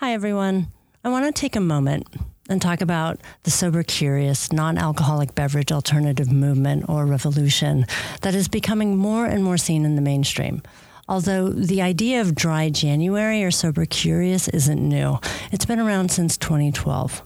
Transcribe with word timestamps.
Hi, 0.00 0.12
everyone. 0.12 0.66
I 1.04 1.08
want 1.08 1.24
to 1.24 1.32
take 1.32 1.56
a 1.56 1.60
moment 1.60 2.06
and 2.50 2.60
talk 2.60 2.82
about 2.82 3.18
the 3.44 3.50
sober 3.50 3.82
curious 3.82 4.52
non 4.52 4.76
alcoholic 4.76 5.34
beverage 5.34 5.72
alternative 5.72 6.30
movement 6.30 6.84
or 6.86 7.06
revolution 7.06 7.86
that 8.20 8.34
is 8.34 8.46
becoming 8.46 8.98
more 8.98 9.24
and 9.24 9.42
more 9.42 9.56
seen 9.56 9.86
in 9.86 9.96
the 9.96 10.02
mainstream. 10.02 10.60
Although 11.08 11.48
the 11.48 11.80
idea 11.80 12.20
of 12.20 12.34
dry 12.34 12.68
January 12.68 13.42
or 13.42 13.50
sober 13.50 13.86
curious 13.86 14.48
isn't 14.48 14.86
new, 14.86 15.18
it's 15.50 15.64
been 15.64 15.80
around 15.80 16.10
since 16.10 16.36
2012. 16.36 17.22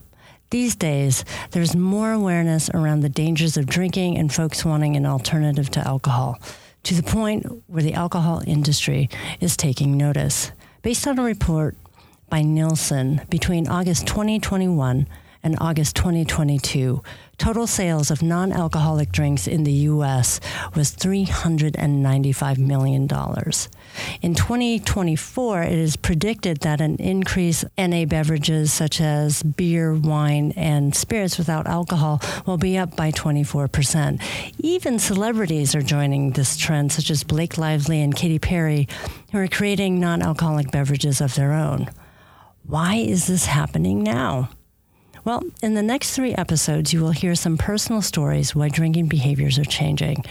These 0.49 0.77
days, 0.77 1.25
there's 1.51 1.75
more 1.75 2.13
awareness 2.13 2.69
around 2.69 3.01
the 3.01 3.09
dangers 3.09 3.57
of 3.57 3.65
drinking 3.65 4.17
and 4.17 4.33
folks 4.33 4.63
wanting 4.63 4.95
an 4.95 5.05
alternative 5.05 5.69
to 5.71 5.85
alcohol, 5.85 6.39
to 6.83 6.93
the 6.93 7.03
point 7.03 7.45
where 7.67 7.83
the 7.83 7.95
alcohol 7.95 8.41
industry 8.47 9.09
is 9.41 9.57
taking 9.57 9.97
notice. 9.97 10.53
Based 10.83 11.05
on 11.05 11.19
a 11.19 11.23
report 11.23 11.75
by 12.31 12.41
Nielsen, 12.41 13.21
between 13.29 13.67
August 13.67 14.07
2021 14.07 15.05
and 15.43 15.57
August 15.59 15.97
2022, 15.97 17.03
total 17.37 17.67
sales 17.67 18.09
of 18.09 18.21
non 18.21 18.53
alcoholic 18.53 19.11
drinks 19.11 19.47
in 19.47 19.65
the 19.65 19.73
U.S. 19.91 20.39
was 20.73 20.95
$395 20.95 22.57
million. 22.57 23.03
In 24.21 24.33
2024, 24.33 25.63
it 25.63 25.73
is 25.73 25.97
predicted 25.97 26.61
that 26.61 26.79
an 26.79 26.95
increase 26.97 27.65
in 27.77 27.89
NA 27.89 28.05
beverages 28.05 28.71
such 28.71 29.01
as 29.01 29.43
beer, 29.43 29.93
wine, 29.93 30.53
and 30.55 30.95
spirits 30.95 31.37
without 31.37 31.67
alcohol 31.67 32.21
will 32.45 32.57
be 32.57 32.77
up 32.77 32.95
by 32.95 33.11
24%. 33.11 34.21
Even 34.59 34.99
celebrities 34.99 35.75
are 35.75 35.81
joining 35.81 36.31
this 36.31 36.55
trend, 36.55 36.93
such 36.93 37.11
as 37.11 37.25
Blake 37.25 37.57
Lively 37.57 38.01
and 38.01 38.15
Katy 38.15 38.39
Perry, 38.39 38.87
who 39.33 39.39
are 39.39 39.49
creating 39.49 39.99
non 39.99 40.21
alcoholic 40.21 40.71
beverages 40.71 41.19
of 41.19 41.35
their 41.35 41.51
own. 41.51 41.89
Why 42.71 42.95
is 42.95 43.27
this 43.27 43.47
happening 43.47 44.01
now? 44.01 44.49
Well, 45.25 45.43
in 45.61 45.73
the 45.73 45.83
next 45.83 46.15
three 46.15 46.33
episodes, 46.33 46.93
you 46.93 47.01
will 47.01 47.11
hear 47.11 47.35
some 47.35 47.57
personal 47.57 48.01
stories 48.01 48.55
why 48.55 48.69
drinking 48.69 49.07
behaviors 49.07 49.59
are 49.59 49.65
changing. 49.65 50.23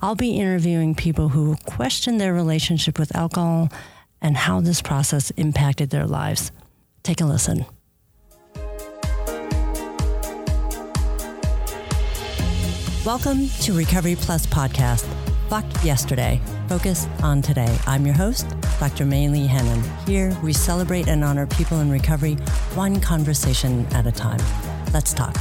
I'll 0.00 0.14
be 0.14 0.38
interviewing 0.38 0.94
people 0.94 1.30
who 1.30 1.56
question 1.66 2.18
their 2.18 2.32
relationship 2.32 3.00
with 3.00 3.16
alcohol 3.16 3.70
and 4.22 4.36
how 4.36 4.60
this 4.60 4.80
process 4.80 5.32
impacted 5.32 5.90
their 5.90 6.06
lives. 6.06 6.52
Take 7.02 7.20
a 7.20 7.24
listen. 7.24 7.66
Welcome 13.04 13.48
to 13.62 13.72
Recovery 13.72 14.14
Plus 14.14 14.46
Podcast. 14.46 15.27
Fuck 15.48 15.64
yesterday. 15.82 16.42
Focus 16.68 17.06
on 17.22 17.40
today. 17.40 17.74
I'm 17.86 18.04
your 18.04 18.14
host, 18.14 18.46
Dr. 18.78 19.06
May 19.06 19.30
Lee 19.30 19.46
Hannon. 19.46 19.82
Here, 20.06 20.36
we 20.42 20.52
celebrate 20.52 21.08
and 21.08 21.24
honor 21.24 21.46
people 21.46 21.80
in 21.80 21.90
recovery, 21.90 22.34
one 22.74 23.00
conversation 23.00 23.86
at 23.92 24.06
a 24.06 24.12
time. 24.12 24.40
Let's 24.92 25.14
talk. 25.14 25.34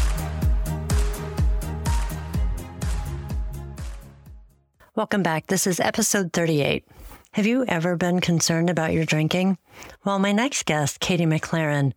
Welcome 4.96 5.24
back. 5.24 5.48
This 5.48 5.68
is 5.68 5.82
episode 5.82 6.32
38. 6.32 6.86
Have 7.34 7.46
you 7.46 7.66
ever 7.68 7.98
been 7.98 8.22
concerned 8.22 8.70
about 8.70 8.94
your 8.94 9.04
drinking? 9.04 9.58
Well, 10.06 10.20
my 10.20 10.32
next 10.32 10.66
guest, 10.66 11.02
Katy 11.02 11.26
McLaren, 11.26 11.92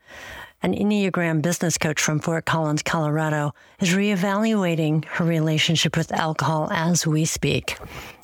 an 0.63 0.75
Enneagram 0.75 1.41
business 1.41 1.79
coach 1.79 2.01
from 2.01 2.21
Fort 2.21 2.45
Collins, 2.45 2.83
Colorado, 2.83 3.55
is 3.81 3.91
reevaluating 3.91 5.05
her 5.07 5.25
relationship 5.25 5.97
with 5.97 6.13
alcohol 6.13 6.69
as 6.71 7.07
we 7.07 7.25
speak. 7.25 7.79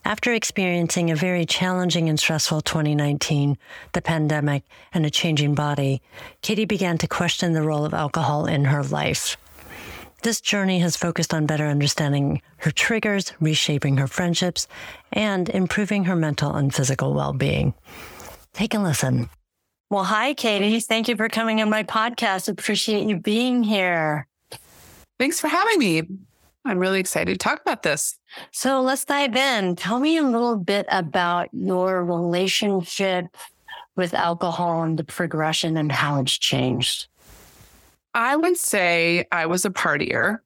After 0.04 0.34
experiencing 0.34 1.10
a 1.10 1.16
very 1.16 1.46
challenging 1.46 2.08
and 2.10 2.20
stressful 2.20 2.60
2019, 2.60 3.56
the 3.92 4.02
pandemic, 4.02 4.64
and 4.92 5.06
a 5.06 5.10
changing 5.10 5.54
body, 5.54 6.02
Katy 6.42 6.66
began 6.66 6.98
to 6.98 7.08
question 7.08 7.54
the 7.54 7.62
role 7.62 7.86
of 7.86 7.94
alcohol 7.94 8.44
in 8.44 8.66
her 8.66 8.82
life. 8.82 9.38
This 10.22 10.40
journey 10.40 10.80
has 10.80 10.96
focused 10.96 11.32
on 11.32 11.46
better 11.46 11.66
understanding 11.66 12.42
her 12.58 12.70
triggers, 12.70 13.32
reshaping 13.40 13.96
her 13.96 14.06
friendships, 14.06 14.68
and 15.12 15.48
improving 15.48 16.04
her 16.04 16.16
mental 16.16 16.54
and 16.54 16.74
physical 16.74 17.14
well 17.14 17.32
being. 17.32 17.72
Take 18.52 18.74
a 18.74 18.78
listen. 18.78 19.30
Well, 19.88 20.02
hi, 20.02 20.34
Katy. 20.34 20.80
Thank 20.80 21.06
you 21.06 21.14
for 21.16 21.28
coming 21.28 21.62
on 21.62 21.70
my 21.70 21.84
podcast. 21.84 22.48
Appreciate 22.48 23.06
you 23.06 23.18
being 23.18 23.62
here. 23.62 24.26
Thanks 25.18 25.38
for 25.38 25.46
having 25.46 25.78
me. 25.78 26.02
I'm 26.64 26.80
really 26.80 26.98
excited 26.98 27.32
to 27.32 27.38
talk 27.38 27.60
about 27.60 27.84
this. 27.84 28.18
So 28.50 28.82
let's 28.82 29.04
dive 29.04 29.36
in. 29.36 29.76
Tell 29.76 30.00
me 30.00 30.16
a 30.16 30.24
little 30.24 30.56
bit 30.56 30.86
about 30.90 31.48
your 31.52 32.04
relationship 32.04 33.26
with 33.94 34.12
alcohol 34.12 34.82
and 34.82 34.98
the 34.98 35.04
progression 35.04 35.76
and 35.76 35.92
how 35.92 36.20
it's 36.20 36.36
changed. 36.36 37.06
I 38.12 38.34
would 38.34 38.56
say 38.56 39.26
I 39.30 39.46
was 39.46 39.64
a 39.64 39.70
partier. 39.70 40.40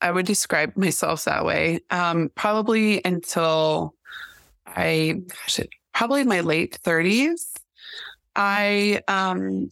I 0.00 0.12
would 0.12 0.26
describe 0.26 0.76
myself 0.76 1.24
that 1.24 1.44
way. 1.44 1.80
Um, 1.90 2.30
probably 2.36 3.02
until 3.04 3.94
I, 4.64 5.22
gosh, 5.26 5.60
probably 5.92 6.20
in 6.20 6.28
my 6.28 6.40
late 6.40 6.78
30s. 6.84 7.59
I, 8.36 9.02
um, 9.08 9.70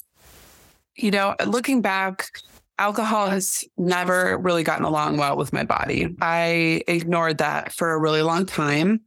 you 0.96 1.10
know, 1.10 1.34
looking 1.46 1.80
back, 1.80 2.30
alcohol 2.78 3.28
has 3.28 3.64
never 3.76 4.38
really 4.38 4.62
gotten 4.62 4.84
along 4.84 5.16
well 5.16 5.36
with 5.36 5.52
my 5.52 5.64
body. 5.64 6.14
I 6.20 6.82
ignored 6.86 7.38
that 7.38 7.72
for 7.72 7.92
a 7.92 7.98
really 7.98 8.22
long 8.22 8.46
time. 8.46 9.00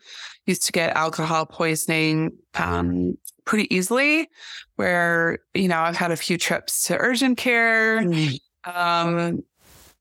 Used 0.46 0.66
to 0.66 0.72
get 0.72 0.96
alcohol 0.96 1.46
poisoning 1.46 2.32
um, 2.56 3.18
pretty 3.46 3.74
easily, 3.74 4.28
where, 4.76 5.40
you 5.54 5.68
know, 5.68 5.80
I've 5.80 5.96
had 5.96 6.12
a 6.12 6.18
few 6.18 6.38
trips 6.38 6.84
to 6.86 6.98
urgent 6.98 7.38
care. 7.38 8.02
Mm. 8.02 8.40
Um, 8.66 9.44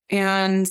and 0.08 0.70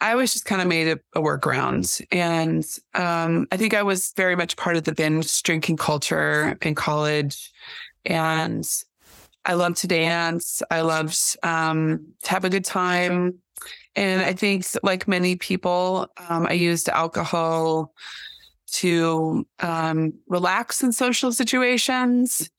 I 0.00 0.14
was 0.14 0.32
just 0.32 0.44
kind 0.44 0.60
of 0.62 0.68
made 0.68 0.88
a, 0.88 0.98
a 1.18 1.22
workaround. 1.22 2.04
And 2.12 2.64
um, 2.94 3.46
I 3.50 3.56
think 3.56 3.74
I 3.74 3.82
was 3.82 4.12
very 4.16 4.36
much 4.36 4.56
part 4.56 4.76
of 4.76 4.84
the 4.84 4.94
binge 4.94 5.42
drinking 5.42 5.76
culture 5.76 6.56
in 6.62 6.74
college 6.74 7.50
and 8.04 8.66
I 9.44 9.54
love 9.54 9.74
to 9.76 9.86
dance. 9.86 10.62
I 10.70 10.80
loved 10.80 11.18
um, 11.42 12.06
to 12.22 12.30
have 12.30 12.44
a 12.44 12.50
good 12.50 12.64
time. 12.64 13.38
And 13.96 14.22
I 14.22 14.32
think, 14.32 14.66
like 14.82 15.06
many 15.06 15.36
people, 15.36 16.08
um, 16.28 16.46
I 16.46 16.52
used 16.52 16.88
alcohol 16.88 17.92
to 18.72 19.46
um, 19.60 20.14
relax 20.26 20.82
in 20.82 20.92
social 20.92 21.32
situations. 21.32 22.50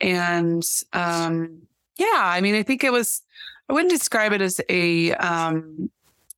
And 0.00 0.64
um, 0.92 1.62
yeah, 1.96 2.06
I 2.16 2.40
mean, 2.40 2.56
I 2.56 2.64
think 2.64 2.82
it 2.82 2.90
was, 2.90 3.22
I 3.68 3.74
wouldn't 3.74 3.92
describe 3.92 4.32
it 4.32 4.40
as 4.40 4.60
a, 4.68 5.12
um, 5.14 5.90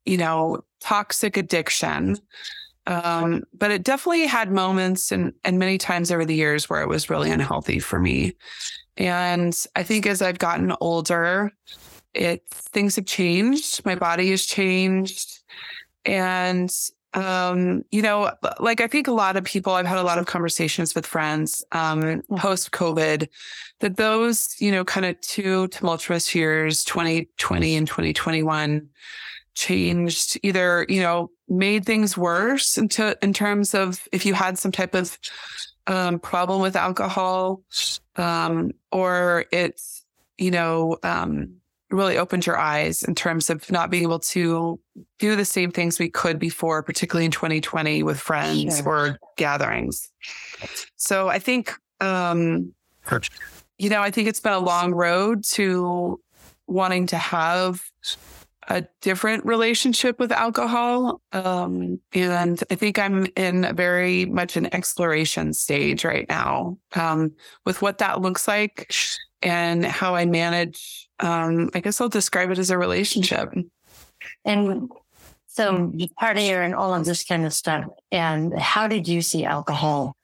you 0.05 0.19
know, 0.19 0.63
toxic 0.81 1.39
addiction. 1.39 2.19
Um, 2.87 3.45
but 3.57 3.71
it 3.71 3.83
definitely 3.83 4.27
had 4.27 4.53
moments 4.53 5.11
and, 5.11 5.33
and 5.45 5.59
many 5.59 5.79
times 5.79 6.11
over 6.11 6.25
the 6.25 6.35
years 6.35 6.69
where 6.69 6.83
it 6.83 6.89
was 6.89 7.09
really 7.09 7.31
unhealthy 7.31 7.79
for 7.79 7.99
me. 7.99 8.37
And 8.97 9.57
I 9.75 9.83
think 9.83 10.07
as 10.07 10.23
I've 10.23 10.39
gotten 10.39 10.75
older, 10.81 11.51
it 12.13 12.43
things 12.49 12.97
have 12.97 13.07
changed. 13.07 13.85
My 13.85 13.95
body 13.95 14.31
has 14.31 14.45
changed. 14.45 15.41
And 16.05 16.71
um, 17.15 17.85
you 17.93 18.03
know, 18.03 18.33
like 18.59 18.81
I 18.81 18.89
think 18.89 19.07
a 19.07 19.13
lot 19.13 19.37
of 19.37 19.45
people, 19.45 19.73
I've 19.73 19.87
had 19.87 19.99
a 19.99 20.03
lot 20.03 20.19
of 20.19 20.27
conversations 20.27 20.95
with 20.95 21.07
friends 21.07 21.65
um, 21.73 22.23
post 22.37 22.73
COVID 22.73 23.29
that 23.81 23.97
those, 23.97 24.57
you 24.59 24.73
know, 24.73 24.85
kind 24.85 25.07
of 25.07 25.21
two 25.21 25.69
tumultuous 25.69 26.35
years, 26.35 26.83
2020 26.85 27.77
and 27.77 27.87
2021, 27.87 28.89
changed 29.55 30.39
either, 30.43 30.85
you 30.89 31.01
know, 31.01 31.31
made 31.49 31.85
things 31.85 32.17
worse 32.17 32.79
into 32.79 33.17
in 33.23 33.33
terms 33.33 33.75
of 33.75 34.07
if 34.13 34.25
you 34.25 34.35
had 34.35 34.59
some 34.59 34.73
type 34.73 34.95
of 34.95 35.19
um, 35.87 36.19
problem 36.19 36.61
with 36.61 36.77
alcohol, 36.77 37.63
um, 38.17 38.71
or 38.91 39.45
it's, 39.53 40.05
you 40.39 40.51
know, 40.51 40.97
um, 41.03 41.57
really 41.91 42.19
opened 42.19 42.47
your 42.47 42.59
eyes 42.59 43.03
in 43.03 43.15
terms 43.15 43.51
of 43.51 43.71
not 43.71 43.91
being 43.91 44.03
able 44.03 44.19
to 44.19 44.81
do 45.19 45.37
the 45.37 45.45
same 45.45 45.71
things 45.71 45.99
we 45.99 46.09
could 46.09 46.39
before, 46.39 46.83
particularly 46.83 47.27
in 47.27 47.31
2020 47.31 48.03
with 48.03 48.19
friends 48.19 48.79
sure. 48.79 48.89
or 48.89 49.19
gatherings. 49.37 50.11
So 50.97 51.29
I 51.29 51.39
think, 51.39 51.75
um, 52.01 52.73
you 53.79 53.91
know, 53.91 54.01
I 54.01 54.11
think 54.11 54.29
it's 54.29 54.41
been 54.41 54.53
a 54.53 54.59
long 54.59 54.93
road 54.93 55.45
to 55.53 56.21
wanting 56.67 57.07
to 57.09 57.17
have 57.17 57.83
a 58.69 58.85
different 59.01 59.45
relationship 59.45 60.19
with 60.19 60.33
alcohol. 60.33 61.21
Um, 61.33 62.01
and 62.13 62.63
I 62.71 62.75
think 62.75 62.99
I'm 62.99 63.27
in 63.37 63.75
very 63.77 64.27
much 64.27 64.57
an 64.57 64.75
exploration 64.75 65.53
stage 65.53 66.05
right 66.05 66.27
now 66.29 66.79
um, 66.95 67.33
with 67.65 67.83
what 67.83 67.99
that 67.99 68.21
looks 68.21 68.49
like 68.49 68.93
and 69.43 69.85
how 69.85 70.15
I 70.15 70.25
manage. 70.25 71.09
Um, 71.21 71.71
I 71.75 71.81
guess 71.81 72.01
I'll 72.01 72.09
describe 72.09 72.51
it 72.51 72.59
as 72.59 72.71
a 72.71 72.79
relationship. 72.79 73.53
And 74.45 74.91
so 75.47 75.93
you 75.95 76.09
partier 76.21 76.65
and 76.65 76.75
all 76.75 76.95
of 76.95 77.05
this 77.05 77.25
kind 77.25 77.47
of 77.47 77.53
stuff. 77.53 77.85
And 78.11 78.59
how 78.59 78.89
did 78.89 79.07
you 79.07 79.23
see 79.23 79.45
alcohol 79.45 80.17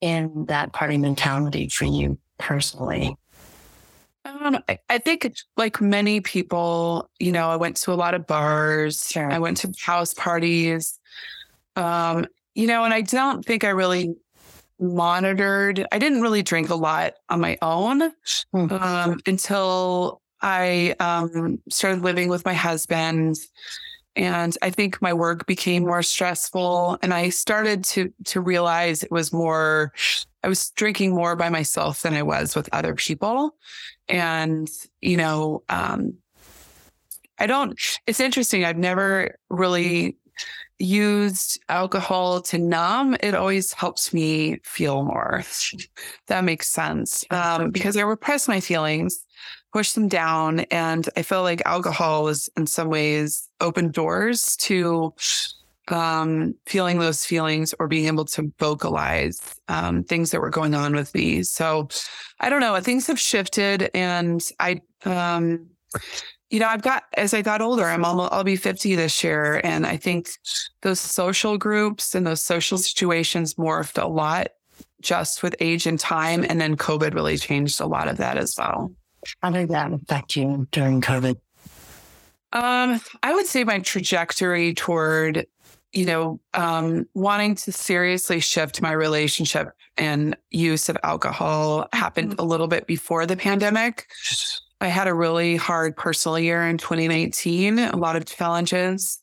in 0.00 0.46
that 0.46 0.72
party 0.72 0.96
mentality 0.96 1.68
for 1.68 1.84
you 1.84 2.18
personally? 2.38 3.16
Um, 4.28 4.58
I, 4.68 4.78
I, 4.88 4.98
think, 4.98 5.32
like 5.56 5.80
many 5.80 6.20
people, 6.20 7.10
you 7.18 7.32
know, 7.32 7.48
I 7.50 7.56
went 7.56 7.76
to 7.78 7.92
a 7.92 7.94
lot 7.94 8.14
of 8.14 8.26
bars. 8.26 9.10
Sure. 9.10 9.30
I 9.30 9.38
went 9.38 9.56
to 9.58 9.72
house 9.80 10.14
parties. 10.14 10.98
Um, 11.76 12.26
you 12.54 12.66
know, 12.66 12.84
and 12.84 12.92
I 12.92 13.02
don't 13.02 13.44
think 13.44 13.64
I 13.64 13.70
really 13.70 14.14
monitored. 14.80 15.86
I 15.92 15.98
didn't 15.98 16.22
really 16.22 16.42
drink 16.42 16.70
a 16.70 16.74
lot 16.74 17.14
on 17.28 17.40
my 17.40 17.56
own 17.62 18.00
mm-hmm. 18.54 18.72
um, 18.72 19.20
until 19.26 20.20
I 20.40 20.94
um, 21.00 21.60
started 21.70 22.02
living 22.02 22.28
with 22.28 22.44
my 22.44 22.54
husband. 22.54 23.36
And 24.18 24.58
I 24.62 24.70
think 24.70 25.00
my 25.00 25.12
work 25.12 25.46
became 25.46 25.84
more 25.84 26.02
stressful, 26.02 26.98
and 27.02 27.14
I 27.14 27.28
started 27.28 27.84
to 27.84 28.12
to 28.24 28.40
realize 28.40 29.04
it 29.04 29.12
was 29.12 29.32
more. 29.32 29.92
I 30.42 30.48
was 30.48 30.70
drinking 30.70 31.14
more 31.14 31.36
by 31.36 31.50
myself 31.50 32.02
than 32.02 32.14
I 32.14 32.22
was 32.22 32.56
with 32.56 32.68
other 32.72 32.96
people, 32.96 33.54
and 34.08 34.68
you 35.00 35.16
know, 35.16 35.62
um, 35.68 36.14
I 37.38 37.46
don't. 37.46 37.80
It's 38.08 38.18
interesting. 38.18 38.64
I've 38.64 38.76
never 38.76 39.38
really 39.50 40.16
used 40.78 41.60
alcohol 41.68 42.40
to 42.42 42.58
numb, 42.58 43.16
it 43.20 43.34
always 43.34 43.72
helps 43.72 44.12
me 44.12 44.58
feel 44.62 45.02
more. 45.02 45.42
that 46.26 46.44
makes 46.44 46.68
sense. 46.68 47.24
Um, 47.30 47.70
because 47.70 47.96
I 47.96 48.02
repress 48.02 48.48
my 48.48 48.60
feelings, 48.60 49.24
push 49.72 49.92
them 49.92 50.08
down. 50.08 50.60
And 50.70 51.08
I 51.16 51.22
feel 51.22 51.42
like 51.42 51.62
alcohol 51.66 52.28
is 52.28 52.48
in 52.56 52.66
some 52.66 52.88
ways 52.88 53.48
open 53.60 53.90
doors 53.90 54.56
to 54.56 55.14
um, 55.88 56.54
feeling 56.66 56.98
those 56.98 57.24
feelings 57.24 57.74
or 57.78 57.88
being 57.88 58.06
able 58.06 58.24
to 58.26 58.52
vocalize 58.58 59.54
um, 59.68 60.04
things 60.04 60.30
that 60.30 60.40
were 60.40 60.50
going 60.50 60.74
on 60.74 60.94
with 60.94 61.14
me. 61.14 61.42
So 61.42 61.88
I 62.40 62.50
don't 62.50 62.60
know. 62.60 62.78
Things 62.80 63.06
have 63.06 63.18
shifted 63.18 63.90
and 63.94 64.46
I, 64.60 64.82
um, 65.04 65.66
you 66.50 66.60
know, 66.60 66.66
I've 66.66 66.82
got 66.82 67.04
as 67.14 67.34
I 67.34 67.42
got 67.42 67.60
older, 67.60 67.84
I'm 67.84 68.04
almost 68.04 68.32
I'll 68.32 68.44
be 68.44 68.56
50 68.56 68.94
this 68.94 69.22
year. 69.22 69.60
And 69.64 69.86
I 69.86 69.96
think 69.96 70.30
those 70.82 71.00
social 71.00 71.58
groups 71.58 72.14
and 72.14 72.26
those 72.26 72.42
social 72.42 72.78
situations 72.78 73.54
morphed 73.54 74.02
a 74.02 74.06
lot 74.06 74.48
just 75.00 75.42
with 75.42 75.54
age 75.60 75.86
and 75.86 76.00
time. 76.00 76.44
And 76.48 76.60
then 76.60 76.76
COVID 76.76 77.14
really 77.14 77.36
changed 77.36 77.80
a 77.80 77.86
lot 77.86 78.08
of 78.08 78.16
that 78.16 78.38
as 78.38 78.54
well. 78.56 78.92
How 79.42 79.50
did 79.50 79.68
that 79.68 79.92
affect 79.92 80.36
you 80.36 80.66
during 80.72 81.00
COVID? 81.00 81.36
Um, 82.52 83.00
I 83.22 83.34
would 83.34 83.46
say 83.46 83.64
my 83.64 83.80
trajectory 83.80 84.72
toward, 84.72 85.46
you 85.92 86.06
know, 86.06 86.40
um, 86.54 87.06
wanting 87.12 87.56
to 87.56 87.72
seriously 87.72 88.40
shift 88.40 88.80
my 88.80 88.92
relationship 88.92 89.68
and 89.98 90.34
use 90.50 90.88
of 90.88 90.96
alcohol 91.02 91.88
happened 91.92 92.32
mm-hmm. 92.32 92.40
a 92.40 92.44
little 92.44 92.68
bit 92.68 92.86
before 92.86 93.26
the 93.26 93.36
pandemic. 93.36 94.06
I 94.80 94.88
had 94.88 95.08
a 95.08 95.14
really 95.14 95.56
hard 95.56 95.96
personal 95.96 96.38
year 96.38 96.62
in 96.62 96.78
2019, 96.78 97.78
a 97.78 97.96
lot 97.96 98.16
of 98.16 98.26
challenges. 98.26 99.18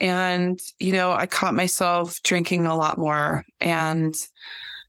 And, 0.00 0.60
you 0.78 0.92
know, 0.92 1.12
I 1.12 1.26
caught 1.26 1.54
myself 1.54 2.22
drinking 2.22 2.66
a 2.66 2.76
lot 2.76 2.98
more. 2.98 3.44
And 3.60 4.14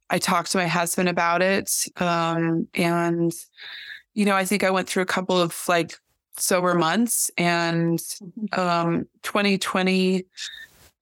I 0.09 0.19
talked 0.19 0.51
to 0.51 0.57
my 0.57 0.67
husband 0.67 1.09
about 1.09 1.41
it. 1.41 1.71
Um, 1.97 2.67
and, 2.73 3.33
you 4.13 4.25
know, 4.25 4.35
I 4.35 4.45
think 4.45 4.63
I 4.63 4.69
went 4.69 4.87
through 4.87 5.03
a 5.03 5.07
couple 5.07 5.39
of 5.39 5.55
like 5.67 5.95
sober 6.37 6.75
months 6.75 7.31
and 7.37 7.99
um, 8.53 9.07
2020 9.23 10.25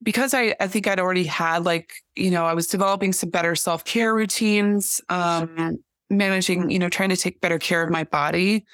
because 0.02 0.34
I, 0.34 0.56
I 0.60 0.68
think 0.68 0.88
I'd 0.88 1.00
already 1.00 1.24
had 1.24 1.66
like, 1.66 1.94
you 2.16 2.30
know, 2.30 2.46
I 2.46 2.54
was 2.54 2.68
developing 2.68 3.14
some 3.14 3.30
better 3.30 3.56
self 3.56 3.86
care 3.86 4.14
routines. 4.14 5.02
Um, 5.10 5.80
managing, 6.18 6.70
you 6.70 6.80
know, 6.80 6.90
trying 6.90 7.10
to 7.10 7.18
take 7.18 7.42
better 7.42 7.60
care 7.60 7.84
of 7.84 7.90
my 7.90 8.04
body 8.04 8.66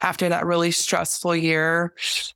after 0.00 0.28
that 0.28 0.46
really 0.46 0.70
stressful 0.70 1.34
year. 1.34 1.92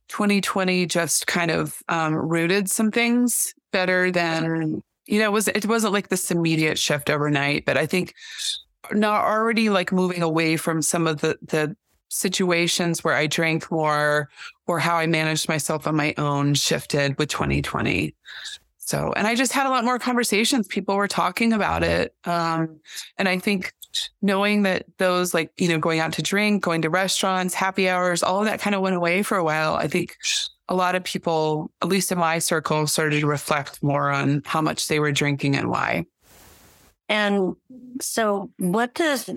2020 0.07 0.85
just 0.85 1.27
kind 1.27 1.51
of 1.51 1.81
um, 1.89 2.15
rooted 2.15 2.69
some 2.69 2.91
things 2.91 3.53
better 3.71 4.11
than, 4.11 4.83
you 5.05 5.19
know, 5.19 5.25
it 5.25 5.31
was 5.31 5.47
it 5.47 5.65
wasn't 5.65 5.93
like 5.93 6.09
this 6.09 6.31
immediate 6.31 6.77
shift 6.77 7.09
overnight, 7.09 7.65
but 7.65 7.77
I 7.77 7.85
think 7.85 8.13
not 8.91 9.23
already 9.23 9.69
like 9.69 9.91
moving 9.91 10.21
away 10.21 10.57
from 10.57 10.81
some 10.81 11.07
of 11.07 11.21
the 11.21 11.37
the 11.41 11.75
situations 12.09 13.03
where 13.03 13.15
I 13.15 13.25
drank 13.25 13.71
more 13.71 14.29
or 14.67 14.79
how 14.79 14.97
I 14.97 15.07
managed 15.07 15.47
myself 15.47 15.87
on 15.87 15.95
my 15.95 16.13
own 16.17 16.53
shifted 16.55 17.17
with 17.17 17.29
2020. 17.29 18.13
So, 18.77 19.13
and 19.15 19.25
I 19.25 19.35
just 19.35 19.53
had 19.53 19.65
a 19.65 19.69
lot 19.69 19.85
more 19.85 19.97
conversations. 19.97 20.67
People 20.67 20.97
were 20.97 21.07
talking 21.07 21.53
about 21.53 21.83
it. 21.83 22.13
Um, 22.25 22.81
and 23.17 23.29
I 23.29 23.39
think 23.39 23.71
knowing 24.21 24.63
that 24.63 24.85
those 24.97 25.33
like, 25.33 25.51
you 25.57 25.67
know, 25.67 25.79
going 25.79 25.99
out 25.99 26.13
to 26.13 26.21
drink, 26.21 26.63
going 26.63 26.81
to 26.81 26.89
restaurants, 26.89 27.53
happy 27.53 27.89
hours, 27.89 28.23
all 28.23 28.39
of 28.39 28.45
that 28.45 28.59
kind 28.59 28.75
of 28.75 28.81
went 28.81 28.95
away 28.95 29.23
for 29.23 29.37
a 29.37 29.43
while. 29.43 29.75
I 29.75 29.87
think 29.87 30.17
a 30.69 30.75
lot 30.75 30.95
of 30.95 31.03
people, 31.03 31.71
at 31.81 31.89
least 31.89 32.11
in 32.11 32.17
my 32.17 32.39
circle, 32.39 32.87
started 32.87 33.19
to 33.19 33.27
reflect 33.27 33.83
more 33.83 34.09
on 34.09 34.41
how 34.45 34.61
much 34.61 34.87
they 34.87 34.99
were 34.99 35.11
drinking 35.11 35.55
and 35.55 35.69
why. 35.69 36.05
And 37.09 37.55
so, 37.99 38.49
what 38.57 38.93
does, 38.93 39.29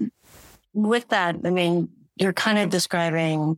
with 0.73 1.09
that, 1.09 1.37
I 1.45 1.51
mean, 1.51 1.89
you're 2.17 2.33
kind 2.33 2.59
of 2.59 2.71
describing 2.71 3.57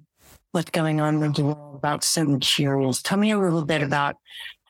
what's 0.52 0.70
going 0.70 1.02
on 1.02 1.22
in 1.22 1.32
the 1.32 1.44
world 1.44 1.76
about 1.76 2.02
sober 2.02 2.38
curious. 2.38 3.02
Tell 3.02 3.18
me 3.18 3.30
a 3.30 3.38
little 3.38 3.64
bit 3.64 3.82
about 3.82 4.16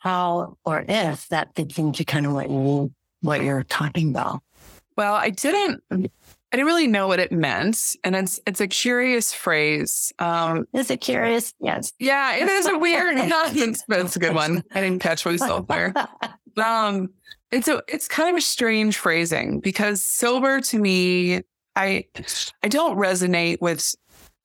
how 0.00 0.56
or 0.64 0.84
if 0.88 1.28
that 1.28 1.54
fits 1.54 1.78
into 1.78 2.04
kind 2.04 2.26
of 2.26 2.32
what 2.32 2.50
you 2.50 2.92
what 3.22 3.42
you're 3.42 3.62
talking 3.62 4.10
about. 4.10 4.42
Well, 4.96 5.14
I 5.14 5.30
didn't. 5.30 6.10
I 6.56 6.58
didn't 6.58 6.68
really 6.68 6.86
know 6.86 7.06
what 7.06 7.20
it 7.20 7.32
meant, 7.32 7.96
and 8.02 8.16
it's 8.16 8.40
it's 8.46 8.62
a 8.62 8.66
curious 8.66 9.30
phrase. 9.30 10.10
Um, 10.18 10.66
is 10.72 10.90
it 10.90 11.02
curious? 11.02 11.52
Yes. 11.60 11.92
Yeah, 11.98 12.34
it 12.34 12.48
is 12.48 12.64
a 12.64 12.78
weird 12.78 13.14
nonsense, 13.28 13.84
but 13.86 14.00
it's 14.00 14.16
a 14.16 14.18
good 14.18 14.34
one. 14.34 14.64
I 14.72 14.80
didn't 14.80 15.02
catch 15.02 15.26
myself 15.26 15.66
there. 15.68 15.92
Um, 16.56 17.10
it's 17.50 17.68
a 17.68 17.82
it's 17.86 18.08
kind 18.08 18.30
of 18.30 18.36
a 18.36 18.40
strange 18.40 18.96
phrasing 18.96 19.60
because 19.60 20.02
sober 20.02 20.62
to 20.62 20.78
me, 20.78 21.42
I 21.76 22.06
I 22.62 22.68
don't 22.68 22.96
resonate 22.96 23.60
with 23.60 23.94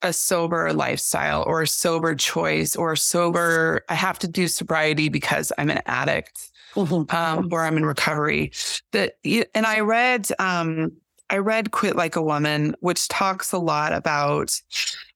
a 0.02 0.12
sober 0.12 0.74
lifestyle 0.74 1.46
or 1.48 1.62
a 1.62 1.68
sober 1.68 2.14
choice 2.14 2.76
or 2.76 2.98
sober. 2.98 3.86
I 3.88 3.94
have 3.94 4.20
to 4.20 4.28
do 4.28 4.50
sobriety 4.50 5.08
because 5.08 5.54
I'm 5.58 5.70
an 5.70 5.82
addict 5.86 6.52
mm-hmm. 6.76 7.16
um, 7.16 7.48
or 7.50 7.64
I'm 7.64 7.78
in 7.78 7.86
recovery. 7.86 8.52
That 8.92 9.14
and 9.24 9.66
I 9.66 9.80
read 9.80 10.28
um, 10.40 10.92
I 11.32 11.38
read 11.38 11.72
Quit 11.72 11.96
Like 11.96 12.16
a 12.16 12.22
Woman, 12.22 12.76
which 12.82 13.08
talks 13.08 13.52
a 13.54 13.58
lot 13.58 13.94
about 13.94 14.60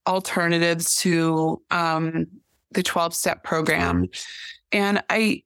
alternatives 0.07 0.95
to 0.97 1.61
um, 1.71 2.27
the 2.71 2.81
12 2.81 3.13
step 3.13 3.43
program. 3.43 4.07
And 4.71 5.03
I 5.09 5.43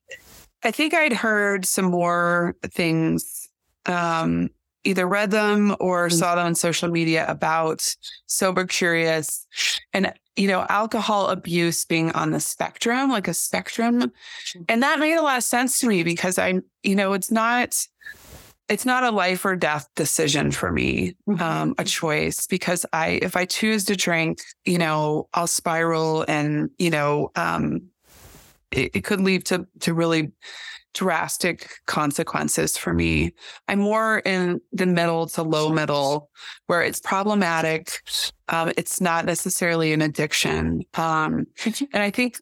I 0.63 0.71
think 0.71 0.93
I'd 0.93 1.13
heard 1.13 1.65
some 1.65 1.85
more 1.85 2.55
things 2.65 3.49
um, 3.85 4.49
either 4.83 5.07
read 5.07 5.31
them 5.31 5.75
or 5.79 6.07
mm-hmm. 6.07 6.17
saw 6.17 6.35
them 6.35 6.47
on 6.47 6.55
social 6.55 6.89
media 6.89 7.25
about 7.27 7.95
sober 8.27 8.65
curious 8.65 9.45
and 9.93 10.13
you 10.35 10.47
know 10.47 10.65
alcohol 10.69 11.27
abuse 11.27 11.83
being 11.85 12.11
on 12.11 12.31
the 12.31 12.39
spectrum 12.39 13.09
like 13.09 13.27
a 13.27 13.33
spectrum 13.33 14.11
and 14.69 14.81
that 14.81 14.99
made 14.99 15.15
a 15.15 15.21
lot 15.21 15.37
of 15.37 15.43
sense 15.43 15.79
to 15.79 15.87
me 15.87 16.01
because 16.01 16.39
i 16.39 16.53
you 16.81 16.95
know 16.95 17.11
it's 17.11 17.29
not 17.29 17.75
it's 18.69 18.85
not 18.85 19.03
a 19.03 19.11
life 19.11 19.45
or 19.45 19.55
death 19.55 19.87
decision 19.95 20.51
for 20.51 20.71
me 20.71 21.15
mm-hmm. 21.27 21.41
um, 21.41 21.75
a 21.77 21.83
choice 21.83 22.47
because 22.47 22.85
i 22.93 23.19
if 23.21 23.35
i 23.35 23.45
choose 23.45 23.85
to 23.85 23.95
drink 23.95 24.39
you 24.65 24.77
know 24.77 25.27
i'll 25.33 25.47
spiral 25.47 26.25
and 26.27 26.69
you 26.77 26.89
know 26.89 27.31
um, 27.35 27.81
it, 28.71 28.91
it 28.95 29.03
could 29.03 29.21
lead 29.21 29.45
to 29.45 29.67
to 29.79 29.93
really 29.93 30.31
drastic 30.93 31.69
consequences 31.85 32.77
for 32.77 32.93
me. 32.93 33.31
I'm 33.67 33.79
more 33.79 34.19
in 34.19 34.59
the 34.71 34.85
middle 34.85 35.27
to 35.27 35.43
low 35.43 35.69
middle 35.69 36.29
where 36.67 36.81
it's 36.81 36.99
problematic. 36.99 38.01
Um, 38.49 38.71
it's 38.75 38.99
not 38.99 39.25
necessarily 39.25 39.93
an 39.93 40.01
addiction. 40.01 40.83
Um, 40.95 41.45
and 41.93 42.03
I 42.03 42.09
think 42.09 42.39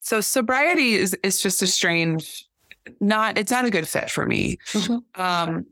so 0.00 0.20
sobriety 0.20 0.94
is, 0.94 1.16
is 1.22 1.40
just 1.40 1.62
a 1.62 1.66
strange, 1.66 2.46
not, 3.00 3.38
it's 3.38 3.50
not 3.50 3.64
a 3.64 3.70
good 3.70 3.88
fit 3.88 4.10
for 4.10 4.26
me. 4.26 4.58
Mm-hmm. 4.72 5.20
Um, 5.20 5.66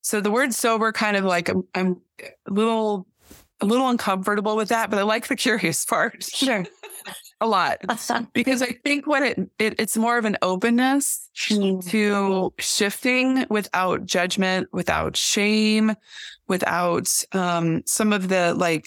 so 0.00 0.20
the 0.20 0.30
word 0.30 0.52
sober 0.54 0.92
kind 0.92 1.16
of 1.16 1.24
like 1.24 1.48
I'm, 1.48 1.64
I'm 1.74 2.00
a 2.20 2.52
little, 2.52 3.06
a 3.60 3.66
little 3.66 3.88
uncomfortable 3.88 4.56
with 4.56 4.68
that, 4.70 4.90
but 4.90 4.98
I 4.98 5.02
like 5.02 5.28
the 5.28 5.36
curious 5.36 5.84
part. 5.84 6.22
Sure 6.22 6.64
a 7.42 7.46
lot 7.46 7.78
because 8.32 8.62
I 8.62 8.78
think 8.84 9.06
what 9.06 9.24
it, 9.24 9.50
it 9.58 9.74
it's 9.78 9.96
more 9.96 10.16
of 10.16 10.24
an 10.24 10.36
openness 10.42 11.28
mm. 11.50 11.84
to 11.88 12.54
shifting 12.58 13.46
without 13.50 14.06
judgment, 14.06 14.68
without 14.72 15.16
shame, 15.16 15.94
without 16.46 17.10
um, 17.32 17.82
some 17.84 18.12
of 18.12 18.28
the 18.28 18.54
like 18.54 18.86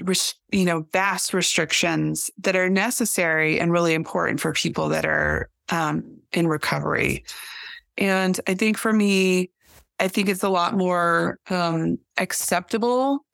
res- 0.00 0.36
you 0.52 0.64
know 0.64 0.86
vast 0.92 1.34
restrictions 1.34 2.30
that 2.38 2.54
are 2.54 2.70
necessary 2.70 3.58
and 3.58 3.72
really 3.72 3.94
important 3.94 4.40
for 4.40 4.52
people 4.52 4.88
that 4.88 5.04
are 5.04 5.50
um, 5.72 6.18
in 6.32 6.46
recovery. 6.46 7.24
And 7.98 8.38
I 8.46 8.54
think 8.54 8.78
for 8.78 8.92
me, 8.92 9.50
I 9.98 10.06
think 10.06 10.28
it's 10.28 10.42
a 10.42 10.48
lot 10.48 10.76
more 10.76 11.38
um, 11.50 11.98
acceptable 12.18 13.24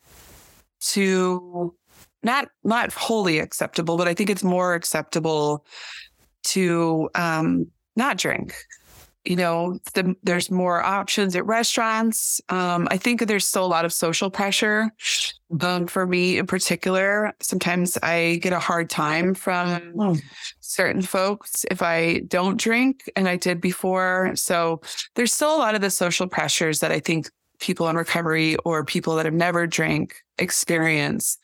to 0.92 1.74
not 2.22 2.48
not 2.64 2.92
wholly 2.92 3.38
acceptable, 3.38 3.96
but 3.96 4.08
I 4.08 4.14
think 4.14 4.30
it's 4.30 4.44
more 4.44 4.74
acceptable 4.74 5.66
to 6.44 7.10
um, 7.14 7.66
not 7.96 8.16
drink. 8.16 8.54
You 9.28 9.36
know, 9.36 9.78
the, 9.92 10.16
there's 10.22 10.50
more 10.50 10.82
options 10.82 11.36
at 11.36 11.44
restaurants. 11.44 12.40
Um, 12.48 12.88
I 12.90 12.96
think 12.96 13.26
there's 13.26 13.46
still 13.46 13.66
a 13.66 13.68
lot 13.68 13.84
of 13.84 13.92
social 13.92 14.30
pressure. 14.30 14.90
Um, 15.60 15.86
for 15.86 16.06
me 16.06 16.38
in 16.38 16.46
particular, 16.46 17.34
sometimes 17.40 17.98
I 18.02 18.36
get 18.42 18.54
a 18.54 18.58
hard 18.58 18.88
time 18.88 19.34
from 19.34 19.92
Oh. 20.00 20.16
certain 20.60 21.02
folks 21.02 21.66
if 21.70 21.82
I 21.82 22.20
don't 22.28 22.58
drink, 22.58 23.10
and 23.16 23.28
I 23.28 23.36
did 23.36 23.60
before. 23.60 24.32
So 24.34 24.80
there's 25.14 25.32
still 25.32 25.54
a 25.54 25.58
lot 25.58 25.74
of 25.74 25.82
the 25.82 25.90
social 25.90 26.26
pressures 26.26 26.80
that 26.80 26.90
I 26.90 26.98
think 27.00 27.30
people 27.60 27.86
in 27.90 27.96
recovery 27.96 28.56
or 28.64 28.82
people 28.82 29.14
that 29.16 29.26
have 29.26 29.34
never 29.34 29.66
drank 29.66 30.16
experience. 30.38 31.36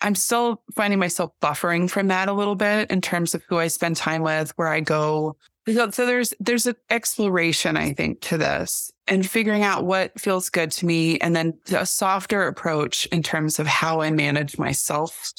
I'm 0.00 0.14
still 0.14 0.62
finding 0.76 0.98
myself 0.98 1.32
buffering 1.40 1.88
from 1.90 2.08
that 2.08 2.28
a 2.28 2.32
little 2.32 2.56
bit 2.56 2.90
in 2.90 3.00
terms 3.00 3.34
of 3.34 3.42
who 3.48 3.58
I 3.58 3.68
spend 3.68 3.96
time 3.96 4.22
with, 4.22 4.52
where 4.56 4.68
I 4.68 4.80
go. 4.80 5.36
So 5.68 5.90
so 5.90 6.06
there's 6.06 6.34
there's 6.40 6.66
an 6.66 6.76
exploration, 6.90 7.76
I 7.76 7.92
think, 7.92 8.20
to 8.22 8.36
this 8.36 8.92
and 9.06 9.28
figuring 9.28 9.62
out 9.62 9.84
what 9.84 10.18
feels 10.20 10.50
good 10.50 10.70
to 10.72 10.86
me, 10.86 11.18
and 11.20 11.36
then 11.36 11.54
a 11.74 11.86
softer 11.86 12.46
approach 12.46 13.06
in 13.06 13.22
terms 13.22 13.58
of 13.58 13.66
how 13.66 14.00
I 14.00 14.10
manage 14.10 14.58
myself 14.58 15.32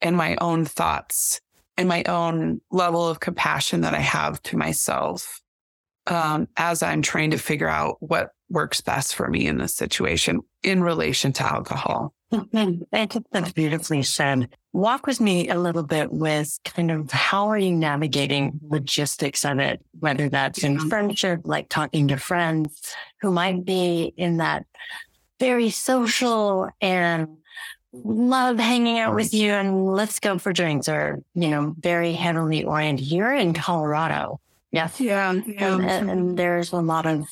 and 0.00 0.16
my 0.16 0.36
own 0.40 0.64
thoughts 0.64 1.40
and 1.76 1.88
my 1.88 2.02
own 2.04 2.60
level 2.70 3.08
of 3.08 3.20
compassion 3.20 3.80
that 3.80 3.94
I 3.94 4.00
have 4.00 4.42
to 4.44 4.56
myself 4.58 5.40
um, 6.06 6.48
as 6.56 6.82
I'm 6.82 7.02
trying 7.02 7.30
to 7.30 7.38
figure 7.38 7.68
out 7.68 7.96
what 8.00 8.32
works 8.52 8.80
best 8.80 9.14
for 9.14 9.28
me 9.28 9.46
in 9.46 9.58
this 9.58 9.74
situation 9.74 10.40
in 10.62 10.82
relation 10.82 11.32
to 11.32 11.42
alcohol. 11.42 12.14
Mm-hmm. 12.32 12.82
I 12.92 13.06
think 13.06 13.26
that's 13.32 13.52
beautifully 13.52 14.02
said. 14.02 14.48
Walk 14.72 15.06
with 15.06 15.20
me 15.20 15.48
a 15.48 15.58
little 15.58 15.82
bit 15.82 16.12
with 16.12 16.58
kind 16.64 16.90
of 16.90 17.10
how 17.10 17.48
are 17.48 17.58
you 17.58 17.72
navigating 17.72 18.58
logistics 18.62 19.44
of 19.44 19.58
it, 19.58 19.84
whether 19.98 20.28
that's 20.28 20.64
in 20.64 20.78
mm-hmm. 20.78 20.88
friendship, 20.88 21.40
like 21.44 21.68
talking 21.68 22.08
to 22.08 22.16
friends 22.16 22.94
who 23.20 23.30
might 23.30 23.64
be 23.64 24.14
in 24.16 24.38
that 24.38 24.64
very 25.38 25.70
social 25.70 26.70
and 26.80 27.28
love 27.92 28.58
hanging 28.58 28.98
out 28.98 29.14
with 29.14 29.34
you 29.34 29.52
and 29.52 29.86
let's 29.86 30.18
go 30.18 30.38
for 30.38 30.52
drinks 30.52 30.88
or, 30.88 31.22
you 31.34 31.48
know, 31.48 31.74
very 31.78 32.14
heavily 32.14 32.64
oriented. 32.64 33.06
You're 33.06 33.34
in 33.34 33.52
Colorado. 33.52 34.40
Yes. 34.70 34.98
Yeah. 34.98 35.30
And, 35.30 35.60
and, 35.60 36.10
and 36.10 36.38
there's 36.38 36.72
a 36.72 36.76
lot 36.76 37.04
of 37.04 37.26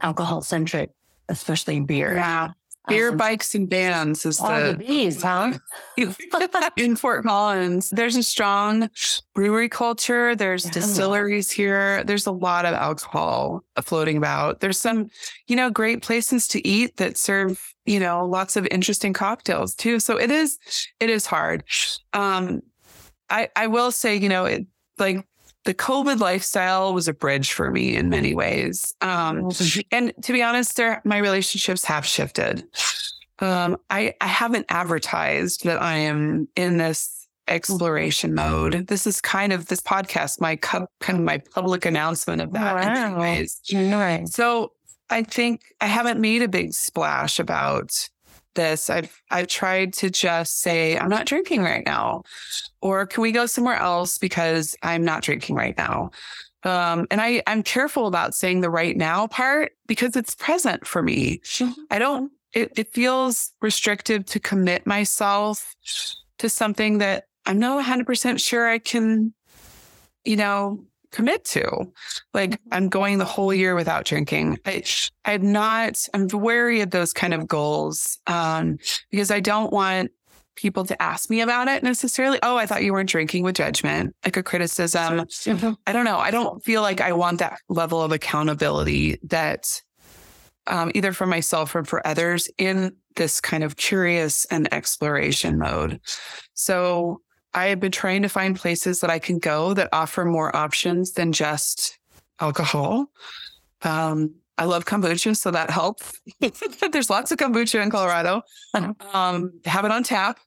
alcohol 0.00 0.42
centric, 0.42 0.90
especially 1.28 1.80
beer. 1.80 2.14
yeah. 2.14 2.50
Beer, 2.86 3.12
Um, 3.12 3.16
bikes, 3.16 3.54
and 3.54 3.66
bands 3.66 4.26
is 4.26 4.38
all 4.40 4.60
the 4.60 4.72
the 4.72 4.76
bees, 4.84 5.22
huh? 5.22 5.54
in 6.76 6.96
Fort 6.96 7.24
Collins. 7.24 7.88
There's 7.88 8.14
a 8.14 8.22
strong 8.22 8.90
brewery 9.34 9.70
culture. 9.70 10.36
There's 10.36 10.66
Yeah. 10.66 10.70
distilleries 10.72 11.50
here. 11.50 12.04
There's 12.04 12.26
a 12.26 12.30
lot 12.30 12.66
of 12.66 12.74
alcohol 12.74 13.64
floating 13.82 14.18
about. 14.18 14.60
There's 14.60 14.78
some, 14.78 15.08
you 15.46 15.56
know, 15.56 15.70
great 15.70 16.02
places 16.02 16.46
to 16.48 16.66
eat 16.68 16.98
that 16.98 17.16
serve, 17.16 17.58
you 17.86 17.98
know, 17.98 18.26
lots 18.26 18.54
of 18.54 18.66
interesting 18.70 19.14
cocktails 19.14 19.74
too. 19.74 19.98
So 19.98 20.18
it 20.18 20.30
is, 20.30 20.58
it 21.00 21.08
is 21.08 21.24
hard. 21.24 21.64
Um, 22.12 22.60
I 23.30 23.48
I 23.56 23.66
will 23.68 23.92
say, 23.92 24.14
you 24.14 24.28
know, 24.28 24.44
it 24.44 24.66
like 24.98 25.26
the 25.64 25.74
COVID 25.74 26.20
lifestyle 26.20 26.94
was 26.94 27.08
a 27.08 27.14
bridge 27.14 27.52
for 27.52 27.70
me 27.70 27.96
in 27.96 28.08
many 28.08 28.34
ways. 28.34 28.94
Um, 29.00 29.50
and 29.90 30.12
to 30.22 30.32
be 30.32 30.42
honest, 30.42 30.76
there 30.76 31.00
my 31.04 31.18
relationships 31.18 31.84
have 31.84 32.06
shifted. 32.06 32.64
Um, 33.40 33.76
I 33.90 34.14
I 34.20 34.26
haven't 34.26 34.66
advertised 34.68 35.64
that 35.64 35.80
I 35.80 35.96
am 35.96 36.48
in 36.56 36.76
this 36.76 37.26
exploration 37.48 38.34
mode. 38.34 38.86
This 38.88 39.06
is 39.06 39.20
kind 39.20 39.52
of 39.52 39.66
this 39.66 39.80
podcast, 39.80 40.40
my 40.40 40.56
kind 40.56 40.86
of 41.08 41.20
my 41.20 41.38
public 41.54 41.84
announcement 41.84 42.40
of 42.40 42.52
that. 42.52 42.76
in 42.86 42.92
many 42.92 43.14
ways. 43.14 43.60
Nice. 43.72 44.32
So 44.32 44.72
I 45.10 45.22
think 45.22 45.62
I 45.80 45.86
haven't 45.86 46.20
made 46.20 46.42
a 46.42 46.48
big 46.48 46.72
splash 46.72 47.38
about 47.38 48.08
this. 48.54 48.90
I've 48.90 49.20
I've 49.30 49.46
tried 49.46 49.92
to 49.94 50.10
just 50.10 50.60
say 50.60 50.98
I'm 50.98 51.08
not 51.08 51.26
drinking 51.26 51.62
right 51.62 51.84
now, 51.84 52.22
or 52.80 53.06
can 53.06 53.22
we 53.22 53.32
go 53.32 53.46
somewhere 53.46 53.76
else 53.76 54.18
because 54.18 54.76
I'm 54.82 55.04
not 55.04 55.22
drinking 55.22 55.56
right 55.56 55.76
now. 55.76 56.10
Um, 56.64 57.06
and 57.10 57.20
I 57.20 57.42
I'm 57.46 57.62
careful 57.62 58.06
about 58.06 58.34
saying 58.34 58.60
the 58.60 58.70
right 58.70 58.96
now 58.96 59.26
part 59.26 59.72
because 59.86 60.16
it's 60.16 60.34
present 60.34 60.86
for 60.86 61.02
me. 61.02 61.40
I 61.90 61.98
don't. 61.98 62.32
It, 62.52 62.72
it 62.78 62.92
feels 62.92 63.50
restrictive 63.60 64.24
to 64.26 64.38
commit 64.38 64.86
myself 64.86 65.74
to 66.38 66.48
something 66.48 66.98
that 66.98 67.24
I'm 67.46 67.58
not 67.58 67.76
100 67.76 68.06
percent 68.06 68.40
sure 68.40 68.68
I 68.68 68.78
can, 68.78 69.34
you 70.24 70.36
know, 70.36 70.84
commit 71.14 71.44
to. 71.44 71.92
Like 72.34 72.60
I'm 72.72 72.88
going 72.88 73.18
the 73.18 73.24
whole 73.24 73.54
year 73.54 73.74
without 73.74 74.04
drinking. 74.04 74.58
I, 74.66 74.82
I'm 75.24 75.52
not. 75.52 76.06
I'm 76.12 76.28
wary 76.28 76.80
of 76.80 76.90
those 76.90 77.12
kind 77.12 77.32
of 77.32 77.46
goals 77.46 78.18
um, 78.26 78.78
because 79.10 79.30
I 79.30 79.40
don't 79.40 79.72
want 79.72 80.10
people 80.56 80.84
to 80.84 81.00
ask 81.02 81.30
me 81.30 81.40
about 81.40 81.68
it 81.68 81.82
necessarily. 81.82 82.38
Oh, 82.42 82.56
I 82.56 82.66
thought 82.66 82.84
you 82.84 82.92
weren't 82.92 83.08
drinking 83.08 83.44
with 83.44 83.56
judgment, 83.56 84.14
like 84.24 84.36
a 84.36 84.42
criticism. 84.42 85.26
I 85.86 85.92
don't 85.92 86.04
know. 86.04 86.18
I 86.18 86.30
don't 86.30 86.62
feel 86.64 86.82
like 86.82 87.00
I 87.00 87.12
want 87.12 87.38
that 87.38 87.58
level 87.68 88.02
of 88.02 88.12
accountability 88.12 89.18
that 89.24 89.80
um, 90.66 90.90
either 90.94 91.12
for 91.12 91.26
myself 91.26 91.74
or 91.74 91.84
for 91.84 92.06
others 92.06 92.48
in 92.58 92.96
this 93.16 93.40
kind 93.40 93.62
of 93.62 93.76
curious 93.76 94.44
and 94.46 94.72
exploration 94.72 95.58
mode. 95.58 96.00
So 96.54 97.20
I 97.54 97.66
have 97.66 97.80
been 97.80 97.92
trying 97.92 98.22
to 98.22 98.28
find 98.28 98.56
places 98.56 99.00
that 99.00 99.10
I 99.10 99.18
can 99.18 99.38
go 99.38 99.74
that 99.74 99.88
offer 99.92 100.24
more 100.24 100.54
options 100.54 101.12
than 101.12 101.32
just 101.32 101.98
alcohol. 102.40 103.06
Um, 103.82 104.34
I 104.56 104.64
love 104.64 104.84
kombucha, 104.84 105.36
so 105.36 105.50
that 105.50 105.70
helps. 105.70 106.20
There's 106.92 107.10
lots 107.10 107.32
of 107.32 107.38
kombucha 107.38 107.82
in 107.82 107.90
Colorado. 107.90 108.42
Um, 109.12 109.52
have 109.64 109.84
it 109.84 109.90
on 109.90 110.04
tap. 110.04 110.38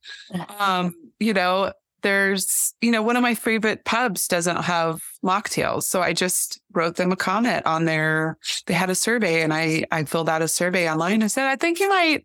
Um, 0.59 0.95
you 1.19 1.33
know, 1.33 1.73
there's, 2.03 2.73
you 2.79 2.91
know, 2.91 3.01
one 3.01 3.17
of 3.17 3.23
my 3.23 3.33
favorite 3.35 3.83
pubs 3.83 4.27
doesn't 4.27 4.63
have 4.63 5.01
mocktails. 5.25 5.83
So 5.83 6.01
I 6.01 6.13
just 6.13 6.61
wrote 6.71 6.95
them 6.95 7.11
a 7.11 7.15
comment 7.15 7.65
on 7.65 7.85
their, 7.85 8.37
they 8.65 8.73
had 8.73 8.89
a 8.89 8.95
survey 8.95 9.41
and 9.41 9.53
I, 9.53 9.83
I 9.91 10.03
filled 10.03 10.29
out 10.29 10.41
a 10.41 10.47
survey 10.47 10.89
online. 10.89 11.23
I 11.23 11.27
said, 11.27 11.47
I 11.47 11.55
think 11.55 11.79
you 11.79 11.89
might 11.89 12.23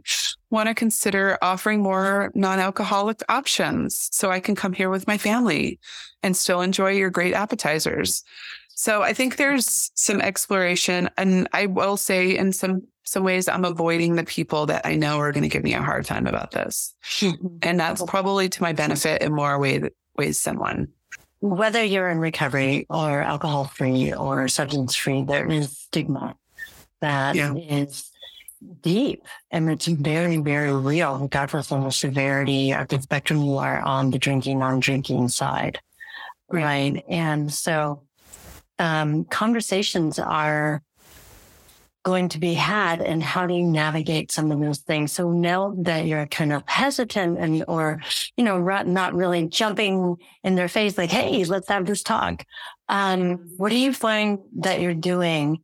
want 0.52 0.68
to 0.68 0.74
consider 0.74 1.38
offering 1.42 1.82
more 1.82 2.30
non-alcoholic 2.34 3.22
options 3.28 4.08
so 4.12 4.30
I 4.30 4.38
can 4.38 4.54
come 4.54 4.72
here 4.72 4.90
with 4.90 5.06
my 5.06 5.18
family 5.18 5.80
and 6.22 6.36
still 6.36 6.60
enjoy 6.60 6.90
your 6.92 7.10
great 7.10 7.34
appetizers. 7.34 8.22
So 8.68 9.02
I 9.02 9.12
think 9.12 9.36
there's 9.36 9.90
some 9.94 10.20
exploration 10.20 11.10
and 11.16 11.48
I 11.52 11.66
will 11.66 11.96
say 11.96 12.36
in 12.36 12.52
some 12.52 12.82
some 13.04 13.24
ways 13.24 13.48
I'm 13.48 13.64
avoiding 13.64 14.14
the 14.14 14.24
people 14.24 14.66
that 14.66 14.86
I 14.86 14.94
know 14.94 15.18
are 15.18 15.32
going 15.32 15.42
to 15.42 15.48
give 15.48 15.64
me 15.64 15.74
a 15.74 15.82
hard 15.82 16.04
time 16.04 16.26
about 16.26 16.52
this. 16.52 16.94
And 17.62 17.78
that's 17.78 18.02
probably 18.02 18.48
to 18.48 18.62
my 18.62 18.72
benefit 18.72 19.22
in 19.22 19.34
more 19.34 19.58
way, 19.58 19.82
ways 20.16 20.42
than 20.44 20.58
one. 20.58 20.88
Whether 21.40 21.82
you're 21.82 22.08
in 22.08 22.18
recovery 22.18 22.86
or 22.88 23.20
alcohol 23.20 23.64
free 23.64 24.14
or 24.14 24.46
substance 24.48 24.94
free, 24.94 25.24
there 25.24 25.50
is 25.50 25.76
stigma 25.76 26.36
that 27.00 27.36
is 27.36 27.40
Yeah. 27.40 28.11
Deep 28.80 29.24
and 29.50 29.70
it's 29.70 29.86
very, 29.86 30.38
very 30.38 30.72
real, 30.72 31.18
regardless 31.18 31.72
of 31.72 31.84
the 31.84 31.90
severity 31.90 32.72
of 32.72 32.88
the 32.88 33.00
spectrum 33.00 33.42
you 33.42 33.58
are 33.58 33.80
on 33.80 34.10
the 34.10 34.18
drinking, 34.18 34.58
non 34.58 34.80
drinking 34.80 35.28
side. 35.28 35.80
Right. 36.50 36.62
Right. 36.64 37.04
And 37.08 37.52
so 37.52 38.02
um, 38.78 39.24
conversations 39.24 40.18
are 40.18 40.82
going 42.04 42.28
to 42.28 42.40
be 42.40 42.54
had 42.54 43.00
and 43.00 43.22
how 43.22 43.46
do 43.46 43.54
you 43.54 43.62
navigate 43.62 44.32
some 44.32 44.50
of 44.50 44.58
those 44.58 44.78
things 44.78 45.12
so 45.12 45.30
now 45.30 45.72
that 45.78 46.04
you're 46.04 46.26
kind 46.26 46.52
of 46.52 46.64
hesitant 46.66 47.38
and 47.38 47.64
or 47.68 48.02
you 48.36 48.42
know 48.42 48.58
not 48.58 49.14
really 49.14 49.46
jumping 49.46 50.16
in 50.42 50.56
their 50.56 50.66
face 50.66 50.98
like 50.98 51.10
hey 51.10 51.44
let's 51.44 51.68
have 51.68 51.86
this 51.86 52.02
talk 52.02 52.44
um, 52.88 53.48
what 53.56 53.68
do 53.68 53.78
you 53.78 53.92
find 53.92 54.40
that 54.56 54.80
you're 54.80 54.94
doing 54.94 55.62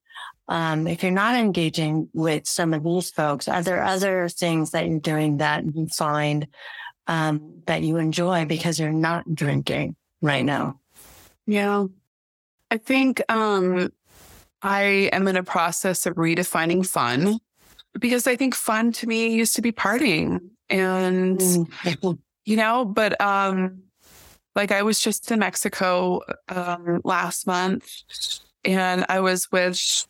um, 0.49 0.87
if 0.87 1.02
you're 1.02 1.12
not 1.12 1.35
engaging 1.35 2.09
with 2.14 2.47
some 2.47 2.73
of 2.75 2.83
these 2.85 3.11
folks 3.11 3.49
are 3.49 3.62
there 3.62 3.83
other 3.85 4.28
things 4.28 4.71
that 4.71 4.87
you're 4.88 4.99
doing 5.00 5.38
that 5.38 5.64
you 5.75 5.87
find 5.88 6.47
um, 7.07 7.62
that 7.67 7.83
you 7.83 7.97
enjoy 7.97 8.45
because 8.45 8.78
you're 8.78 8.93
not 8.93 9.25
drinking 9.35 9.95
right 10.23 10.45
now 10.45 10.78
Yeah. 11.47 11.87
I 12.71 12.76
think 12.76 13.23
um 13.31 13.90
I 14.61 15.09
am 15.12 15.28
in 15.28 15.37
a 15.37 15.43
process 15.43 16.05
of 16.05 16.17
redefining 16.17 16.87
fun 16.87 17.38
because 17.99 18.26
I 18.26 18.37
think 18.37 18.55
fun 18.55 18.93
to 18.93 19.07
me 19.07 19.33
used 19.35 19.55
to 19.57 19.62
be 19.62 19.73
partying 19.73 20.40
and 20.69 21.38
Mm. 21.38 22.19
you 22.45 22.57
know, 22.57 22.85
but 22.85 23.19
um 23.21 23.85
like 24.55 24.73
I 24.73 24.83
was 24.83 25.00
just 25.00 25.31
in 25.31 25.38
Mexico 25.38 26.21
um 26.49 27.00
last 27.05 27.47
month 27.47 27.88
and 28.64 29.07
I 29.09 29.21
was 29.21 29.50
with 29.50 30.07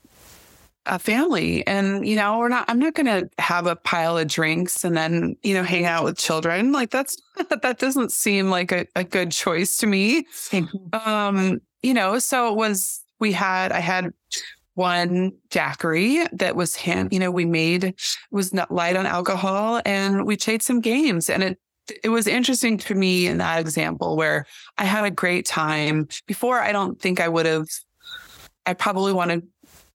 a 0.89 0.99
family 0.99 1.67
and 1.67 2.07
you 2.07 2.17
know 2.17 2.39
we're 2.39 2.49
not 2.49 2.65
i'm 2.69 2.79
not 2.79 2.95
going 2.95 3.07
to 3.07 3.29
have 3.39 3.67
a 3.67 3.77
pile 3.77 4.17
of 4.17 4.27
drinks 4.27 4.85
and 4.85 4.97
then 4.97 5.37
you 5.43 5.55
know 5.55 5.63
hang 5.63 5.85
out 5.85 6.05
with 6.05 6.19
children. 6.19 6.73
Like 6.73 6.91
that's 6.91 7.17
that 7.63 7.79
doesn't 7.79 8.13
seem 8.13 8.51
like 8.51 8.73
a, 8.73 8.87
a 8.97 9.05
good 9.05 9.31
choice 9.31 9.77
to 9.79 9.87
me. 9.87 10.27
Um 10.93 11.61
you 11.83 11.95
know 11.95 12.19
so 12.19 12.51
it 12.51 12.57
was 12.57 13.03
we 13.21 13.33
had 13.33 13.73
i 13.73 13.81
had 13.81 14.13
one 14.75 15.33
daiquiri 15.51 16.27
that 16.33 16.55
was 16.55 16.77
hand 16.77 17.13
you 17.13 17.19
know 17.19 17.31
we 17.31 17.45
made 17.45 17.95
was 18.31 18.55
not 18.55 18.71
light 18.71 18.97
on 18.97 19.07
alcohol 19.07 19.81
and 19.85 20.25
we 20.25 20.37
played 20.37 20.63
some 20.63 20.81
games 20.81 21.29
and 21.29 21.43
it 21.43 21.59
it 22.05 22.11
was 22.11 22.27
interesting 22.27 22.77
to 22.77 22.95
me 22.95 23.27
in 23.27 23.39
that 23.39 23.61
example 23.61 24.17
where 24.17 24.47
i 24.77 24.85
had 24.85 25.05
a 25.05 25.11
great 25.11 25.47
time. 25.47 26.09
Before 26.27 26.61
i 26.61 26.73
don't 26.73 27.01
think 27.01 27.21
i 27.21 27.29
would 27.29 27.47
have 27.47 27.69
i 28.67 28.75
probably 28.75 29.13
wanted 29.13 29.43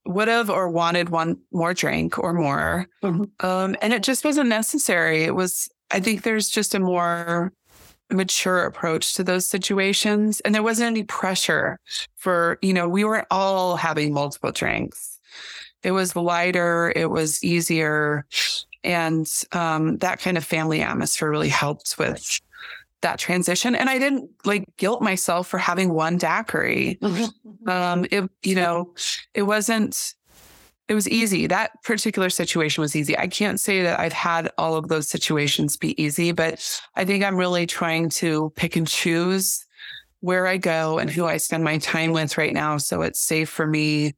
would 0.05 0.27
have 0.27 0.49
or 0.49 0.69
wanted 0.69 1.09
one 1.09 1.37
more 1.51 1.73
drink 1.73 2.17
or 2.19 2.33
more. 2.33 2.87
Mm-hmm. 3.03 3.45
Um, 3.45 3.75
and 3.81 3.93
it 3.93 4.03
just 4.03 4.25
wasn't 4.25 4.49
necessary. 4.49 5.23
It 5.23 5.35
was, 5.35 5.69
I 5.91 5.99
think 5.99 6.23
there's 6.23 6.49
just 6.49 6.75
a 6.75 6.79
more 6.79 7.53
mature 8.11 8.65
approach 8.65 9.13
to 9.15 9.23
those 9.23 9.47
situations. 9.47 10.39
And 10.41 10.53
there 10.53 10.63
wasn't 10.63 10.87
any 10.87 11.03
pressure 11.03 11.79
for, 12.15 12.59
you 12.61 12.73
know, 12.73 12.87
we 12.87 13.03
weren't 13.03 13.27
all 13.31 13.75
having 13.75 14.13
multiple 14.13 14.51
drinks. 14.51 15.19
It 15.83 15.91
was 15.91 16.15
lighter, 16.15 16.93
it 16.95 17.09
was 17.09 17.43
easier. 17.43 18.25
And 18.83 19.29
um, 19.53 19.97
that 19.97 20.19
kind 20.19 20.37
of 20.37 20.43
family 20.43 20.81
atmosphere 20.81 21.29
really 21.29 21.49
helped 21.49 21.95
with 21.97 22.39
that 23.03 23.19
transition. 23.19 23.75
And 23.75 23.89
I 23.89 23.99
didn't 23.99 24.29
like 24.43 24.65
guilt 24.77 25.01
myself 25.01 25.47
for 25.47 25.59
having 25.59 25.93
one 25.93 26.17
daiquiri. 26.17 26.97
Mm-hmm. 27.01 27.69
Um, 27.69 28.05
it, 28.11 28.29
you 28.41 28.55
know, 28.55 28.93
it 29.33 29.43
wasn't, 29.43 30.15
it 30.89 30.95
was 30.95 31.07
easy. 31.07 31.47
That 31.47 31.81
particular 31.83 32.29
situation 32.29 32.81
was 32.81 32.95
easy. 32.95 33.17
I 33.17 33.27
can't 33.27 33.59
say 33.59 33.83
that 33.83 33.99
I've 33.99 34.11
had 34.11 34.51
all 34.57 34.75
of 34.75 34.89
those 34.89 35.07
situations 35.07 35.77
be 35.77 36.01
easy, 36.01 36.33
but 36.33 36.59
I 36.95 37.05
think 37.05 37.23
I'm 37.23 37.37
really 37.37 37.65
trying 37.65 38.09
to 38.09 38.51
pick 38.55 38.75
and 38.75 38.87
choose 38.87 39.65
where 40.19 40.47
I 40.47 40.57
go 40.57 40.97
and 40.99 41.09
who 41.09 41.25
I 41.25 41.37
spend 41.37 41.63
my 41.63 41.77
time 41.77 42.11
with 42.11 42.37
right 42.37 42.53
now. 42.53 42.77
So 42.77 43.01
it's 43.01 43.19
safe 43.19 43.49
for 43.49 43.67
me. 43.67 44.15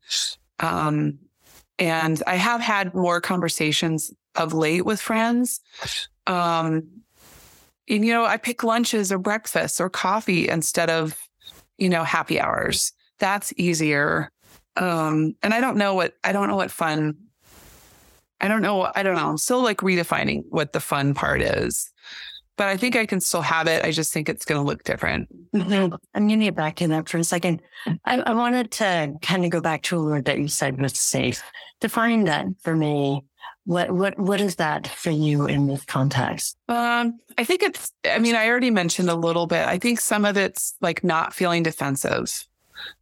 Um, 0.59 1.19
and 1.77 2.23
I 2.25 2.35
have 2.35 2.61
had 2.61 2.93
more 2.93 3.19
conversations 3.21 4.13
of 4.35 4.53
late 4.53 4.85
with 4.85 5.01
friends. 5.01 5.61
Um, 6.27 6.87
and, 7.89 8.05
you 8.05 8.13
know, 8.13 8.25
I 8.25 8.37
pick 8.37 8.63
lunches 8.63 9.11
or 9.11 9.17
breakfast 9.17 9.79
or 9.79 9.89
coffee 9.89 10.49
instead 10.49 10.89
of, 10.89 11.17
you 11.77 11.89
know, 11.89 12.03
happy 12.03 12.39
hours. 12.39 12.93
That's 13.19 13.53
easier. 13.57 14.31
Um, 14.75 15.35
and 15.41 15.53
I 15.53 15.61
don't 15.61 15.77
know 15.77 15.93
what, 15.93 16.15
I 16.23 16.33
don't 16.33 16.47
know 16.47 16.55
what 16.55 16.71
fun, 16.71 17.15
I 18.41 18.47
don't 18.47 18.61
know, 18.61 18.91
I 18.93 19.03
don't 19.03 19.15
know. 19.15 19.29
I'm 19.29 19.37
still 19.37 19.63
like 19.63 19.77
redefining 19.77 20.43
what 20.49 20.73
the 20.73 20.81
fun 20.81 21.13
part 21.13 21.41
is, 21.41 21.89
but 22.57 22.67
I 22.67 22.75
think 22.75 22.97
I 22.97 23.05
can 23.05 23.21
still 23.21 23.41
have 23.41 23.67
it. 23.67 23.85
I 23.85 23.91
just 23.91 24.11
think 24.11 24.27
it's 24.27 24.43
going 24.43 24.59
to 24.59 24.67
look 24.67 24.83
different. 24.83 25.29
Mm-hmm. 25.53 25.95
I'm 26.13 26.27
going 26.27 26.39
to 26.39 26.45
get 26.45 26.55
back 26.55 26.75
to 26.77 26.87
that 26.89 27.07
for 27.07 27.17
a 27.17 27.23
second. 27.23 27.61
I, 28.03 28.19
I 28.19 28.33
wanted 28.33 28.71
to 28.71 29.13
kind 29.21 29.45
of 29.45 29.51
go 29.51 29.61
back 29.61 29.83
to 29.83 29.97
a 29.97 30.03
word 30.03 30.25
that 30.25 30.39
you 30.39 30.49
said 30.49 30.81
was 30.81 30.99
safe. 30.99 31.41
Define 31.79 32.25
that 32.25 32.47
for 32.61 32.75
me 32.75 33.23
what 33.65 33.91
what 33.91 34.17
what 34.19 34.39
is 34.39 34.57
that 34.57 34.87
for 34.87 35.09
you 35.09 35.47
in 35.47 35.67
this 35.67 35.83
context? 35.85 36.57
Um, 36.69 37.19
I 37.37 37.43
think 37.43 37.63
it's. 37.63 37.91
I 38.05 38.19
mean, 38.19 38.35
I 38.35 38.47
already 38.47 38.71
mentioned 38.71 39.09
a 39.09 39.15
little 39.15 39.47
bit. 39.47 39.67
I 39.67 39.79
think 39.79 39.99
some 39.99 40.23
of 40.23 40.37
it's 40.37 40.75
like 40.81 41.03
not 41.03 41.33
feeling 41.33 41.63
defensive, 41.63 42.45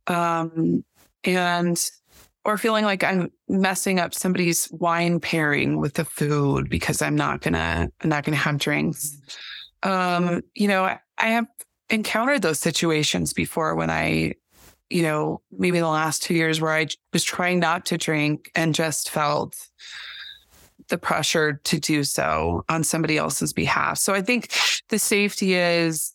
um, 0.07 0.85
and 1.25 1.91
or 2.45 2.57
feeling 2.57 2.85
like 2.85 3.03
I'm 3.03 3.31
messing 3.47 3.99
up 3.99 4.13
somebody's 4.13 4.69
wine 4.71 5.19
pairing 5.19 5.79
with 5.79 5.95
the 5.95 6.05
food 6.05 6.69
because 6.69 7.01
I'm 7.01 7.15
not 7.15 7.41
gonna 7.41 7.89
I'm 8.01 8.09
not 8.09 8.23
gonna 8.23 8.37
have 8.37 8.57
drinks. 8.57 9.17
Um, 9.83 10.43
you 10.55 10.69
know, 10.69 10.85
I, 10.85 10.99
I 11.17 11.27
have 11.27 11.47
encountered 11.89 12.41
those 12.41 12.59
situations 12.59 13.33
before 13.33 13.75
when 13.75 13.89
I, 13.89 14.35
you 14.89 15.03
know, 15.03 15.41
maybe 15.51 15.79
the 15.79 15.87
last 15.87 16.23
two 16.23 16.33
years 16.33 16.61
where 16.61 16.71
I 16.71 16.87
was 17.11 17.23
trying 17.23 17.59
not 17.59 17.85
to 17.87 17.97
drink 17.97 18.49
and 18.55 18.73
just 18.73 19.09
felt 19.09 19.57
the 20.93 20.97
pressure 20.99 21.59
to 21.63 21.79
do 21.79 22.03
so 22.03 22.63
on 22.69 22.83
somebody 22.83 23.17
else's 23.17 23.51
behalf. 23.51 23.97
So 23.97 24.13
I 24.13 24.21
think 24.21 24.51
the 24.89 24.99
safety 24.99 25.55
is 25.55 26.13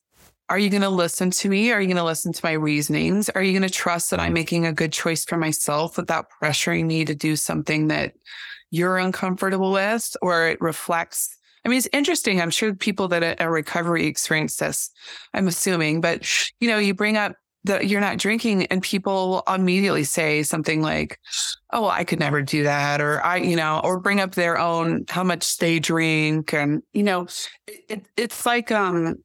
are 0.48 0.58
you 0.58 0.70
going 0.70 0.82
to 0.82 0.88
listen 0.88 1.30
to 1.32 1.48
me? 1.48 1.72
Are 1.72 1.80
you 1.80 1.88
going 1.88 1.96
to 1.96 2.04
listen 2.04 2.32
to 2.32 2.40
my 2.44 2.52
reasonings? 2.52 3.28
Are 3.30 3.42
you 3.42 3.50
going 3.52 3.68
to 3.68 3.74
trust 3.74 4.10
that 4.10 4.20
I'm 4.20 4.30
mm. 4.30 4.34
making 4.34 4.66
a 4.66 4.72
good 4.72 4.92
choice 4.92 5.24
for 5.24 5.36
myself 5.36 5.96
without 5.96 6.26
pressuring 6.40 6.86
me 6.86 7.04
to 7.04 7.14
do 7.14 7.34
something 7.34 7.88
that 7.88 8.14
you're 8.70 8.98
uncomfortable 8.98 9.72
with 9.72 10.16
or 10.22 10.46
it 10.46 10.60
reflects? 10.60 11.36
I 11.64 11.68
mean, 11.68 11.78
it's 11.78 11.88
interesting. 11.92 12.40
I'm 12.40 12.50
sure 12.50 12.72
people 12.72 13.08
that 13.08 13.40
are 13.40 13.50
recovery 13.50 14.06
experience 14.06 14.56
this, 14.56 14.90
I'm 15.34 15.48
assuming, 15.48 16.00
but 16.00 16.24
you 16.60 16.68
know, 16.68 16.78
you 16.78 16.94
bring 16.94 17.16
up 17.16 17.34
that 17.64 17.88
you're 17.88 18.00
not 18.00 18.18
drinking 18.18 18.66
and 18.66 18.82
people 18.82 19.42
immediately 19.52 20.04
say 20.04 20.42
something 20.42 20.80
like 20.80 21.18
oh 21.72 21.88
i 21.88 22.04
could 22.04 22.18
never 22.18 22.40
do 22.40 22.62
that 22.62 23.00
or 23.00 23.24
i 23.24 23.36
you 23.36 23.56
know 23.56 23.80
or 23.84 23.98
bring 23.98 24.20
up 24.20 24.34
their 24.34 24.58
own 24.58 25.04
how 25.08 25.24
much 25.24 25.58
they 25.58 25.78
drink 25.78 26.54
and 26.54 26.82
you 26.92 27.02
know 27.02 27.26
it, 27.66 28.06
it's 28.16 28.46
like 28.46 28.70
um 28.70 29.16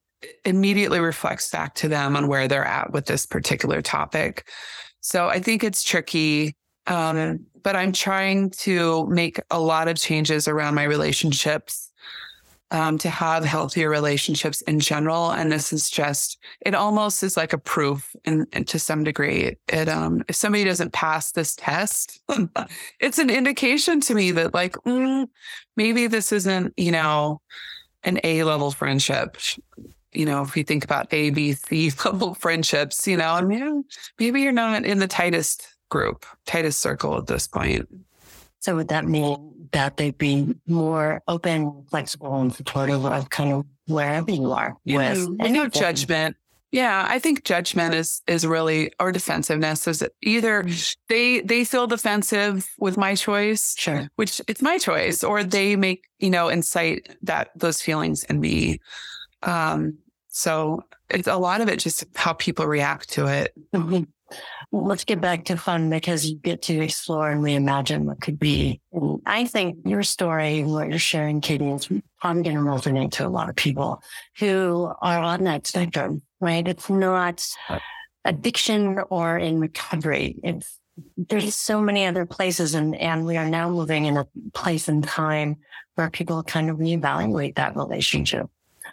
immediately 0.46 1.00
reflects 1.00 1.52
back 1.52 1.76
to 1.76 1.88
them 1.88 2.16
on 2.16 2.28
where 2.28 2.48
they're 2.48 2.64
at 2.64 2.94
with 2.94 3.08
this 3.08 3.26
particular 3.26 3.82
topic. 3.82 4.48
So 5.02 5.28
i 5.28 5.40
think 5.40 5.64
it's 5.64 5.84
tricky 5.84 6.56
um, 6.88 7.40
but 7.62 7.76
i'm 7.76 7.94
trying 7.94 8.50
to 8.50 9.06
make 9.08 9.40
a 9.52 9.60
lot 9.60 9.88
of 9.88 9.96
changes 9.96 10.48
around 10.48 10.76
my 10.76 10.84
relationships 10.84 11.93
um, 12.74 12.98
to 12.98 13.10
have 13.10 13.46
healthier 13.46 13.88
relationships 13.88 14.62
in 14.62 14.80
general. 14.80 15.32
And 15.32 15.52
this 15.52 15.72
is 15.72 15.90
just, 15.90 16.40
it 16.62 16.74
almost 16.74 17.22
is 17.22 17.38
like 17.38 17.54
a 17.54 17.58
proof 17.58 18.16
and 18.26 18.48
to 18.68 18.80
some 18.80 19.04
degree. 19.04 19.56
It, 19.68 19.88
um, 19.88 20.24
if 20.28 20.36
somebody 20.36 20.64
doesn't 20.64 20.92
pass 20.92 21.32
this 21.32 21.56
test, 21.56 22.20
it's 23.00 23.20
an 23.20 23.30
indication 23.30 24.02
to 24.02 24.16
me 24.16 24.32
that 24.32 24.56
like, 24.56 24.74
mm, 24.88 25.28
maybe 25.78 26.08
this 26.08 26.32
isn't, 26.32 26.74
you 26.76 26.92
know, 26.92 27.42
an 28.04 28.20
A 28.24 28.44
level 28.44 28.72
friendship. 28.72 29.38
You 30.12 30.26
know, 30.26 30.42
if 30.42 30.56
we 30.56 30.64
think 30.64 30.84
about 30.84 31.14
A, 31.14 31.30
B, 31.30 31.54
C 31.54 31.92
level 32.06 32.34
friendships, 32.34 33.08
you 33.08 33.18
know, 33.18 33.34
I 33.34 33.42
mean, 33.42 33.84
maybe 34.20 34.42
you're 34.42 34.52
not 34.52 34.84
in 34.84 34.98
the 34.98 35.08
tightest 35.08 35.68
group, 35.90 36.26
tightest 36.48 36.80
circle 36.80 37.18
at 37.18 37.28
this 37.28 37.48
point. 37.48 37.88
So 38.64 38.78
would 38.78 38.88
that 38.88 39.04
mean 39.04 39.68
that 39.74 39.98
they'd 39.98 40.18
be 40.18 40.56
more 40.68 41.22
open, 41.28 41.84
flexible, 41.90 42.40
and 42.40 42.56
supportive 42.56 43.06
of 43.06 43.30
kind 43.30 43.52
of 43.52 43.66
wherever 43.88 44.32
you 44.32 44.54
are 44.54 44.78
yeah. 44.86 45.16
with 45.16 45.52
no 45.52 45.68
judgment? 45.68 46.38
Yeah, 46.72 47.06
I 47.06 47.20
think 47.20 47.44
judgment 47.44 47.94
is 47.94 48.22
is 48.26 48.48
really 48.48 48.94
or 49.02 49.12
defensiveness 49.12 49.86
is 49.86 50.02
either 50.22 50.64
mm. 50.64 50.96
they 51.10 51.42
they 51.42 51.66
feel 51.66 51.88
defensive 51.88 52.70
with 52.80 52.96
my 52.96 53.16
choice, 53.16 53.76
sure, 53.78 54.08
which 54.16 54.40
it's 54.48 54.62
my 54.62 54.78
choice, 54.78 55.26
or 55.26 55.44
they 55.44 55.76
make 55.76 56.06
you 56.20 56.30
know 56.30 56.48
incite 56.48 57.18
that 57.22 57.50
those 57.58 57.82
feelings 57.82 58.24
in 58.24 58.40
me. 58.40 58.80
Um, 59.42 59.98
so 60.30 60.86
it's 61.10 61.28
a 61.28 61.36
lot 61.36 61.60
of 61.60 61.68
it 61.68 61.80
just 61.80 62.06
how 62.16 62.32
people 62.32 62.66
react 62.66 63.10
to 63.10 63.28
it. 63.28 63.54
Mm-hmm 63.74 64.04
let's 64.74 65.04
get 65.04 65.22
back 65.22 65.46
to 65.46 65.56
fun 65.56 65.92
because 65.92 66.26
you 66.26 66.36
get 66.36 66.64
to 66.64 66.82
explore 66.82 67.30
and 67.30 67.44
reimagine 67.44 68.06
what 68.06 68.20
could 68.20 68.40
be. 68.40 68.82
And 68.92 69.22
I 69.24 69.46
think 69.46 69.78
your 69.86 70.02
story, 70.02 70.64
what 70.64 70.90
you're 70.90 70.98
sharing, 70.98 71.42
Katy, 71.42 71.70
is 71.70 71.88
I'm 72.24 72.42
going 72.42 72.56
to 72.56 72.62
resonate 72.64 73.12
to 73.14 73.28
a 73.28 73.30
lot 73.30 73.50
of 73.50 73.56
people 73.56 74.02
who 74.40 74.92
are 75.00 75.20
on 75.20 75.44
that 75.44 75.68
spectrum, 75.68 76.24
right? 76.42 76.68
It's 76.68 76.90
not 76.90 77.48
addiction 78.26 79.00
or 79.12 79.38
in 79.38 79.60
recovery. 79.60 80.38
It's 80.44 80.80
there's 81.18 81.56
so 81.56 81.82
many 81.82 82.06
other 82.06 82.26
places 82.26 82.76
and, 82.76 82.96
and 82.96 83.26
we 83.26 83.38
are 83.38 83.50
now 83.50 83.70
moving 83.70 84.06
in 84.06 84.18
a 84.18 84.28
place 84.54 84.88
and 84.88 85.04
time 85.04 85.58
where 85.96 86.10
people 86.10 86.42
kind 86.44 86.70
of 86.70 86.78
reevaluate 86.78 87.56
that 87.56 87.76
relationship. 87.76 88.48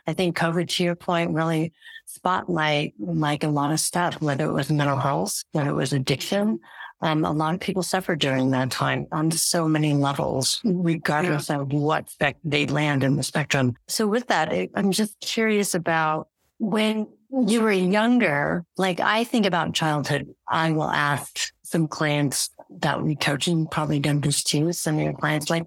I 0.06 0.12
think 0.12 0.36
COVID, 0.36 0.68
to 0.68 0.84
your 0.84 0.96
point, 0.96 1.32
really 1.32 1.72
spotlight 2.06 2.94
like 2.98 3.44
a 3.44 3.48
lot 3.48 3.72
of 3.72 3.80
stuff, 3.80 4.20
whether 4.20 4.44
it 4.44 4.52
was 4.52 4.70
mental 4.70 4.98
health, 4.98 5.44
whether 5.52 5.70
it 5.70 5.74
was 5.74 5.92
addiction. 5.92 6.60
Um, 7.02 7.24
a 7.24 7.32
lot 7.32 7.54
of 7.54 7.60
people 7.60 7.82
suffered 7.82 8.18
during 8.18 8.50
that 8.50 8.70
time 8.70 9.06
on 9.10 9.30
so 9.30 9.66
many 9.66 9.94
levels, 9.94 10.60
regardless 10.64 11.48
yeah. 11.48 11.60
of 11.60 11.72
what 11.72 12.10
spec 12.10 12.36
they 12.44 12.66
land 12.66 13.02
in 13.02 13.16
the 13.16 13.22
spectrum. 13.22 13.74
So 13.88 14.06
with 14.06 14.26
that, 14.26 14.52
I'm 14.74 14.92
just 14.92 15.18
curious 15.20 15.74
about 15.74 16.28
when 16.58 17.06
you 17.30 17.62
were 17.62 17.72
younger, 17.72 18.66
like 18.76 19.00
I 19.00 19.24
think 19.24 19.46
about 19.46 19.72
childhood, 19.72 20.34
I 20.46 20.72
will 20.72 20.90
ask 20.90 21.52
some 21.62 21.88
clients 21.88 22.50
that 22.68 23.02
we 23.02 23.16
coach 23.16 23.46
and 23.46 23.70
probably 23.70 24.00
done 24.00 24.20
this 24.20 24.42
too. 24.42 24.72
Some 24.72 24.96
of 24.96 25.02
your 25.02 25.12
clients, 25.14 25.48
like, 25.48 25.64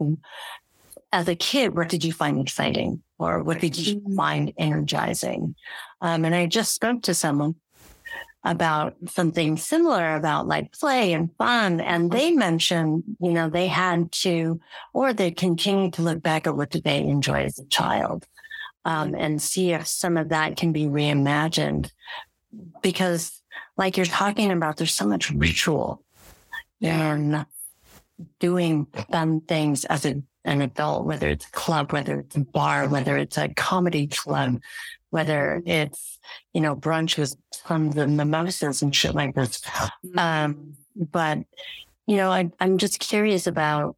as 1.14 1.30
a 1.30 1.36
kid, 1.36 1.76
what 1.76 1.88
did 1.88 2.04
you 2.04 2.12
find 2.12 2.40
exciting? 2.40 3.02
or 3.24 3.42
what 3.42 3.60
did 3.60 3.78
you 3.78 4.02
find 4.16 4.54
energizing? 4.58 5.56
Um, 6.02 6.26
and 6.26 6.36
I 6.36 6.46
just 6.46 6.74
spoke 6.74 7.04
to 7.04 7.14
someone 7.14 7.56
about 8.44 8.96
something 9.08 9.56
similar 9.56 10.16
about 10.16 10.48
like 10.48 10.74
play 10.74 11.14
and 11.14 11.30
fun. 11.38 11.80
And 11.80 12.12
they 12.12 12.32
mentioned, 12.32 13.04
you 13.22 13.32
know, 13.32 13.50
they 13.50 13.68
had 13.68 14.12
to, 14.24 14.60
or 14.94 15.14
they 15.14 15.32
continue 15.32 15.92
to 15.92 16.02
look 16.02 16.22
back 16.22 16.46
at 16.46 16.58
what 16.58 16.70
did 16.70 16.84
they 16.84 17.00
enjoy 17.00 17.46
as 17.46 17.58
a 17.58 17.66
child 17.66 18.28
um, 18.84 19.16
and 19.16 19.42
see 19.42 19.72
if 19.72 19.88
some 19.88 20.18
of 20.18 20.30
that 20.30 20.58
can 20.58 20.74
be 20.74 20.86
reimagined. 20.86 21.90
Because, 22.82 23.42
like 23.78 23.98
you're 23.98 24.06
talking 24.06 24.52
about, 24.52 24.78
there's 24.78 24.94
so 24.94 25.08
much 25.08 25.32
ritual 25.32 26.04
and 26.82 27.46
doing 28.40 28.86
fun 29.10 29.42
things 29.42 29.86
as 29.86 30.06
a, 30.06 30.22
an 30.46 30.62
adult, 30.62 31.06
whether 31.06 31.28
it's 31.28 31.48
a 31.48 31.52
club, 31.52 31.92
whether 31.92 32.20
it's 32.20 32.36
a 32.36 32.42
bar, 32.42 32.88
whether 32.88 33.18
it's 33.18 33.38
a 33.38 33.50
comedy 33.50 34.08
club, 34.08 34.62
whether 35.10 35.62
it's, 35.66 36.20
you 36.54 36.62
know, 36.62 36.76
brunch 36.76 37.18
with 37.18 37.36
tons 37.52 37.98
of 37.98 38.10
mimosas 38.10 38.82
and 38.82 38.96
shit 38.96 39.16
like 39.16 39.36
this. 39.36 39.62
Um, 40.18 40.76
but, 40.96 41.40
you 42.08 42.18
know, 42.18 42.32
I, 42.32 42.52
I'm 42.60 42.78
just 42.78 43.00
curious 43.00 43.48
about, 43.48 43.96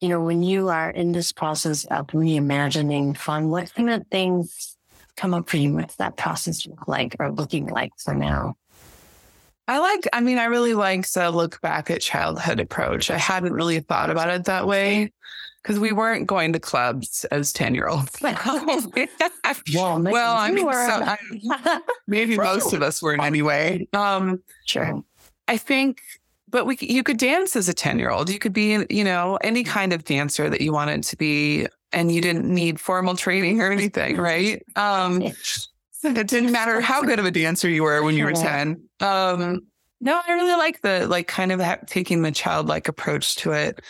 you 0.00 0.08
know, 0.08 0.20
when 0.20 0.42
you 0.42 0.68
are 0.68 0.90
in 0.90 1.12
this 1.12 1.32
process 1.32 1.84
of 1.86 2.08
reimagining 2.08 3.16
fun, 3.16 3.48
what 3.48 3.72
kind 3.74 3.90
of 3.90 4.06
things 4.08 4.76
come 5.16 5.32
up 5.32 5.48
for 5.48 5.56
you? 5.56 5.72
What's 5.72 5.96
that 5.96 6.16
process 6.16 6.66
look 6.66 6.86
like 6.86 7.16
or 7.18 7.32
looking 7.32 7.66
like 7.66 7.92
for 7.98 8.14
now? 8.14 8.56
I 9.68 9.78
like, 9.78 10.06
I 10.12 10.20
mean, 10.20 10.38
I 10.38 10.44
really 10.44 10.74
like 10.74 11.10
the 11.10 11.30
look 11.30 11.60
back 11.60 11.90
at 11.90 12.00
childhood 12.00 12.60
approach. 12.60 13.10
I 13.10 13.18
hadn't 13.18 13.52
really 13.52 13.80
thought 13.80 14.10
about 14.10 14.30
it 14.30 14.44
that 14.44 14.66
way 14.66 15.12
because 15.62 15.80
we 15.80 15.90
weren't 15.90 16.28
going 16.28 16.52
to 16.52 16.60
clubs 16.60 17.24
as 17.26 17.52
10 17.52 17.74
year 17.74 17.88
olds. 17.88 18.16
well, 19.74 20.00
well 20.02 20.36
I 20.36 20.52
mean, 20.52 20.64
so, 20.64 20.70
I, 20.70 21.80
maybe 22.06 22.36
most 22.36 22.72
of 22.72 22.82
us 22.82 23.02
weren't 23.02 23.22
anyway. 23.22 23.88
Um, 23.92 24.40
sure. 24.66 25.02
I 25.48 25.56
think, 25.56 26.00
but 26.48 26.66
we, 26.66 26.78
you 26.80 27.02
could 27.02 27.18
dance 27.18 27.56
as 27.56 27.68
a 27.68 27.74
10 27.74 27.98
year 27.98 28.10
old. 28.10 28.30
You 28.30 28.38
could 28.38 28.52
be, 28.52 28.86
you 28.88 29.02
know, 29.02 29.36
any 29.42 29.64
kind 29.64 29.92
of 29.92 30.04
dancer 30.04 30.48
that 30.48 30.60
you 30.60 30.72
wanted 30.72 31.02
to 31.04 31.16
be, 31.16 31.66
and 31.92 32.12
you 32.12 32.20
didn't 32.20 32.44
need 32.44 32.78
formal 32.78 33.16
training 33.16 33.60
or 33.60 33.72
anything, 33.72 34.16
right? 34.16 34.62
Um, 34.76 35.22
it 35.22 36.28
didn't 36.28 36.52
matter 36.52 36.80
how 36.80 37.02
good 37.02 37.18
of 37.18 37.24
a 37.24 37.30
dancer 37.32 37.68
you 37.68 37.82
were 37.82 38.02
when 38.02 38.14
you 38.14 38.24
were 38.24 38.32
10. 38.32 38.85
Um, 39.00 39.66
no, 40.00 40.20
I 40.26 40.32
really 40.32 40.56
like 40.56 40.82
the, 40.82 41.06
like, 41.06 41.26
kind 41.26 41.52
of 41.52 41.60
taking 41.86 42.22
the 42.22 42.32
childlike 42.32 42.88
approach 42.88 43.36
to 43.36 43.52
it. 43.52 43.80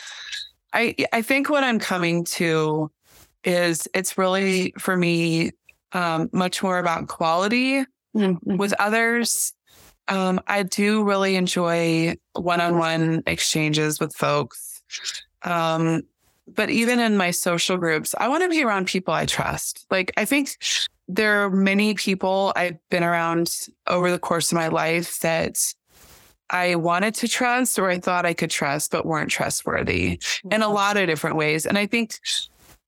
I 0.73 0.95
I 1.13 1.23
think 1.23 1.49
what 1.49 1.65
I'm 1.65 1.79
coming 1.79 2.25
to 2.25 2.91
is 3.45 3.89
it's 3.95 4.19
really 4.19 4.75
for 4.79 4.97
me 4.97 5.53
um, 5.93 6.29
much 6.33 6.63
more 6.63 6.79
about 6.79 7.09
quality 7.09 7.85
mm-hmm. 8.15 8.57
with 8.57 8.75
others. 8.79 9.53
Um, 10.09 10.41
I 10.47 10.63
do 10.65 11.03
really 11.03 11.37
enjoy 11.37 12.17
one-on-one 12.35 13.23
exchanges 13.27 13.99
with 13.99 14.15
folks. 14.15 14.83
Um, 15.43 16.03
but 16.47 16.71
even 16.71 17.01
in 17.01 17.17
my 17.17 17.31
social 17.31 17.77
groups, 17.77 18.15
I 18.19 18.29
want 18.29 18.43
to 18.43 18.49
be 18.49 18.63
around 18.63 18.87
people 18.87 19.15
I 19.15 19.27
trust. 19.27 19.87
Like 19.91 20.13
I 20.17 20.25
think 20.25 20.57
there 21.09 21.45
are 21.45 21.51
many 21.51 21.95
people 21.95 22.53
I've 22.57 22.79
been 22.91 23.05
around 23.05 23.55
over 23.87 24.11
the 24.11 24.19
course 24.19 24.51
of 24.51 24.57
my 24.57 24.69
life 24.69 25.21
that 25.21 25.59
I 26.51 26.77
wanted 26.77 27.15
to 27.17 27.29
trust 27.29 27.79
or 27.79 27.91
I 27.91 27.99
thought 27.99 28.27
I 28.27 28.35
could 28.35 28.51
trust, 28.51 28.93
but 28.93 29.07
weren't 29.07 29.31
trustworthy 29.31 30.21
in 30.51 30.63
a 30.63 30.69
lot 30.69 30.97
of 30.97 31.07
different 31.07 31.37
ways. 31.37 31.67
And 31.67 31.77
I 31.77 31.87
think, 31.87 32.19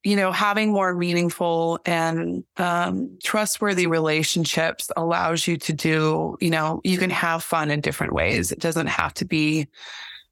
you 0.05 0.17
know, 0.17 0.31
having 0.31 0.73
more 0.73 0.95
meaningful 0.95 1.81
and 1.85 2.45
um, 2.57 3.19
trustworthy 3.23 3.87
relationships 3.87 4.91
allows 4.97 5.47
you 5.47 5.57
to 5.57 5.73
do, 5.73 6.37
you 6.41 6.51
know, 6.51 6.81
you 6.85 6.99
can 6.99 7.11
have 7.11 7.43
fun 7.43 7.71
in 7.71 7.81
different 7.81 8.13
ways. 8.13 8.53
It 8.53 8.61
doesn't 8.61 8.87
have 8.87 9.13
to 9.15 9.25
be, 9.25 9.67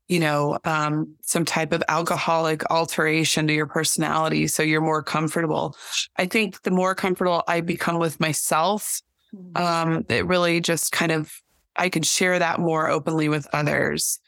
you 0.09 0.21
know, 0.21 0.59
um, 0.65 1.15
some 1.23 1.45
type 1.45 1.73
of 1.73 1.83
alcoholic 1.89 2.69
alteration 2.71 3.47
to 3.49 3.53
your 3.53 3.67
personality. 3.67 4.47
So 4.47 4.63
you're 4.63 4.81
more 4.81 5.03
comfortable. 5.03 5.77
I 6.17 6.27
think 6.27 6.63
the 6.63 6.71
more 6.71 6.95
comfortable 6.95 7.43
I 7.49 7.61
become 7.61 7.99
with 7.99 8.21
myself, 8.21 9.03
mm-hmm. 9.35 9.57
um, 9.57 10.07
it 10.09 10.27
really 10.27 10.61
just 10.61 10.93
kind 10.93 11.13
of 11.13 11.43
I 11.77 11.89
can 11.89 12.03
share 12.03 12.39
that 12.39 12.59
more 12.59 12.89
openly 12.89 13.29
with 13.29 13.47
others. 13.53 14.19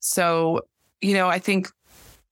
So, 0.00 0.62
you 1.00 1.14
know, 1.14 1.28
I 1.28 1.38
think 1.38 1.70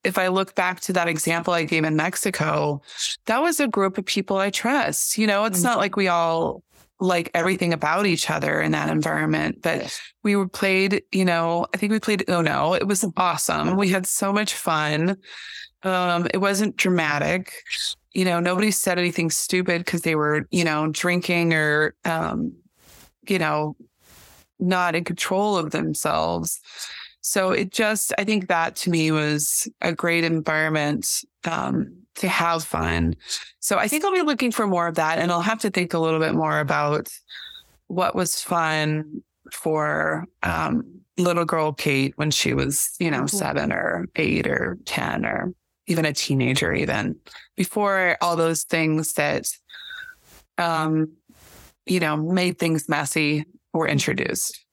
if 0.05 0.19
I 0.19 0.29
look 0.29 0.55
back 0.55 0.81
to 0.81 0.93
that 0.95 1.09
example 1.09 1.55
I 1.55 1.65
gave 1.65 1.85
in 1.85 1.97
Mexico, 1.97 2.83
that 3.27 3.41
was 3.41 3.61
a 3.61 3.69
group 3.69 3.97
of 3.99 4.05
people 4.05 4.37
I 4.37 4.51
trust. 4.51 5.17
You 5.17 5.27
know, 5.27 5.45
it's 5.45 5.59
mm-hmm. 5.59 5.69
not 5.69 5.79
like 5.79 5.97
we 5.97 6.09
all 6.09 6.63
like 7.03 7.31
everything 7.35 7.73
about 7.73 8.07
each 8.07 8.31
other 8.31 8.61
in 8.61 8.73
that 8.73 8.89
environment, 8.89 9.61
but 9.63 10.01
we 10.23 10.37
were 10.37 10.49
played, 10.49 11.03
you 11.11 11.25
know, 11.25 11.67
I 11.75 11.77
think 11.77 11.93
we 11.93 11.99
played 11.99 12.25
Oh 12.29 12.43
No. 12.43 12.75
It 12.75 12.87
was 12.87 13.05
awesome. 13.17 13.77
We 13.77 13.89
had 13.89 14.07
so 14.07 14.33
much 14.33 14.55
fun. 14.55 15.17
Um, 15.83 16.29
it 16.33 16.39
wasn't 16.39 16.77
dramatic. 16.77 17.53
You 18.13 18.25
know, 18.25 18.39
nobody 18.41 18.71
said 18.71 18.99
anything 18.99 19.31
stupid 19.31 19.85
because 19.85 20.03
they 20.03 20.15
were, 20.15 20.47
you 20.51 20.65
know, 20.65 20.89
drinking 20.89 21.55
or 21.55 21.95
um, 22.05 22.55
you 23.29 23.39
know, 23.39 23.77
not 24.59 24.95
in 24.95 25.05
control 25.05 25.57
of 25.57 25.73
themselves. 25.73 26.61
So 27.21 27.51
it 27.51 27.73
just, 27.73 28.13
I 28.19 28.25
think 28.25 28.49
that 28.49 28.77
to 28.77 28.91
me 28.91 29.11
was 29.11 29.69
a 29.81 29.93
great 29.93 30.25
environment 30.25 31.07
um, 31.45 32.02
to 32.17 32.29
have 32.29 32.65
fun. 32.65 33.15
So 33.61 33.79
I 33.79 33.89
think 33.89 34.05
I'll 34.05 34.13
be 34.13 34.23
looking 34.23 34.53
for 34.53 34.67
more 34.67 34.87
of 34.87 34.97
that. 34.97 35.19
And 35.19 35.31
I'll 35.31 35.41
have 35.41 35.61
to 35.61 35.71
think 35.71 35.95
a 35.95 35.99
little 35.99 36.21
bit 36.21 36.35
more 36.35 36.61
about 36.61 37.09
what 37.87 38.15
was 38.15 38.41
fun 38.41 39.23
for 39.53 40.27
um, 40.43 41.01
little 41.19 41.45
girl 41.45 41.73
Kate 41.73 42.13
when 42.17 42.31
she 42.31 42.55
was, 42.55 42.95
you 42.99 43.11
know, 43.11 43.23
mm-hmm. 43.23 43.37
seven 43.37 43.73
or 43.73 44.09
eight 44.17 44.47
or 44.47 44.79
10 44.85 45.25
or 45.25 45.53
even 45.87 46.05
a 46.05 46.13
teenager, 46.13 46.73
even 46.73 47.17
before 47.57 48.17
all 48.21 48.37
those 48.37 48.65
things 48.65 49.15
that, 49.15 49.49
um, 50.59 51.13
you 51.87 52.01
know, 52.01 52.17
made 52.17 52.59
things 52.59 52.89
messy 52.89 53.45
were 53.73 53.89
introduced. 53.89 54.65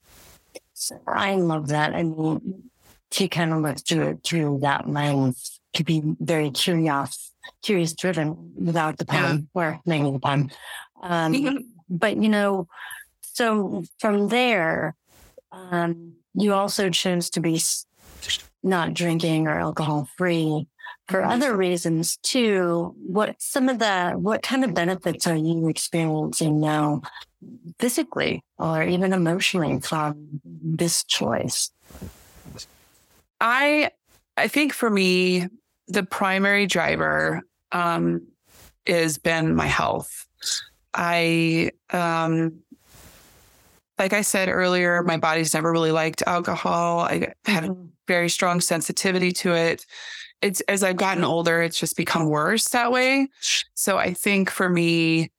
So 0.74 1.00
I 1.08 1.36
love 1.36 1.70
that. 1.70 1.96
I 1.96 2.04
mean, 2.04 2.70
to 3.12 3.28
kind 3.28 3.54
of 3.54 3.62
look 3.62 3.80
through 3.80 4.08
it 4.10 4.24
through 4.24 4.60
that 4.62 4.88
lens 4.88 5.59
to 5.74 5.84
be 5.84 6.02
very 6.20 6.52
curious, 6.52 7.34
curious 7.64 7.94
driven 7.94 8.54
without 8.56 8.98
the 8.98 9.06
pun 9.06 9.48
yeah. 9.56 9.62
or 9.62 9.80
maybe 9.86 10.12
the 10.12 10.20
pun. 10.20 10.52
Um, 11.02 11.60
but 11.90 12.18
you 12.18 12.30
know, 12.30 12.68
so 13.22 13.84
from 14.00 14.30
there, 14.30 14.96
um, 15.52 16.14
you 16.34 16.54
also 16.54 16.90
chose 16.90 17.30
to 17.32 17.40
be 17.40 17.60
not 18.64 18.94
drinking 18.94 19.48
or 19.48 19.60
alcohol 19.60 20.08
free 20.18 20.68
for 21.08 21.24
other 21.24 21.56
reasons 21.56 22.18
too. 22.18 22.94
What 22.98 23.42
some 23.42 23.68
of 23.70 23.80
the 23.80 24.12
what 24.12 24.44
kind 24.44 24.64
of 24.64 24.74
benefits 24.74 25.26
are 25.26 25.36
you 25.36 25.68
experiencing 25.68 26.60
now 26.60 27.02
physically 27.80 28.44
or 28.58 28.84
even 28.84 29.14
emotionally 29.14 29.80
from 29.80 30.42
this 30.44 31.04
choice? 31.04 31.72
I 33.42 33.92
I 34.38 34.48
think 34.48 34.74
for 34.74 34.90
me, 34.90 35.48
the 35.90 36.04
primary 36.04 36.68
driver 36.68 37.42
um, 37.72 38.28
has 38.88 39.18
been 39.18 39.56
my 39.56 39.68
health. 39.68 40.28
I 40.94 41.72
um, 41.92 42.62
like 43.98 44.14
I 44.14 44.22
said 44.22 44.48
earlier, 44.48 45.04
my 45.04 45.18
body's 45.18 45.54
never 45.54 45.72
really 45.72 45.92
liked 45.92 46.24
alcohol. 46.26 47.02
I 47.02 47.34
had 47.46 47.66
a 47.66 47.76
very 48.08 48.30
strong 48.30 48.62
sensitivity 48.62 49.32
to 49.34 49.54
it. 49.54 49.86
It's 50.42 50.62
as 50.62 50.84
I've 50.84 50.96
gotten 50.96 51.26
older, 51.26 51.62
it's 51.62 51.78
just 51.78 51.98
become 51.98 52.28
worse 52.28 52.70
that 52.70 52.94
way. 52.94 53.28
So 53.74 53.98
I 53.98 54.14
think 54.14 54.50
for 54.50 54.70
me, 54.70 55.32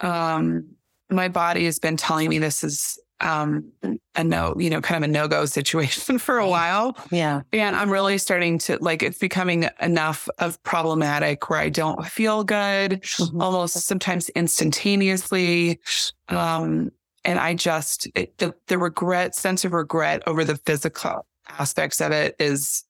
um, 0.00 0.68
my 1.10 1.28
body 1.28 1.64
has 1.66 1.78
been 1.78 1.96
telling 1.96 2.28
me 2.28 2.38
this 2.38 2.64
is 2.64 2.98
um, 3.20 3.72
a 4.14 4.22
no, 4.22 4.54
you 4.58 4.70
know, 4.70 4.80
kind 4.80 5.02
of 5.02 5.08
a 5.08 5.12
no 5.12 5.28
go 5.28 5.44
situation 5.44 6.18
for 6.18 6.38
a 6.38 6.48
while. 6.48 6.96
Yeah. 7.10 7.42
And 7.52 7.74
I'm 7.74 7.90
really 7.90 8.18
starting 8.18 8.58
to 8.60 8.78
like 8.80 9.02
it's 9.02 9.18
becoming 9.18 9.68
enough 9.80 10.28
of 10.38 10.62
problematic 10.62 11.50
where 11.50 11.58
I 11.58 11.68
don't 11.68 12.06
feel 12.06 12.44
good 12.44 13.02
mm-hmm. 13.02 13.40
almost 13.40 13.74
sometimes 13.74 14.28
instantaneously. 14.30 15.80
Um, 16.28 16.92
and 17.24 17.38
I 17.38 17.54
just, 17.54 18.08
it, 18.14 18.38
the, 18.38 18.54
the 18.68 18.78
regret, 18.78 19.34
sense 19.34 19.64
of 19.64 19.72
regret 19.72 20.22
over 20.26 20.44
the 20.44 20.56
physical 20.56 21.26
aspects 21.58 22.00
of 22.00 22.12
it 22.12 22.36
is 22.38 22.84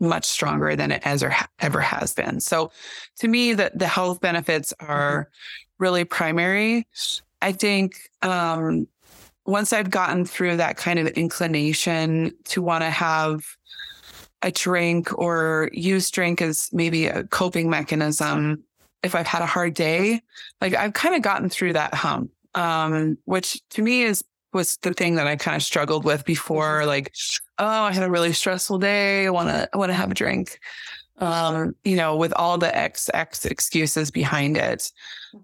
much 0.00 0.24
stronger 0.24 0.76
than 0.76 0.92
it 0.92 1.02
has 1.04 1.22
or 1.22 1.30
ha- 1.30 1.48
ever 1.60 1.80
has 1.80 2.14
been. 2.14 2.40
So 2.40 2.70
to 3.18 3.28
me, 3.28 3.52
the, 3.52 3.70
the 3.74 3.86
health 3.86 4.20
benefits 4.20 4.72
are 4.80 5.22
mm-hmm. 5.22 5.82
really 5.84 6.04
primary. 6.04 6.86
I 7.40 7.52
think 7.52 8.10
um, 8.22 8.88
once 9.48 9.72
I've 9.72 9.88
gotten 9.88 10.26
through 10.26 10.58
that 10.58 10.76
kind 10.76 10.98
of 10.98 11.06
inclination 11.08 12.34
to 12.44 12.60
want 12.60 12.82
to 12.82 12.90
have 12.90 13.46
a 14.42 14.50
drink 14.50 15.18
or 15.18 15.70
use 15.72 16.10
drink 16.10 16.42
as 16.42 16.68
maybe 16.70 17.06
a 17.06 17.24
coping 17.24 17.70
mechanism, 17.70 18.62
if 19.02 19.14
I've 19.14 19.26
had 19.26 19.40
a 19.40 19.46
hard 19.46 19.72
day, 19.72 20.20
like 20.60 20.74
I've 20.74 20.92
kind 20.92 21.14
of 21.14 21.22
gotten 21.22 21.48
through 21.48 21.72
that 21.72 21.94
hump, 21.94 22.30
um, 22.54 23.16
which 23.24 23.66
to 23.70 23.80
me 23.80 24.02
is 24.02 24.22
was 24.52 24.76
the 24.78 24.92
thing 24.92 25.14
that 25.14 25.26
I 25.26 25.36
kind 25.36 25.56
of 25.56 25.62
struggled 25.62 26.04
with 26.04 26.26
before. 26.26 26.84
Like, 26.84 27.14
oh, 27.58 27.64
I 27.66 27.92
had 27.92 28.02
a 28.02 28.10
really 28.10 28.34
stressful 28.34 28.78
day. 28.78 29.26
I 29.26 29.30
want 29.30 29.48
to, 29.48 29.68
I 29.72 29.78
want 29.78 29.88
to 29.90 29.94
have 29.94 30.10
a 30.10 30.14
drink. 30.14 30.60
Um, 31.20 31.74
you 31.84 31.96
know, 31.96 32.16
with 32.16 32.32
all 32.34 32.58
the 32.58 32.68
XX 32.68 33.50
excuses 33.50 34.08
behind 34.08 34.56
it. 34.56 34.92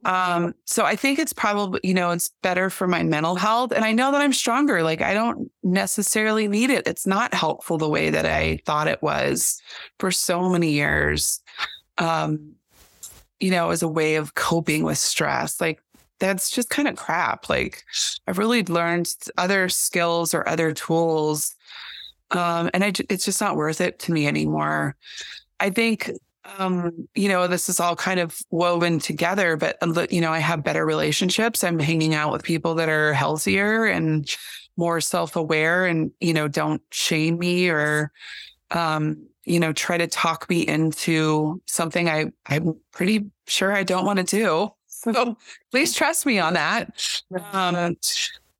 Um, 0.04 0.54
so 0.66 0.84
I 0.84 0.94
think 0.94 1.18
it's 1.18 1.32
probably, 1.32 1.80
you 1.82 1.94
know, 1.94 2.12
it's 2.12 2.30
better 2.42 2.70
for 2.70 2.86
my 2.86 3.02
mental 3.02 3.34
health. 3.34 3.72
And 3.72 3.84
I 3.84 3.92
know 3.92 4.12
that 4.12 4.20
I'm 4.20 4.32
stronger. 4.32 4.84
Like 4.84 5.02
I 5.02 5.14
don't 5.14 5.50
necessarily 5.64 6.46
need 6.46 6.70
it. 6.70 6.86
It's 6.86 7.08
not 7.08 7.34
helpful 7.34 7.76
the 7.76 7.88
way 7.88 8.10
that 8.10 8.24
I 8.24 8.60
thought 8.64 8.86
it 8.86 9.02
was 9.02 9.60
for 9.98 10.12
so 10.12 10.48
many 10.48 10.70
years. 10.70 11.40
Um, 11.98 12.54
you 13.40 13.50
know, 13.50 13.70
as 13.70 13.82
a 13.82 13.88
way 13.88 14.14
of 14.14 14.34
coping 14.34 14.84
with 14.84 14.98
stress. 14.98 15.60
Like 15.60 15.80
that's 16.18 16.50
just 16.50 16.70
kind 16.70 16.88
of 16.88 16.96
crap. 16.96 17.48
Like 17.48 17.84
I've 18.26 18.38
really 18.38 18.64
learned 18.64 19.12
other 19.36 19.68
skills 19.68 20.32
or 20.34 20.48
other 20.48 20.72
tools. 20.72 21.54
Um, 22.30 22.70
and 22.72 22.82
I, 22.82 22.92
it's 23.10 23.24
just 23.24 23.40
not 23.40 23.56
worth 23.56 23.80
it 23.80 23.98
to 24.00 24.12
me 24.12 24.26
anymore. 24.26 24.96
I 25.64 25.70
think, 25.70 26.10
um, 26.58 27.08
you 27.14 27.26
know, 27.26 27.46
this 27.46 27.70
is 27.70 27.80
all 27.80 27.96
kind 27.96 28.20
of 28.20 28.38
woven 28.50 28.98
together, 28.98 29.56
but, 29.56 29.78
uh, 29.80 30.06
you 30.10 30.20
know, 30.20 30.30
I 30.30 30.40
have 30.40 30.62
better 30.62 30.84
relationships. 30.84 31.64
I'm 31.64 31.78
hanging 31.78 32.14
out 32.14 32.30
with 32.32 32.42
people 32.42 32.74
that 32.74 32.90
are 32.90 33.14
healthier 33.14 33.86
and 33.86 34.28
more 34.76 35.00
self 35.00 35.36
aware 35.36 35.86
and, 35.86 36.10
you 36.20 36.34
know, 36.34 36.48
don't 36.48 36.82
shame 36.90 37.38
me 37.38 37.70
or, 37.70 38.12
um, 38.72 39.26
you 39.46 39.58
know, 39.58 39.72
try 39.72 39.96
to 39.96 40.06
talk 40.06 40.50
me 40.50 40.66
into 40.68 41.62
something 41.64 42.10
I, 42.10 42.26
I'm 42.44 42.78
pretty 42.92 43.30
sure 43.46 43.72
I 43.72 43.82
don't 43.82 44.04
want 44.04 44.18
to 44.18 44.24
do. 44.24 44.70
So 45.04 45.36
please 45.70 45.92
trust 45.92 46.24
me 46.24 46.38
on 46.38 46.54
that. 46.54 46.94
Um, 47.52 47.96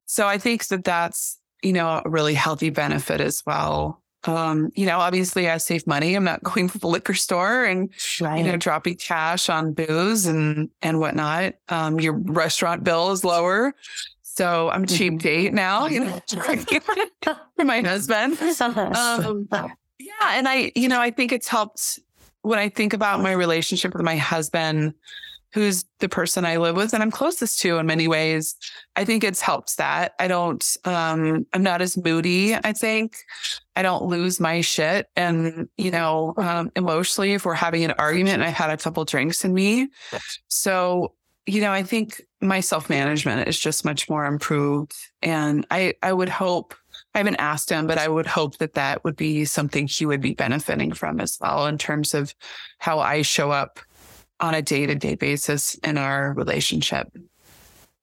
so 0.05 0.27
I 0.27 0.37
think 0.37 0.67
that 0.67 0.85
that's, 0.85 1.39
you 1.63 1.73
know, 1.73 2.03
a 2.05 2.11
really 2.11 2.35
healthy 2.35 2.69
benefit 2.69 3.23
as 3.23 3.43
well. 3.47 4.04
Um, 4.25 4.71
you 4.75 4.87
know, 4.87 4.99
obviously 4.99 5.49
I 5.49 5.59
save 5.59 5.87
money. 5.87 6.15
I'm 6.15 6.25
not 6.25 6.43
going 6.43 6.69
to 6.69 6.79
the 6.79 6.89
liquor 6.89 7.15
store 7.15 7.65
and, 7.65 7.91
right. 8.21 8.39
you 8.39 8.45
know, 8.51 8.57
dropping 8.57 8.97
cash 8.97 9.49
on 9.49 9.73
booze 9.73 10.27
and, 10.27 10.71
and 10.83 10.99
whatnot. 10.99 11.55
Um, 11.69 12.01
your 12.01 12.15
restaurant 12.15 12.85
bill 12.85 13.11
is 13.13 13.25
lower. 13.25 13.75
So 14.23 14.69
I'm 14.71 14.87
cheap 14.87 15.13
mm-hmm. 15.13 15.19
date 15.19 15.55
now, 15.55 15.87
you 15.87 16.01
know, 16.01 16.21
for 17.57 17.65
my 17.65 17.81
husband. 17.81 18.39
Um, 18.61 19.49
yeah. 19.99 20.13
And 20.33 20.49
I, 20.49 20.73
you 20.75 20.89
know, 20.89 21.01
I 21.01 21.11
think 21.11 21.33
it's 21.33 21.49
helped 21.49 22.01
when 22.43 22.59
I 22.59 22.69
think 22.69 22.93
about 22.93 23.21
my 23.21 23.33
relationship 23.33 23.95
with 23.95 24.03
my 24.03 24.17
husband, 24.17 24.95
who's 25.55 25.85
the 26.01 26.09
person 26.09 26.45
I 26.45 26.57
live 26.57 26.75
with 26.75 26.93
and 26.93 27.03
I'm 27.03 27.13
closest 27.13 27.61
to 27.61 27.79
in 27.79 27.87
many 27.87 28.09
ways. 28.09 28.57
I 28.97 29.05
think 29.05 29.23
it's 29.23 29.41
helped 29.41 29.77
that. 29.79 30.15
I 30.19 30.27
don't, 30.27 30.77
um, 30.85 31.47
I'm 31.53 31.63
not 31.63 31.81
as 31.81 31.97
moody, 31.97 32.57
I 32.57 32.73
think. 32.73 33.17
I 33.77 33.83
don't 33.83 34.05
lose 34.05 34.39
my 34.41 34.61
shit. 34.61 35.07
And, 35.17 35.69
you 35.77 35.91
know, 35.91 36.35
um, 36.37 36.71
emotionally, 36.77 37.33
if 37.33 37.45
we're 37.45 37.55
having 37.55 37.85
an 37.85 37.93
argument 37.93 38.35
and 38.35 38.45
I've 38.45 38.55
had 38.55 38.71
a 38.71 38.77
couple 38.77 39.05
drinks 39.05 39.45
in 39.45 39.53
me. 39.53 39.89
So, 40.49 41.15
you 41.47 41.61
know, 41.61 41.73
I 41.73 41.83
think 41.83 42.23
my 42.41 42.61
self 42.61 42.89
management 42.89 43.49
is 43.49 43.59
just 43.59 43.85
much 43.85 44.09
more 44.09 44.27
improved. 44.27 44.95
And 45.23 45.67
I, 45.71 45.95
I 46.03 46.13
would 46.13 46.29
hope, 46.29 46.75
I 47.15 47.19
haven't 47.19 47.37
asked 47.37 47.71
him, 47.71 47.87
but 47.87 47.99
I 47.99 48.09
would 48.09 48.27
hope 48.27 48.59
that 48.59 48.75
that 48.75 49.03
would 49.05 49.17
be 49.17 49.45
something 49.45 49.87
he 49.87 50.07
would 50.07 50.21
be 50.21 50.35
benefiting 50.35 50.93
from 50.93 51.21
as 51.21 51.39
well 51.41 51.67
in 51.67 51.79
terms 51.79 52.15
of 52.15 52.35
how 52.79 53.01
I 53.01 53.23
show 53.23 53.51
up 53.51 53.81
on 54.41 54.55
a 54.55 54.63
day 54.63 54.87
to 54.87 54.95
day 54.95 55.15
basis 55.15 55.75
in 55.77 55.99
our 55.99 56.33
relationship. 56.35 57.09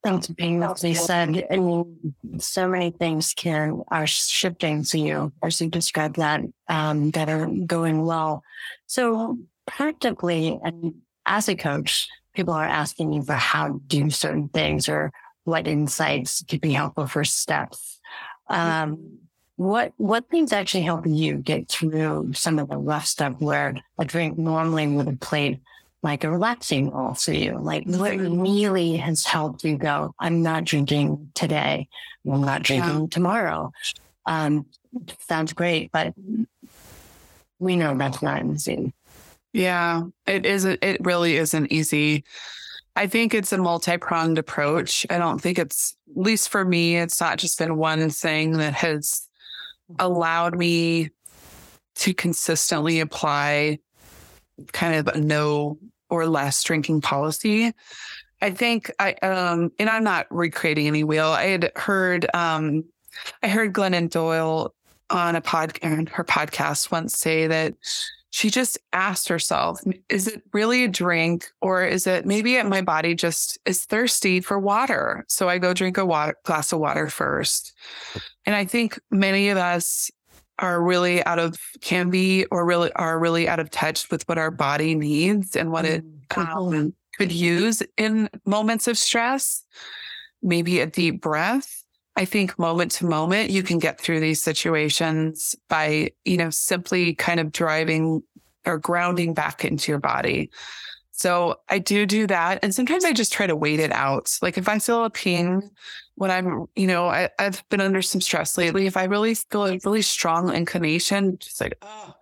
Thanks 0.04 0.28
for 0.28 0.34
being 0.34 0.60
lovely 0.60 0.96
said. 0.96 1.46
I 1.52 1.58
mean, 1.58 2.16
so 2.40 2.68
many 2.68 2.90
things 2.90 3.34
can 3.36 3.84
are 3.90 4.08
shifting 4.08 4.84
to 4.86 4.98
you 4.98 5.32
as 5.44 5.62
you 5.62 5.70
describe 5.70 6.16
that 6.16 6.42
um, 6.68 7.12
that 7.12 7.30
are 7.30 7.46
going 7.46 8.06
well. 8.06 8.44
So 8.88 9.38
practically, 9.68 10.60
and 10.64 10.96
as 11.28 11.48
a 11.48 11.56
coach, 11.56 12.10
people 12.34 12.54
are 12.54 12.66
asking 12.66 13.14
you 13.14 13.22
for 13.22 13.34
how 13.34 13.68
to 13.68 13.82
do 13.86 14.10
certain 14.10 14.50
things 14.50 14.90
or 14.90 15.12
what 15.44 15.68
insights 15.68 16.44
could 16.50 16.62
be 16.62 16.74
helpful 16.74 17.06
for 17.06 17.24
steps. 17.24 18.00
Um, 18.48 19.20
what 19.56 19.94
what 19.98 20.28
things 20.30 20.52
actually 20.52 20.82
help 20.82 21.06
you 21.06 21.38
get 21.38 21.70
through 21.70 22.34
some 22.34 22.58
of 22.58 22.70
the 22.70 22.78
rough 22.78 23.06
stuff 23.06 23.36
where 23.40 23.76
a 24.00 24.06
drink 24.06 24.36
normally 24.38 24.88
would 24.88 25.06
have 25.06 25.20
played 25.20 25.60
like 26.04 26.24
a 26.24 26.32
relaxing 26.32 26.90
role 26.92 27.14
for 27.14 27.34
you? 27.34 27.58
Like 27.58 27.86
what 27.86 28.18
really 28.18 28.98
has 28.98 29.26
helped 29.26 29.64
you 29.64 29.78
go, 29.78 30.14
I'm 30.20 30.42
not 30.42 30.64
drinking 30.64 31.32
today. 31.36 31.88
I'm 32.30 32.42
not 32.42 32.64
drinking 32.64 33.02
yeah. 33.02 33.08
tomorrow. 33.10 33.72
Um, 34.26 34.66
sounds 35.28 35.54
great, 35.54 35.92
but 35.92 36.14
we 37.60 37.76
know 37.76 37.96
that's 37.96 38.22
not 38.22 38.46
easy. 38.46 38.94
Yeah, 39.54 40.04
it 40.26 40.46
isn't. 40.46 40.84
It 40.84 41.06
really 41.06 41.36
isn't 41.38 41.72
easy. 41.72 42.24
I 42.96 43.08
think 43.08 43.34
it's 43.34 43.54
a 43.54 43.58
multi 43.58 43.98
pronged 43.98 44.38
approach. 44.38 45.06
I 45.10 45.18
don't 45.18 45.40
think 45.40 45.60
it's, 45.60 45.96
at 46.10 46.18
least 46.18 46.50
for 46.50 46.66
me, 46.66 46.98
it's 46.98 47.22
not 47.22 47.38
just 47.38 47.58
been 47.58 47.78
one 47.78 48.10
thing 48.10 48.54
that 48.54 48.74
has 48.74 49.28
allowed 50.00 50.58
me 50.58 51.10
to 51.96 52.14
consistently 52.14 53.00
apply 53.00 53.80
kind 54.72 55.08
of 55.08 55.16
no 55.16 55.78
or 56.12 56.28
less 56.28 56.62
drinking 56.62 57.02
policy. 57.02 57.74
I 58.42 58.52
think 58.52 58.92
I 59.00 59.14
um 59.24 59.72
and 59.80 59.90
I'm 59.90 60.04
not 60.04 60.28
recreating 60.30 60.86
any 60.86 61.04
wheel. 61.04 61.30
I 61.30 61.46
had 61.46 61.72
heard 61.76 62.28
um 62.36 62.84
I 63.42 63.48
heard 63.48 63.74
Glennon 63.74 64.10
Doyle 64.10 64.76
on 65.10 65.36
a 65.36 65.42
pod 65.42 65.78
her 65.82 66.24
podcast 66.24 66.92
once 66.92 67.18
say 67.18 67.48
that 67.48 67.74
she 68.34 68.50
just 68.50 68.78
asked 68.94 69.28
herself, 69.28 69.82
is 70.08 70.26
it 70.26 70.42
really 70.54 70.86
a 70.86 70.88
drink 70.88 71.48
or 71.62 71.84
is 71.84 72.08
it 72.08 72.26
maybe 72.26 72.62
my 72.64 72.82
body 72.82 73.14
just 73.14 73.60
is 73.66 73.84
thirsty 73.84 74.40
for 74.40 74.58
water? 74.58 75.26
So 75.28 75.50
I 75.50 75.58
go 75.58 75.74
drink 75.74 75.98
a 75.98 76.06
water, 76.06 76.38
glass 76.46 76.72
of 76.72 76.80
water 76.80 77.10
first. 77.10 77.74
And 78.46 78.56
I 78.56 78.64
think 78.64 78.98
many 79.12 79.50
of 79.50 79.58
us 79.58 80.10
are 80.60 80.82
really 80.82 81.24
out 81.26 81.40
of 81.40 81.58
can 81.82 82.10
be 82.10 82.46
or 82.52 82.66
really 82.66 82.92
are 82.94 83.20
really 83.20 83.48
out 83.48 83.60
of 83.60 83.70
touch 83.72 84.10
with 84.12 84.28
what 84.28 84.38
our 84.38 84.52
body 84.52 84.96
needs 84.96 85.56
and 85.56 85.72
what 85.72 85.86
it 85.86 86.04
mm, 86.30 86.38
um, 86.38 86.94
could 87.18 87.32
use 87.32 87.82
in 87.98 88.30
moments 88.46 88.88
of 88.88 88.98
stress. 88.98 89.64
Maybe 90.42 90.80
a 90.80 90.86
deep 90.86 91.22
breath. 91.22 91.84
I 92.16 92.26
think 92.26 92.60
moment 92.60 92.92
to 92.94 93.06
moment, 93.06 93.52
you 93.52 93.64
can 93.64 93.80
get 93.80 94.00
through 94.00 94.20
these 94.20 94.42
situations 94.42 95.56
by, 95.70 96.12
you 96.26 96.38
know, 96.38 96.50
simply 96.50 97.16
kind 97.16 97.40
of 97.40 97.52
driving 97.52 98.22
or 98.66 98.78
grounding 98.78 99.34
back 99.34 99.64
into 99.64 99.92
your 99.92 100.00
body. 100.00 100.52
So 101.22 101.60
I 101.70 101.78
do 101.78 102.08
do 102.08 102.26
that. 102.26 102.58
And 102.64 102.74
sometimes 102.74 103.06
I 103.06 103.14
just 103.14 103.32
try 103.32 103.46
to 103.46 103.56
wait 103.56 103.80
it 103.80 103.92
out. 103.92 104.36
Like 104.42 104.58
if 104.58 104.68
I 104.68 104.80
feel 104.80 105.06
a 105.06 105.10
pain 105.12 105.70
when 106.16 106.32
I'm, 106.32 106.66
you 106.76 106.88
know, 106.88 107.06
I, 107.06 107.30
have 107.38 107.64
been 107.70 107.80
under 107.80 108.02
some 108.02 108.22
stress 108.22 108.58
lately. 108.58 108.88
If 108.88 108.98
I 108.98 109.04
really 109.04 109.36
feel 109.36 109.68
a 109.68 109.80
really 109.86 110.02
strong 110.02 110.52
inclination, 110.52 111.38
just 111.38 111.62
like, 111.62 111.78
oh, 111.84 112.16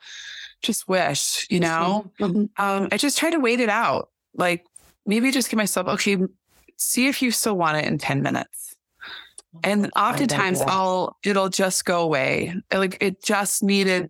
just 0.62 0.90
wish, 0.90 1.48
you 1.50 1.62
know, 1.62 2.12
mm-hmm. 2.20 2.44
um, 2.62 2.90
I 2.92 2.98
just 2.98 3.18
try 3.18 3.30
to 3.30 3.40
wait 3.40 3.62
it 3.62 3.70
out. 3.70 4.10
Like 4.36 4.66
maybe 5.06 5.32
just 5.32 5.50
give 5.50 5.58
myself, 5.58 5.88
okay, 5.88 6.18
see 6.76 7.08
if 7.08 7.22
you 7.22 7.32
still 7.32 7.56
want 7.56 7.78
it 7.78 7.86
in 7.86 8.00
10 8.00 8.22
minutes. 8.22 8.76
And 9.64 9.90
oftentimes 9.96 10.60
I'll, 10.60 11.16
it'll 11.24 11.48
just 11.48 11.86
go 11.86 12.02
away. 12.02 12.54
Like 12.70 12.98
it 13.00 13.24
just 13.24 13.64
needed 13.64 14.10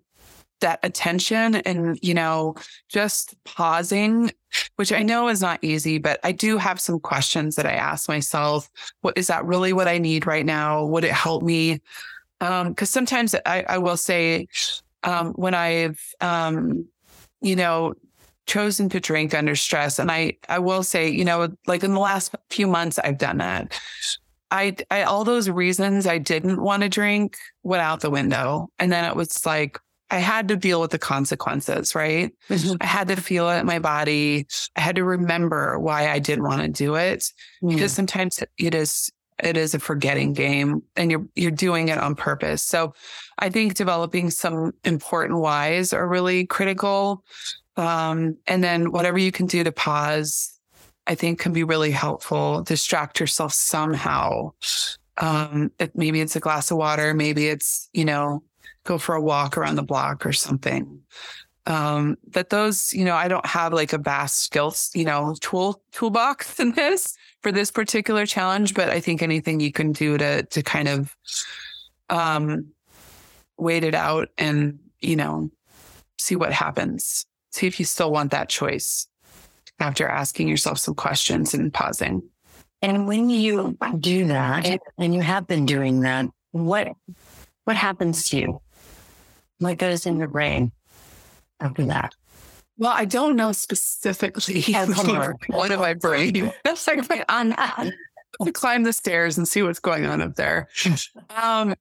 that 0.61 0.79
attention 0.83 1.55
and, 1.55 1.97
you 2.01 2.13
know, 2.13 2.55
just 2.87 3.35
pausing, 3.43 4.31
which 4.75 4.91
I 4.91 5.03
know 5.03 5.27
is 5.27 5.41
not 5.41 5.63
easy, 5.63 5.97
but 5.97 6.19
I 6.23 6.31
do 6.31 6.57
have 6.57 6.79
some 6.79 6.99
questions 6.99 7.55
that 7.55 7.65
I 7.65 7.73
ask 7.73 8.07
myself. 8.07 8.69
What 9.01 9.17
is 9.17 9.27
that 9.27 9.45
really 9.45 9.73
what 9.73 9.87
I 9.87 9.97
need 9.97 10.25
right 10.25 10.45
now? 10.45 10.85
Would 10.85 11.03
it 11.03 11.11
help 11.11 11.43
me? 11.43 11.81
Um, 12.41 12.73
cause 12.73 12.89
sometimes 12.89 13.35
I, 13.45 13.65
I 13.67 13.77
will 13.77 13.97
say, 13.97 14.47
um, 15.03 15.33
when 15.33 15.53
I've, 15.53 16.01
um, 16.21 16.85
you 17.41 17.55
know, 17.55 17.93
chosen 18.47 18.89
to 18.89 18.99
drink 18.99 19.33
under 19.33 19.55
stress. 19.55 19.99
And 19.99 20.11
I, 20.11 20.33
I 20.49 20.59
will 20.59 20.83
say, 20.83 21.07
you 21.07 21.23
know, 21.23 21.55
like 21.67 21.83
in 21.83 21.93
the 21.93 21.99
last 21.99 22.33
few 22.49 22.67
months, 22.67 22.97
I've 22.99 23.19
done 23.19 23.37
that. 23.37 23.79
I, 24.51 24.75
I, 24.89 25.03
all 25.03 25.23
those 25.23 25.49
reasons 25.49 26.07
I 26.07 26.17
didn't 26.17 26.59
want 26.59 26.81
to 26.81 26.89
drink 26.89 27.37
went 27.61 27.83
out 27.83 27.99
the 28.01 28.09
window. 28.09 28.69
And 28.79 28.91
then 28.91 29.05
it 29.05 29.15
was 29.15 29.45
like, 29.45 29.79
I 30.11 30.17
had 30.17 30.47
to 30.47 30.55
deal 30.55 30.81
with 30.81 30.91
the 30.91 30.97
consequences, 30.97 31.93
right? 31.95 32.31
Mm-hmm. 32.49 32.77
I 32.81 32.85
had 32.85 33.07
to 33.09 33.15
feel 33.15 33.49
it 33.49 33.59
in 33.59 33.65
my 33.65 33.79
body. 33.79 34.47
I 34.75 34.81
had 34.81 34.95
to 34.95 35.03
remember 35.03 35.77
why 35.79 36.09
I 36.09 36.19
didn't 36.19 36.45
want 36.45 36.61
to 36.61 36.67
do 36.67 36.95
it 36.95 37.19
mm-hmm. 37.19 37.69
because 37.69 37.93
sometimes 37.93 38.43
it 38.57 38.73
is 38.75 39.11
it 39.41 39.55
is 39.55 39.73
a 39.73 39.79
forgetting 39.79 40.33
game 40.33 40.81
and 40.95 41.11
you're 41.11 41.25
you're 41.35 41.51
doing 41.51 41.89
it 41.89 41.97
on 41.97 42.15
purpose. 42.15 42.61
So 42.63 42.93
I 43.37 43.49
think 43.49 43.75
developing 43.75 44.31
some 44.31 44.73
important 44.83 45.39
whys 45.39 45.93
are 45.93 46.07
really 46.07 46.45
critical. 46.45 47.23
Um, 47.77 48.35
and 48.47 48.63
then 48.63 48.91
whatever 48.91 49.17
you 49.17 49.31
can 49.31 49.45
do 49.45 49.63
to 49.63 49.71
pause, 49.71 50.59
I 51.07 51.15
think 51.15 51.39
can 51.39 51.53
be 51.53 51.63
really 51.63 51.91
helpful. 51.91 52.63
Distract 52.63 53.19
yourself 53.19 53.53
somehow 53.53 54.51
Um, 55.17 55.71
it, 55.79 55.91
maybe 55.95 56.21
it's 56.21 56.35
a 56.35 56.39
glass 56.39 56.71
of 56.71 56.77
water. 56.77 57.13
Maybe 57.13 57.47
it's, 57.47 57.89
you 57.93 58.05
know, 58.05 58.41
go 58.89 58.97
for 58.97 59.13
a 59.13 59.21
walk 59.21 59.56
around 59.56 59.75
the 59.75 59.84
block 59.84 60.25
or 60.25 60.34
something. 60.34 60.99
Um, 61.67 62.17
that 62.30 62.49
those, 62.49 62.91
you 62.91 63.06
know, 63.06 63.13
I 63.13 63.28
don't 63.28 63.45
have 63.45 63.71
like 63.71 63.93
a 63.93 63.99
vast 63.99 64.41
skills, 64.41 64.89
you 64.95 65.06
know, 65.06 65.36
tool 65.39 65.84
toolbox 65.91 66.60
in 66.63 66.71
this 66.71 67.15
for 67.43 67.52
this 67.52 67.69
particular 67.69 68.25
challenge, 68.25 68.73
but 68.73 68.89
I 68.89 68.99
think 68.99 69.21
anything 69.21 69.60
you 69.60 69.71
can 69.71 69.91
do 69.91 70.17
to 70.17 70.43
to 70.43 70.63
kind 70.63 70.88
of 70.88 71.15
um 72.10 72.65
wait 73.58 73.84
it 73.84 73.93
out 73.93 74.30
and, 74.38 74.80
you 74.99 75.15
know, 75.15 75.52
see 76.17 76.36
what 76.36 76.52
happens. 76.52 77.25
See 77.52 77.67
if 77.67 77.80
you 77.80 77.86
still 77.86 78.12
want 78.12 78.32
that 78.32 78.49
choice 78.49 79.08
after 79.80 80.08
asking 80.08 80.47
yourself 80.47 80.80
some 80.80 80.95
questions 80.95 81.54
and 81.54 81.71
pausing. 81.71 82.23
And 82.82 83.08
when 83.08 83.30
you 83.30 83.78
do 83.99 84.28
that, 84.28 84.80
and 84.97 85.13
you 85.13 85.21
have 85.21 85.45
been 85.45 85.65
doing 85.65 85.99
that, 86.02 86.25
what 86.52 86.88
what 87.65 87.75
happens 87.75 88.30
to 88.30 88.38
you? 88.38 88.62
What 89.59 89.77
goes 89.77 90.05
in 90.05 90.17
your 90.17 90.27
brain 90.27 90.71
after 91.59 91.85
that? 91.85 92.15
Well, 92.77 92.93
I 92.95 93.05
don't 93.05 93.35
know 93.35 93.51
specifically 93.51 94.61
what 95.47 95.71
of 95.71 95.79
my 95.79 95.93
brain. 95.93 96.51
That's 96.63 96.87
like 96.87 97.25
on 97.29 97.53
to 98.43 98.51
climb 98.53 98.83
the 98.83 98.93
stairs 98.93 99.37
and 99.37 99.47
see 99.47 99.61
what's 99.61 99.79
going 99.79 100.05
on 100.05 100.21
up 100.21 100.35
there. 100.35 100.69
Um, 101.35 101.75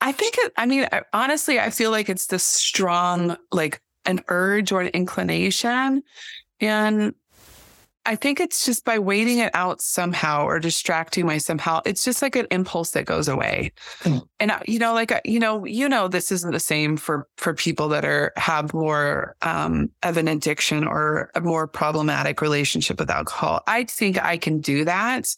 I 0.00 0.12
think 0.12 0.36
it, 0.38 0.52
I 0.56 0.66
mean, 0.66 0.86
honestly, 1.12 1.58
I 1.58 1.70
feel 1.70 1.90
like 1.90 2.08
it's 2.08 2.26
this 2.26 2.44
strong, 2.44 3.36
like 3.50 3.80
an 4.04 4.20
urge 4.28 4.70
or 4.70 4.80
an 4.80 4.88
inclination. 4.88 6.02
And 6.60 7.14
I 8.06 8.16
think 8.16 8.40
it's 8.40 8.66
just 8.66 8.84
by 8.84 8.98
waiting 8.98 9.38
it 9.38 9.50
out 9.54 9.80
somehow 9.80 10.44
or 10.44 10.58
distracting 10.58 11.26
my 11.26 11.38
somehow. 11.38 11.80
It's 11.84 12.04
just 12.04 12.20
like 12.20 12.36
an 12.36 12.46
impulse 12.50 12.90
that 12.90 13.06
goes 13.06 13.28
away. 13.28 13.72
Mm. 14.02 14.26
And 14.40 14.52
you 14.66 14.78
know, 14.78 14.92
like 14.92 15.12
you 15.24 15.40
know, 15.40 15.64
you 15.64 15.88
know, 15.88 16.08
this 16.08 16.30
isn't 16.30 16.52
the 16.52 16.60
same 16.60 16.96
for 16.96 17.26
for 17.36 17.54
people 17.54 17.88
that 17.88 18.04
are 18.04 18.32
have 18.36 18.74
more 18.74 19.36
um, 19.42 19.90
of 20.02 20.16
an 20.16 20.28
addiction 20.28 20.86
or 20.86 21.30
a 21.34 21.40
more 21.40 21.66
problematic 21.66 22.40
relationship 22.40 22.98
with 22.98 23.10
alcohol. 23.10 23.62
I 23.66 23.84
think 23.84 24.22
I 24.22 24.36
can 24.36 24.60
do 24.60 24.84
that. 24.84 25.34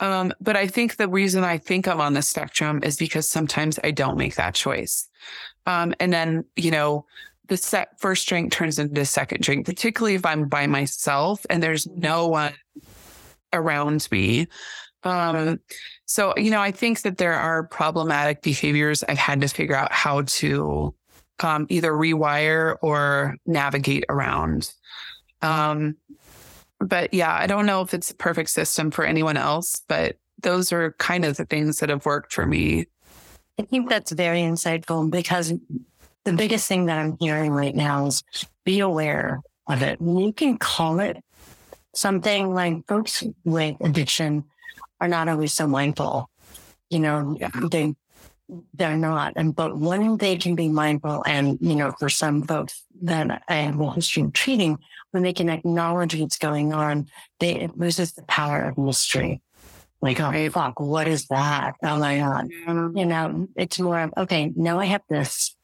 Um, 0.00 0.32
but 0.40 0.56
I 0.56 0.66
think 0.66 0.96
the 0.96 1.08
reason 1.08 1.42
I 1.42 1.58
think 1.58 1.88
I'm 1.88 2.00
on 2.00 2.12
the 2.12 2.22
spectrum 2.22 2.80
is 2.82 2.96
because 2.96 3.28
sometimes 3.28 3.78
I 3.82 3.92
don't 3.92 4.18
make 4.18 4.34
that 4.34 4.54
choice. 4.54 5.08
Um, 5.64 5.94
and 6.00 6.12
then, 6.12 6.44
you 6.54 6.70
know, 6.70 7.06
the 7.48 7.56
set 7.56 7.98
first 7.98 8.26
drink 8.28 8.52
turns 8.52 8.78
into 8.78 9.04
second 9.04 9.42
drink, 9.42 9.66
particularly 9.66 10.14
if 10.14 10.26
I'm 10.26 10.48
by 10.48 10.66
myself 10.66 11.44
and 11.50 11.62
there's 11.62 11.86
no 11.86 12.28
one 12.28 12.54
around 13.52 14.08
me. 14.10 14.48
Um, 15.02 15.60
so, 16.04 16.34
you 16.36 16.50
know, 16.50 16.60
I 16.60 16.72
think 16.72 17.02
that 17.02 17.18
there 17.18 17.34
are 17.34 17.64
problematic 17.68 18.42
behaviors 18.42 19.04
I've 19.04 19.18
had 19.18 19.40
to 19.40 19.48
figure 19.48 19.76
out 19.76 19.92
how 19.92 20.22
to 20.22 20.94
um, 21.40 21.66
either 21.68 21.92
rewire 21.92 22.76
or 22.80 23.36
navigate 23.46 24.04
around. 24.08 24.72
Um, 25.42 25.96
but 26.80 27.14
yeah, 27.14 27.34
I 27.34 27.46
don't 27.46 27.66
know 27.66 27.82
if 27.82 27.94
it's 27.94 28.10
a 28.10 28.14
perfect 28.14 28.50
system 28.50 28.90
for 28.90 29.04
anyone 29.04 29.36
else, 29.36 29.82
but 29.88 30.16
those 30.42 30.72
are 30.72 30.92
kind 30.92 31.24
of 31.24 31.36
the 31.36 31.44
things 31.46 31.78
that 31.78 31.88
have 31.88 32.04
worked 32.04 32.32
for 32.32 32.46
me. 32.46 32.86
I 33.58 33.62
think 33.62 33.88
that's 33.88 34.12
very 34.12 34.40
insightful 34.40 35.10
because 35.10 35.54
the 36.26 36.32
biggest 36.32 36.66
thing 36.66 36.86
that 36.86 36.98
I'm 36.98 37.16
hearing 37.20 37.52
right 37.52 37.74
now 37.74 38.06
is 38.06 38.24
be 38.64 38.80
aware 38.80 39.40
of 39.68 39.80
it. 39.82 40.00
You 40.00 40.32
can 40.32 40.58
call 40.58 40.98
it 40.98 41.22
something 41.94 42.52
like 42.52 42.86
folks 42.88 43.22
with 43.44 43.76
addiction 43.80 44.44
are 45.00 45.08
not 45.08 45.28
always 45.28 45.52
so 45.52 45.68
mindful. 45.68 46.28
You 46.90 46.98
know, 46.98 47.38
they 47.70 47.94
they're 48.74 48.96
not. 48.96 49.34
And 49.36 49.54
but 49.54 49.78
when 49.78 50.16
they 50.18 50.36
can 50.36 50.56
be 50.56 50.68
mindful, 50.68 51.22
and 51.26 51.58
you 51.60 51.76
know, 51.76 51.92
for 51.92 52.08
some 52.08 52.42
folks 52.42 52.82
that 53.02 53.42
I 53.48 53.54
have 53.54 53.80
a 53.80 53.92
history 53.92 54.24
of 54.24 54.32
treating, 54.32 54.78
when 55.12 55.22
they 55.22 55.32
can 55.32 55.48
acknowledge 55.48 56.14
what's 56.16 56.38
going 56.38 56.72
on, 56.72 57.08
they 57.38 57.54
it 57.54 57.78
loses 57.78 58.12
the 58.12 58.22
power 58.22 58.62
of 58.62 58.78
mystery. 58.78 59.42
Like, 60.02 60.20
oh 60.20 60.50
fuck, 60.50 60.80
what 60.80 61.06
is 61.06 61.26
that? 61.28 61.76
Oh 61.82 61.98
my 61.98 62.18
god, 62.18 62.48
you 62.96 63.06
know, 63.06 63.48
it's 63.56 63.78
more 63.78 64.00
of 64.00 64.12
okay. 64.16 64.52
Now 64.56 64.80
I 64.80 64.86
have 64.86 65.02
this 65.08 65.56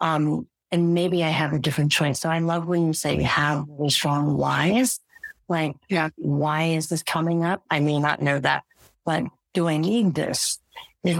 um, 0.00 0.46
and 0.70 0.94
maybe 0.94 1.22
I 1.22 1.28
have 1.28 1.52
a 1.52 1.58
different 1.58 1.92
choice. 1.92 2.20
So 2.20 2.28
I 2.28 2.40
love 2.40 2.66
when 2.66 2.86
you 2.86 2.92
say 2.92 3.16
you 3.16 3.24
have 3.24 3.64
really 3.68 3.90
strong 3.90 4.36
whys. 4.36 5.00
Like, 5.48 5.76
yeah, 5.88 6.10
why 6.16 6.64
is 6.64 6.88
this 6.88 7.02
coming 7.02 7.44
up? 7.44 7.62
I 7.70 7.80
may 7.80 7.98
not 7.98 8.20
know 8.20 8.38
that, 8.40 8.64
but 9.04 9.24
do 9.54 9.68
I 9.68 9.76
need 9.76 10.14
this? 10.14 10.58
Is, 11.04 11.18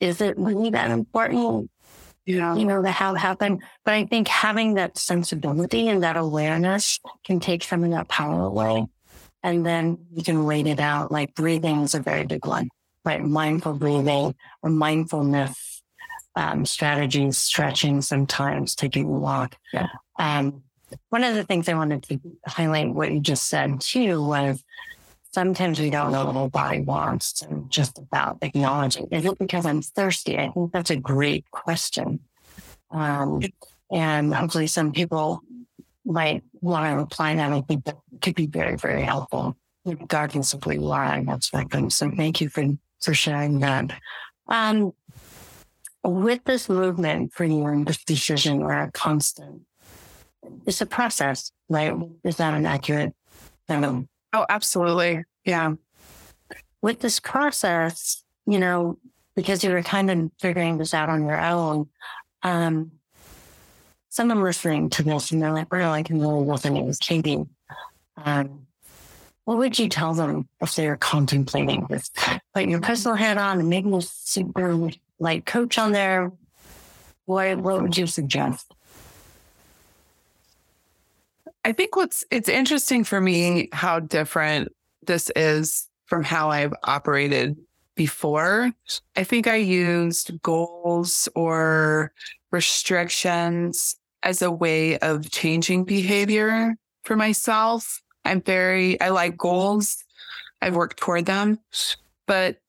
is 0.00 0.20
it 0.20 0.36
really 0.36 0.70
that 0.70 0.90
important? 0.90 1.70
Yeah. 2.26 2.56
You 2.56 2.64
know, 2.66 2.82
to 2.82 2.90
have 2.90 3.16
happen. 3.16 3.60
But 3.84 3.94
I 3.94 4.04
think 4.04 4.28
having 4.28 4.74
that 4.74 4.98
sensibility 4.98 5.88
and 5.88 6.02
that 6.02 6.16
awareness 6.16 7.00
can 7.24 7.40
take 7.40 7.62
some 7.62 7.84
of 7.84 7.90
that 7.90 8.08
power 8.08 8.42
away. 8.42 8.86
And 9.42 9.64
then 9.64 9.98
you 10.12 10.22
can 10.24 10.44
wait 10.44 10.66
it 10.66 10.80
out. 10.80 11.12
Like 11.12 11.34
breathing 11.34 11.82
is 11.82 11.94
a 11.94 12.00
very 12.00 12.26
big 12.26 12.44
one, 12.44 12.68
right? 13.04 13.22
Mindful 13.22 13.74
breathing 13.74 14.34
or 14.62 14.70
mindfulness 14.70 15.77
um, 16.38 16.64
strategies, 16.64 17.36
stretching 17.36 18.00
sometimes, 18.00 18.76
taking 18.76 19.06
a 19.06 19.08
walk. 19.08 19.56
Yeah. 19.72 19.88
Um, 20.20 20.62
one 21.08 21.24
of 21.24 21.34
the 21.34 21.42
things 21.42 21.68
I 21.68 21.74
wanted 21.74 22.04
to 22.04 22.20
highlight 22.46 22.94
what 22.94 23.10
you 23.10 23.18
just 23.18 23.48
said 23.48 23.80
too 23.80 24.22
was 24.24 24.62
sometimes 25.32 25.80
we 25.80 25.90
don't 25.90 26.12
know 26.12 26.26
what 26.26 26.36
our 26.36 26.48
body 26.48 26.80
wants 26.80 27.42
and 27.42 27.68
just 27.68 27.98
about 27.98 28.38
acknowledging. 28.40 29.08
Is 29.10 29.24
it 29.24 29.36
because 29.36 29.66
I'm 29.66 29.82
thirsty? 29.82 30.38
I 30.38 30.50
think 30.50 30.70
that's 30.72 30.90
a 30.90 30.96
great 30.96 31.50
question. 31.50 32.20
Um, 32.92 33.42
and 33.90 34.32
hopefully 34.32 34.68
some 34.68 34.92
people 34.92 35.42
might 36.04 36.44
want 36.60 36.88
to 36.88 36.96
reply 36.96 37.34
that. 37.34 37.52
I 37.52 37.62
think 37.62 37.84
that 37.84 37.98
could 38.22 38.36
be 38.36 38.46
very, 38.46 38.76
very 38.76 39.02
helpful 39.02 39.56
regardless 39.84 40.52
of 40.52 40.64
where 40.64 40.76
you 40.76 40.88
are 40.92 41.04
on 41.04 41.24
that 41.26 41.42
spectrum. 41.42 41.90
So 41.90 42.10
thank 42.10 42.40
you 42.40 42.48
for, 42.48 42.64
for 43.00 43.12
sharing 43.12 43.58
that. 43.60 43.90
Um, 44.46 44.92
with 46.04 46.44
this 46.44 46.68
movement 46.68 47.32
for 47.32 47.44
you 47.44 47.66
and 47.66 47.86
this 47.86 48.04
decision 48.04 48.62
or 48.62 48.72
a 48.72 48.90
constant, 48.92 49.62
it's 50.66 50.80
a 50.80 50.86
process, 50.86 51.52
right? 51.68 51.92
Is 52.24 52.36
that 52.36 52.54
an 52.54 52.66
accurate 52.66 53.14
of? 53.68 54.06
Oh, 54.32 54.46
absolutely. 54.48 55.24
Yeah. 55.44 55.74
With 56.80 57.00
this 57.00 57.20
process, 57.20 58.22
you 58.46 58.58
know, 58.58 58.98
because 59.34 59.62
you 59.62 59.70
were 59.70 59.82
kind 59.82 60.10
of 60.10 60.30
figuring 60.40 60.78
this 60.78 60.94
out 60.94 61.08
on 61.08 61.26
your 61.26 61.40
own, 61.40 61.88
um, 62.42 62.92
someone 64.08 64.42
listening 64.42 64.90
to 64.90 65.02
this 65.02 65.30
and 65.30 65.42
they're 65.42 65.52
like, 65.52 65.72
well, 65.72 65.92
I 65.92 66.02
can 66.02 66.20
really 66.20 66.42
wasn't 66.42 66.84
was 66.84 66.98
Katy. 66.98 67.44
Um, 68.16 68.66
what 69.44 69.58
would 69.58 69.78
you 69.78 69.88
tell 69.88 70.12
them 70.12 70.48
if 70.60 70.74
they 70.74 70.88
are 70.88 70.96
contemplating 70.96 71.86
this? 71.88 72.10
Put 72.54 72.68
your 72.68 72.80
personal 72.80 73.16
hat 73.16 73.38
on 73.38 73.60
and 73.60 73.68
making 73.68 73.92
this 73.92 74.10
super 74.10 74.90
like 75.18 75.44
coach 75.44 75.78
on 75.78 75.92
there, 75.92 76.32
what 77.26 77.58
what 77.58 77.82
would 77.82 77.96
you 77.96 78.06
suggest? 78.06 78.72
I 81.64 81.72
think 81.72 81.96
what's 81.96 82.24
it's 82.30 82.48
interesting 82.48 83.04
for 83.04 83.20
me 83.20 83.68
how 83.72 84.00
different 84.00 84.72
this 85.06 85.30
is 85.36 85.88
from 86.06 86.22
how 86.22 86.50
I've 86.50 86.72
operated 86.84 87.56
before. 87.94 88.72
I 89.16 89.24
think 89.24 89.46
I 89.46 89.56
used 89.56 90.40
goals 90.42 91.28
or 91.34 92.12
restrictions 92.50 93.96
as 94.22 94.40
a 94.40 94.50
way 94.50 94.98
of 94.98 95.30
changing 95.30 95.84
behavior 95.84 96.76
for 97.02 97.16
myself. 97.16 98.02
I'm 98.24 98.40
very 98.40 99.00
I 99.00 99.10
like 99.10 99.36
goals. 99.36 100.04
I've 100.62 100.74
worked 100.74 100.96
toward 100.96 101.26
them, 101.26 101.58
but 102.26 102.60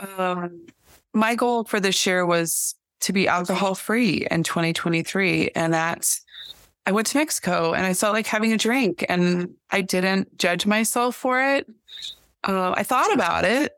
um, 0.00 0.66
my 1.12 1.34
goal 1.34 1.64
for 1.64 1.80
this 1.80 2.06
year 2.06 2.24
was 2.24 2.74
to 3.00 3.12
be 3.12 3.26
alcohol 3.26 3.74
free 3.74 4.26
in 4.30 4.42
2023. 4.42 5.50
And 5.54 5.72
that's, 5.72 6.20
I 6.86 6.92
went 6.92 7.06
to 7.08 7.18
Mexico 7.18 7.72
and 7.72 7.86
I 7.86 7.94
felt 7.94 8.14
like 8.14 8.26
having 8.26 8.52
a 8.52 8.58
drink 8.58 9.04
and 9.08 9.54
I 9.70 9.80
didn't 9.80 10.36
judge 10.38 10.66
myself 10.66 11.16
for 11.16 11.42
it. 11.42 11.66
Uh, 12.44 12.72
I 12.76 12.82
thought 12.82 13.12
about 13.12 13.44
it, 13.44 13.72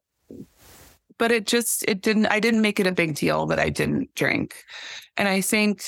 but 1.18 1.32
it 1.32 1.46
just, 1.46 1.84
it 1.88 2.00
didn't, 2.00 2.26
I 2.26 2.40
didn't 2.40 2.62
make 2.62 2.80
it 2.80 2.86
a 2.86 2.92
big 2.92 3.14
deal 3.14 3.46
that 3.46 3.59
I 3.59 3.70
didn't 3.70 4.14
drink. 4.14 4.64
And 5.16 5.28
I 5.28 5.40
think 5.40 5.84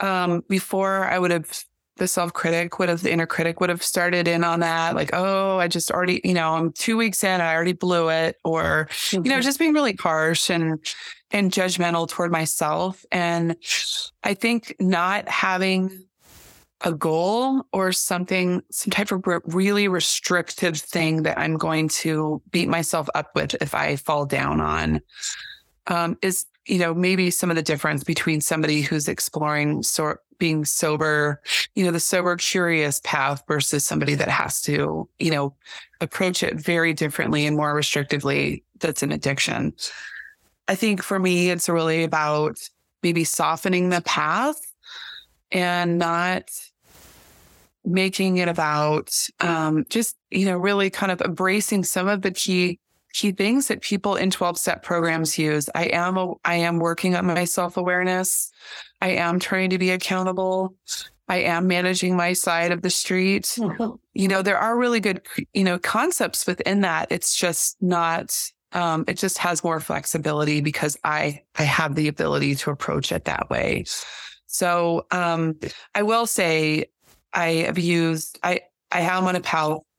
um, 0.00 0.44
before 0.48 1.04
I 1.04 1.18
would 1.18 1.30
have 1.30 1.64
the 1.98 2.08
self 2.08 2.32
critic 2.32 2.78
would 2.78 2.88
have, 2.88 3.02
the 3.02 3.12
inner 3.12 3.26
critic 3.26 3.60
would 3.60 3.70
have 3.70 3.82
started 3.82 4.26
in 4.26 4.44
on 4.44 4.60
that. 4.60 4.94
Like, 4.94 5.10
oh, 5.12 5.58
I 5.58 5.68
just 5.68 5.90
already, 5.90 6.20
you 6.24 6.34
know, 6.34 6.54
I'm 6.54 6.72
two 6.72 6.96
weeks 6.96 7.22
in, 7.22 7.40
I 7.40 7.54
already 7.54 7.72
blew 7.72 8.08
it. 8.08 8.36
Or, 8.44 8.88
you 9.12 9.20
know, 9.20 9.32
mm-hmm. 9.32 9.40
just 9.42 9.58
being 9.58 9.74
really 9.74 9.94
harsh 9.94 10.50
and, 10.50 10.78
and 11.30 11.52
judgmental 11.52 12.08
toward 12.08 12.32
myself. 12.32 13.04
And 13.12 13.56
I 14.24 14.34
think 14.34 14.74
not 14.80 15.28
having 15.28 16.08
a 16.82 16.92
goal 16.92 17.62
or 17.72 17.92
something, 17.92 18.62
some 18.70 18.90
type 18.90 19.10
of 19.10 19.24
really 19.46 19.88
restrictive 19.88 20.76
thing 20.76 21.24
that 21.24 21.38
I'm 21.38 21.56
going 21.56 21.88
to 21.88 22.40
beat 22.50 22.68
myself 22.68 23.08
up 23.14 23.30
with 23.34 23.54
if 23.60 23.74
I 23.74 23.96
fall 23.96 24.26
down 24.26 24.60
on. 24.60 25.00
Um, 25.88 26.18
is 26.20 26.44
you 26.66 26.78
know 26.78 26.92
maybe 26.92 27.30
some 27.30 27.48
of 27.50 27.56
the 27.56 27.62
difference 27.62 28.04
between 28.04 28.42
somebody 28.42 28.82
who's 28.82 29.08
exploring 29.08 29.82
sort 29.82 30.20
being 30.38 30.64
sober, 30.64 31.40
you 31.74 31.84
know, 31.84 31.90
the 31.90 32.00
sober 32.00 32.36
curious 32.36 33.00
path 33.04 33.42
versus 33.48 33.84
somebody 33.84 34.14
that 34.14 34.28
has 34.28 34.60
to, 34.62 35.08
you 35.18 35.30
know, 35.30 35.54
approach 36.00 36.42
it 36.42 36.56
very 36.56 36.92
differently 36.92 37.46
and 37.46 37.56
more 37.56 37.74
restrictively. 37.74 38.62
That's 38.80 39.02
an 39.02 39.12
addiction. 39.12 39.74
I 40.68 40.74
think 40.74 41.02
for 41.02 41.18
me, 41.18 41.50
it's 41.50 41.68
really 41.68 42.04
about 42.04 42.58
maybe 43.02 43.24
softening 43.24 43.88
the 43.88 44.02
path 44.02 44.60
and 45.50 45.98
not 45.98 46.50
making 47.84 48.36
it 48.36 48.48
about 48.48 49.14
um, 49.40 49.86
just 49.88 50.16
you 50.30 50.44
know 50.44 50.58
really 50.58 50.90
kind 50.90 51.10
of 51.10 51.20
embracing 51.22 51.84
some 51.84 52.08
of 52.08 52.22
the 52.22 52.30
key 52.30 52.78
key 53.14 53.32
things 53.32 53.68
that 53.68 53.80
people 53.80 54.16
in 54.16 54.30
12 54.30 54.58
step 54.58 54.82
programs 54.82 55.38
use 55.38 55.70
i 55.74 55.84
am 55.84 56.18
a, 56.18 56.34
i 56.44 56.54
am 56.54 56.78
working 56.78 57.16
on 57.16 57.24
my 57.24 57.44
self-awareness 57.44 58.52
i 59.00 59.10
am 59.10 59.38
trying 59.38 59.70
to 59.70 59.78
be 59.78 59.90
accountable. 59.90 60.74
I 61.30 61.38
am 61.40 61.66
managing 61.66 62.16
my 62.16 62.32
side 62.32 62.72
of 62.72 62.80
the 62.80 62.90
street. 62.90 63.58
You 64.14 64.28
know 64.28 64.42
there 64.42 64.58
are 64.58 64.76
really 64.78 65.00
good 65.00 65.20
you 65.52 65.64
know 65.64 65.78
concepts 65.78 66.46
within 66.46 66.80
that. 66.80 67.12
It's 67.12 67.36
just 67.36 67.76
not 67.80 68.34
um, 68.72 69.04
it 69.06 69.18
just 69.18 69.38
has 69.38 69.64
more 69.64 69.80
flexibility 69.80 70.60
because 70.60 70.96
i 71.04 71.42
i 71.58 71.62
have 71.62 71.94
the 71.94 72.08
ability 72.08 72.54
to 72.56 72.70
approach 72.70 73.12
it 73.12 73.24
that 73.26 73.50
way. 73.50 73.84
So 74.46 75.06
um, 75.10 75.58
I 75.94 76.02
will 76.02 76.26
say 76.26 76.86
I 77.32 77.48
have 77.66 77.78
used 77.78 78.38
I 78.42 78.60
I 78.90 79.02
am 79.02 79.24
on 79.26 79.36
a 79.36 79.40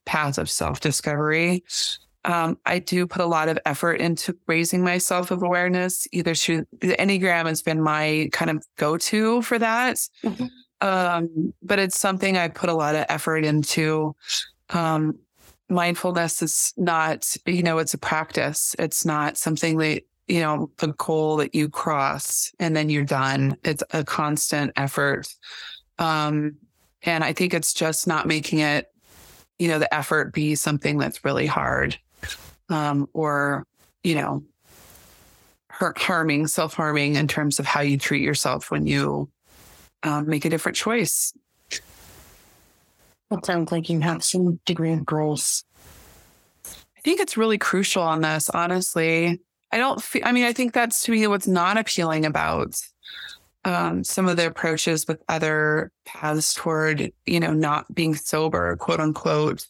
path 0.06 0.38
of 0.38 0.50
self 0.50 0.80
discovery. 0.80 1.64
Um, 2.30 2.60
I 2.64 2.78
do 2.78 3.08
put 3.08 3.22
a 3.22 3.26
lot 3.26 3.50
of 3.50 3.58
effort 3.66 3.96
into 3.96 4.38
raising 4.46 4.84
my 4.84 5.00
self 5.00 5.32
of 5.32 5.42
awareness. 5.42 6.08
Either 6.12 6.36
through 6.36 6.68
the 6.80 6.96
Enneagram 6.96 7.48
has 7.48 7.64
been 7.64 7.82
my 7.82 8.30
kind 8.32 8.52
of 8.52 8.64
go 8.78 8.98
to 8.98 9.42
for 9.42 9.58
that, 9.58 9.98
mm-hmm. 10.24 10.46
um, 10.88 11.54
but 11.64 11.80
it's 11.80 12.00
something 12.00 12.38
I 12.38 12.48
put 12.48 12.70
a 12.70 12.76
lot 12.76 12.94
of 12.94 13.08
effort 13.10 13.44
into. 13.44 14.16
Um, 14.70 15.18
mindfulness 15.70 16.44
is 16.44 16.74
not, 16.78 17.36
you 17.48 17.64
know, 17.64 17.80
it's 17.80 17.96
a 17.96 17.98
practice. 17.98 18.76
It's 18.78 19.06
not 19.06 19.38
something 19.38 19.78
that 19.78 20.04
you 20.28 20.42
know, 20.42 20.70
a 20.84 20.88
goal 20.90 21.38
that 21.38 21.56
you 21.56 21.68
cross 21.68 22.54
and 22.60 22.76
then 22.76 22.92
you're 22.92 23.04
done. 23.04 23.58
It's 23.64 23.82
a 23.90 24.04
constant 24.04 24.72
effort. 24.76 25.28
Um, 25.98 26.58
and 27.02 27.24
I 27.24 27.34
think 27.34 27.56
it's 27.56 27.74
just 27.74 28.06
not 28.06 28.28
making 28.28 28.60
it, 28.60 28.94
you 29.58 29.68
know, 29.68 29.80
the 29.80 29.92
effort 29.92 30.32
be 30.32 30.54
something 30.54 31.00
that's 31.00 31.26
really 31.26 31.48
hard 31.48 31.98
um, 32.70 33.08
or, 33.14 33.66
you 34.04 34.16
know, 34.16 34.44
hurt, 35.70 35.98
harming, 35.98 36.48
self 36.48 36.74
harming 36.74 37.16
in 37.16 37.28
terms 37.28 37.60
of 37.60 37.66
how 37.66 37.82
you 37.82 37.98
treat 37.98 38.22
yourself 38.22 38.72
when 38.72 38.86
you 38.88 39.30
um, 40.04 40.28
make 40.28 40.46
a 40.46 40.50
different 40.50 40.76
choice. 40.76 41.34
It 43.32 43.46
sounds 43.46 43.72
like 43.72 43.90
you 43.90 44.00
have 44.00 44.24
some 44.24 44.60
degree 44.66 44.94
of 44.94 45.06
grace. 45.06 45.64
I 46.66 47.02
think 47.02 47.20
it's 47.20 47.38
really 47.38 47.58
crucial 47.58 48.04
on 48.04 48.22
this, 48.22 48.50
honestly. 48.50 49.40
I 49.72 49.78
don't 49.78 50.02
feel, 50.02 50.24
I 50.26 50.32
mean, 50.32 50.46
I 50.46 50.54
think 50.54 50.74
that's 50.74 51.04
to 51.04 51.12
me 51.12 51.26
what's 51.28 51.48
not 51.48 51.78
appealing 51.78 52.26
about 52.26 52.76
um, 53.66 54.04
some 54.04 54.28
of 54.28 54.38
the 54.38 54.48
approaches 54.48 55.08
with 55.08 55.22
other 55.30 55.92
paths 56.06 56.54
toward, 56.54 57.12
you 57.26 57.40
know, 57.40 57.54
not 57.54 57.94
being 57.94 58.16
sober, 58.16 58.76
quote 58.78 59.00
unquote, 59.00 59.68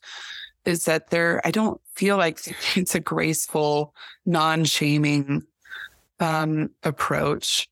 is 0.69 0.85
that 0.85 1.09
there, 1.09 1.41
I 1.45 1.51
don't 1.51 1.81
feel 1.95 2.17
like 2.17 2.39
it's 2.75 2.95
a 2.95 2.99
graceful, 2.99 3.93
non 4.25 4.65
shaming 4.65 5.43
um, 6.19 6.69
approach. 6.83 7.69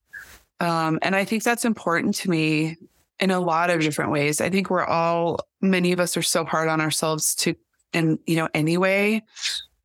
Um, 0.59 0.99
and 1.01 1.15
I 1.15 1.23
think 1.23 1.43
that's 1.43 1.65
important 1.65 2.15
to 2.15 2.29
me 2.29 2.77
in 3.19 3.31
a 3.31 3.39
lot 3.39 3.69
of 3.69 3.81
different 3.81 4.11
ways. 4.11 4.41
I 4.41 4.49
think 4.49 4.69
we're 4.69 4.85
all, 4.85 5.39
many 5.61 5.91
of 5.91 5.99
us 5.99 6.17
are 6.17 6.23
so 6.23 6.45
hard 6.45 6.67
on 6.67 6.81
ourselves 6.81 7.35
to, 7.35 7.55
and, 7.93 8.19
you 8.25 8.35
know, 8.35 8.49
anyway, 8.53 9.23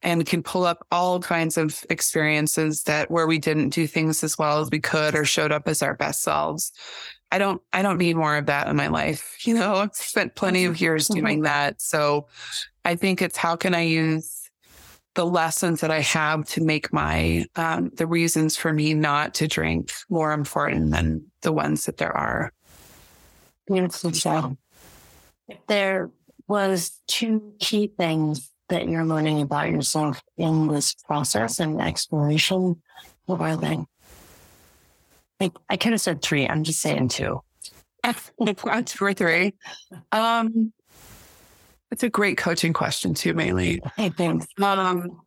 and 0.02 0.26
can 0.26 0.42
pull 0.42 0.64
up 0.64 0.86
all 0.90 1.20
kinds 1.20 1.56
of 1.56 1.84
experiences 1.88 2.82
that 2.84 3.10
where 3.10 3.26
we 3.26 3.38
didn't 3.38 3.70
do 3.70 3.86
things 3.86 4.24
as 4.24 4.36
well 4.36 4.60
as 4.60 4.70
we 4.70 4.80
could 4.80 5.14
or 5.14 5.24
showed 5.24 5.52
up 5.52 5.68
as 5.68 5.82
our 5.82 5.94
best 5.94 6.22
selves. 6.22 6.72
I 7.30 7.38
don't 7.38 7.62
I 7.72 7.82
don't 7.82 7.98
need 7.98 8.16
more 8.16 8.36
of 8.36 8.46
that 8.46 8.68
in 8.68 8.76
my 8.76 8.88
life. 8.88 9.36
You 9.44 9.54
know, 9.54 9.74
I've 9.74 9.94
spent 9.94 10.36
plenty 10.36 10.66
of 10.66 10.80
years 10.80 11.08
mm-hmm. 11.08 11.20
doing 11.20 11.42
that. 11.42 11.82
So 11.82 12.28
I 12.84 12.96
think 12.96 13.22
it's 13.22 13.36
how 13.36 13.56
can 13.56 13.74
I 13.74 13.82
use 13.82 14.50
the 15.14 15.26
lessons 15.26 15.80
that 15.80 15.90
I 15.90 16.00
have 16.00 16.46
to 16.50 16.62
make 16.62 16.92
my 16.92 17.44
um, 17.56 17.90
the 17.94 18.06
reasons 18.06 18.56
for 18.56 18.72
me 18.72 18.94
not 18.94 19.34
to 19.34 19.46
drink 19.46 19.92
more 20.08 20.32
important 20.32 20.90
than 20.90 21.26
the 21.42 21.52
ones 21.52 21.84
that 21.84 21.98
there 21.98 22.16
are. 22.16 22.52
Beautiful. 23.66 24.12
So 24.12 24.56
there 25.68 26.10
was 26.48 27.00
two 27.06 27.54
key 27.60 27.92
things 27.96 28.52
that 28.72 28.88
you're 28.88 29.04
learning 29.04 29.42
about 29.42 29.70
yourself 29.70 30.22
in 30.38 30.68
this 30.68 30.94
process 30.94 31.60
and 31.60 31.80
exploration? 31.80 32.80
What 33.26 33.40
are 33.40 33.56
they? 33.56 33.78
Like, 35.38 35.52
I 35.68 35.76
could 35.76 35.92
have 35.92 36.00
said 36.00 36.22
three. 36.22 36.48
I'm 36.48 36.64
just 36.64 36.80
saying 36.80 37.08
two. 37.08 37.42
two 38.44 39.04
or 39.04 39.14
three. 39.14 39.54
Um, 40.10 40.72
it's 41.92 42.02
a 42.02 42.08
great 42.08 42.38
coaching 42.38 42.72
question 42.72 43.12
too, 43.12 43.34
mainly. 43.34 43.80
Hey, 43.96 44.08
thanks. 44.08 44.46
Um, 44.60 45.20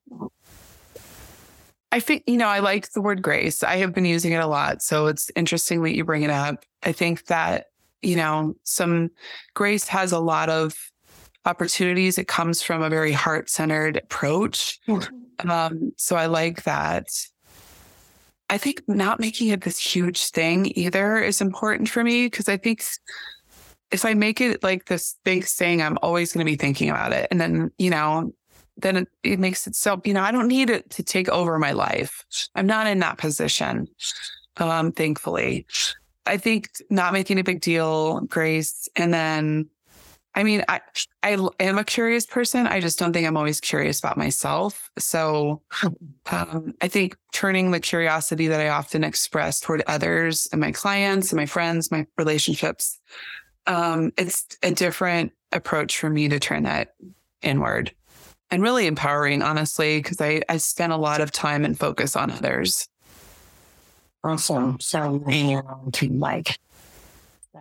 I 1.92 2.00
think, 2.00 2.24
you 2.26 2.38
know, 2.38 2.48
I 2.48 2.60
like 2.60 2.92
the 2.92 3.02
word 3.02 3.22
grace. 3.22 3.64
I 3.64 3.78
have 3.78 3.94
been 3.94 4.04
using 4.04 4.32
it 4.32 4.38
a 4.42 4.48
lot. 4.48 4.82
So 4.82 5.06
it's 5.06 5.30
interesting 5.36 5.84
that 5.84 5.96
you 5.96 6.04
bring 6.04 6.24
it 6.24 6.32
up. 6.32 6.66
I 6.82 6.92
think 6.92 7.28
that, 7.28 7.68
you 8.02 8.16
know, 8.16 8.56
some 8.64 9.12
grace 9.54 9.88
has 9.88 10.12
a 10.12 10.20
lot 10.20 10.50
of 10.50 10.76
opportunities. 11.46 12.18
It 12.18 12.28
comes 12.28 12.64
from 12.64 12.82
a 12.82 12.90
very 12.90 13.12
heart 13.12 13.50
centered 13.50 13.98
approach. 13.98 14.80
Mm-hmm. 14.88 15.50
Um, 15.50 15.94
so 15.98 16.16
I 16.16 16.26
like 16.26 16.64
that. 16.64 17.08
I 18.50 18.58
think 18.58 18.82
not 18.88 19.20
making 19.20 19.50
it 19.50 19.62
this 19.62 19.78
huge 19.78 20.32
thing 20.32 20.72
either 20.76 21.18
is 21.18 21.42
important 21.42 21.90
for 21.90 22.04
me 22.04 22.26
because 22.26 22.50
I 22.50 22.58
think 22.58 22.84
if 23.92 24.06
I 24.06 24.14
make 24.14 24.42
it 24.42 24.64
like 24.64 24.86
this 24.86 25.16
big 25.24 25.46
thing, 25.46 25.82
I'm 25.82 25.98
always 26.02 26.34
going 26.34 26.46
to 26.46 26.50
be 26.52 26.58
thinking 26.58 26.90
about 26.90 27.14
it. 27.14 27.28
And 27.32 27.40
then, 27.40 27.72
you 27.78 27.90
know, 27.90 28.34
then 28.78 28.98
it, 28.98 29.08
it, 29.24 29.40
makes 29.40 29.68
it 29.68 29.76
so, 29.76 30.02
you 30.04 30.14
know, 30.14 30.22
I 30.22 30.32
don't 30.32 30.48
need 30.48 30.70
it 30.70 30.90
to 30.92 31.04
take 31.04 31.30
over 31.30 31.58
my 31.58 31.72
life. 31.72 32.26
I'm 32.56 32.68
not 32.68 32.88
in 32.88 33.00
that 33.00 33.18
position, 33.18 33.88
um, 34.58 34.92
thankfully. 34.92 35.66
I 36.26 36.38
think 36.38 36.70
not 36.90 37.14
making 37.14 37.40
a 37.40 37.44
big 37.44 37.62
deal, 37.62 38.22
grace, 38.22 38.90
and 38.96 39.14
then 39.14 39.70
I 40.36 40.44
mean, 40.44 40.64
I 40.68 40.82
I 41.24 41.38
am 41.60 41.78
a 41.78 41.84
curious 41.84 42.26
person. 42.26 42.68
I 42.68 42.82
just 42.82 43.00
don't 43.00 43.14
think 43.14 43.26
I'm 43.26 43.38
always 43.38 43.62
curious 43.62 44.00
about 44.00 44.18
myself. 44.18 44.92
So 44.98 45.62
um, 46.32 46.74
I 46.82 46.90
think 46.90 47.16
turning 47.32 47.72
the 47.72 47.80
curiosity 47.80 48.48
that 48.48 48.60
I 48.60 48.68
often 48.68 49.06
express 49.06 49.62
toward 49.62 49.82
others 49.88 50.48
and 50.52 50.60
my 50.60 50.74
clients 50.74 51.32
and 51.32 51.38
my 51.38 51.46
friends, 51.46 51.90
my 51.90 52.06
relationships, 52.18 53.00
um, 53.68 54.12
it's 54.18 54.46
a 54.64 54.72
different 54.72 55.32
approach 55.52 55.98
for 55.98 56.10
me 56.10 56.28
to 56.30 56.40
turn 56.40 56.64
that 56.64 56.96
inward 57.42 57.94
and 58.52 58.62
really 58.62 58.88
empowering, 58.88 59.42
honestly, 59.42 60.00
because 60.00 60.22
I, 60.22 60.42
I 60.50 60.58
spend 60.58 60.94
a 60.94 60.98
lot 60.98 61.22
of 61.22 61.32
time 61.32 61.66
and 61.66 61.78
focus 61.78 62.16
on 62.16 62.32
others. 62.32 62.88
Awesome. 64.24 64.80
So 64.80 65.24
hanging 65.26 65.58
on 65.58 65.92
to 65.92 66.08
the 66.08 66.14
mic. 66.14 66.58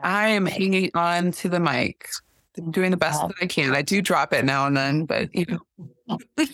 I 0.03 0.29
am 0.29 0.47
hanging 0.47 0.91
on 0.95 1.33
to 1.33 1.49
the 1.49 1.61
mic. 1.61 2.09
I'm 2.59 2.71
doing 2.71 2.91
the 2.91 2.97
best 2.97 3.21
that 3.21 3.35
I 3.41 3.47
can. 3.47 3.75
I 3.75 3.83
do 3.83 4.01
drop 4.01 4.33
it 4.33 4.45
now 4.45 4.67
and 4.67 4.77
then, 4.77 5.05
but 5.05 5.35
you 5.35 5.47
know, 5.47 6.19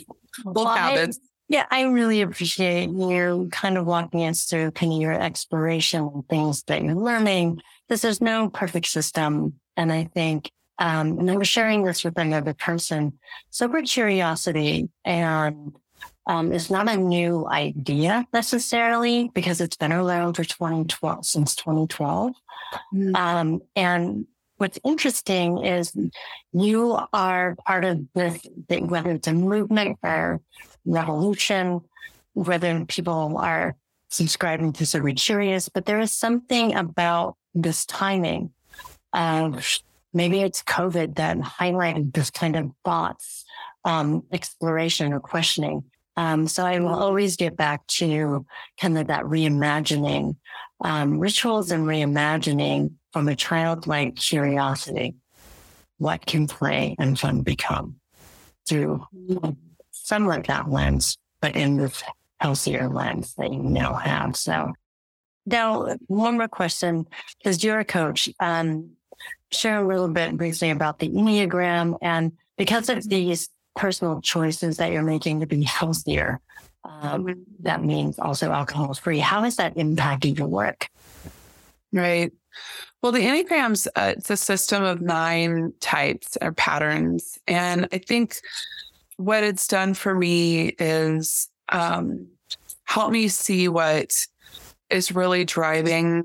well, 0.44 0.66
habits. 0.66 1.18
I, 1.22 1.26
yeah, 1.48 1.66
I 1.70 1.82
really 1.82 2.22
appreciate 2.22 2.90
you 2.90 3.48
kind 3.50 3.76
of 3.76 3.86
walking 3.86 4.24
us 4.26 4.44
through 4.44 4.70
kind 4.70 4.92
of 4.92 5.00
your 5.00 5.12
exploration 5.12 6.08
and 6.14 6.28
things 6.28 6.62
that 6.64 6.82
you're 6.82 6.94
learning. 6.94 7.60
Because 7.90 8.02
there's 8.02 8.20
no 8.20 8.48
perfect 8.48 8.86
system, 8.86 9.54
and 9.76 9.92
I 9.92 10.04
think, 10.04 10.52
um, 10.78 11.18
and 11.18 11.28
I 11.28 11.36
was 11.36 11.48
sharing 11.48 11.82
this 11.82 12.04
with 12.04 12.16
another 12.16 12.54
person. 12.54 13.18
Sober 13.50 13.82
curiosity 13.82 14.88
and 15.04 15.74
um, 16.24 16.52
is 16.52 16.70
not 16.70 16.88
a 16.88 16.96
new 16.96 17.48
idea 17.48 18.28
necessarily 18.32 19.32
because 19.34 19.60
it's 19.60 19.76
been 19.76 19.90
around 19.90 20.34
for 20.34 20.44
2012 20.44 21.26
since 21.26 21.56
2012. 21.56 22.32
Mm. 22.94 23.16
Um, 23.16 23.60
and 23.74 24.26
what's 24.58 24.78
interesting 24.84 25.64
is 25.64 25.92
you 26.52 26.96
are 27.12 27.56
part 27.66 27.84
of 27.84 28.06
this, 28.14 28.40
whether 28.68 29.10
it's 29.10 29.26
a 29.26 29.32
movement 29.32 29.98
or 30.04 30.40
revolution, 30.86 31.80
whether 32.34 32.84
people 32.84 33.36
are 33.36 33.74
subscribing 34.10 34.74
to 34.74 34.86
Sober 34.86 35.12
Curious, 35.12 35.68
but 35.68 35.86
there 35.86 35.98
is 35.98 36.12
something 36.12 36.76
about 36.76 37.36
this 37.54 37.84
timing 37.86 38.52
of 39.12 39.80
maybe 40.12 40.40
it's 40.40 40.62
COVID 40.62 41.16
that 41.16 41.38
highlighted 41.38 42.12
this 42.14 42.30
kind 42.30 42.56
of 42.56 42.70
thoughts, 42.84 43.44
um, 43.84 44.24
exploration 44.32 45.12
or 45.12 45.20
questioning. 45.20 45.84
Um, 46.16 46.48
so 46.48 46.66
I 46.66 46.78
will 46.80 46.94
always 46.94 47.36
get 47.36 47.56
back 47.56 47.86
to 47.98 48.44
kind 48.80 48.98
of 48.98 49.06
that 49.06 49.24
reimagining, 49.24 50.36
um, 50.82 51.18
rituals 51.18 51.70
and 51.70 51.86
reimagining 51.86 52.92
from 53.12 53.28
a 53.28 53.36
childlike 53.36 54.16
curiosity. 54.16 55.14
What 55.98 56.26
can 56.26 56.46
play 56.46 56.96
and 56.98 57.18
fun 57.18 57.42
become 57.42 57.96
through 58.68 59.06
somewhat 59.90 60.46
that 60.46 60.70
lens, 60.70 61.16
but 61.40 61.56
in 61.56 61.76
this 61.76 62.02
healthier 62.40 62.88
lens 62.88 63.34
that 63.34 63.52
you 63.52 63.62
now 63.62 63.94
have. 63.94 64.36
So 64.36 64.72
now 65.50 65.96
one 66.06 66.36
more 66.36 66.48
question, 66.48 67.06
because 67.38 67.62
you're 67.62 67.80
a 67.80 67.84
coach. 67.84 68.28
Um, 68.40 68.90
share 69.52 69.82
a 69.82 69.86
little 69.86 70.08
bit 70.08 70.36
briefly 70.36 70.70
about 70.70 70.98
the 71.00 71.08
Enneagram 71.08 71.98
and 72.00 72.32
because 72.56 72.88
of 72.88 73.08
these 73.08 73.48
personal 73.74 74.20
choices 74.20 74.76
that 74.76 74.92
you're 74.92 75.02
making 75.02 75.40
to 75.40 75.46
be 75.46 75.62
healthier, 75.62 76.40
um, 76.84 77.44
that 77.60 77.82
means 77.82 78.18
also 78.18 78.50
alcohol 78.50 78.94
free. 78.94 79.18
How 79.18 79.44
is 79.44 79.56
that 79.56 79.74
impacting 79.76 80.38
your 80.38 80.46
work? 80.46 80.88
Right. 81.92 82.32
Well, 83.02 83.12
the 83.12 83.20
Enneagram's 83.20 83.88
uh, 83.96 84.14
it's 84.16 84.30
a 84.30 84.36
system 84.36 84.84
of 84.84 85.00
nine 85.00 85.72
types 85.80 86.36
or 86.40 86.52
patterns, 86.52 87.38
and 87.46 87.88
I 87.92 87.98
think 87.98 88.36
what 89.16 89.42
it's 89.42 89.66
done 89.66 89.94
for 89.94 90.14
me 90.14 90.68
is 90.78 91.48
um, 91.70 92.26
help 92.84 93.10
me 93.10 93.28
see 93.28 93.68
what 93.68 94.26
is 94.90 95.12
really 95.12 95.44
driving 95.44 96.24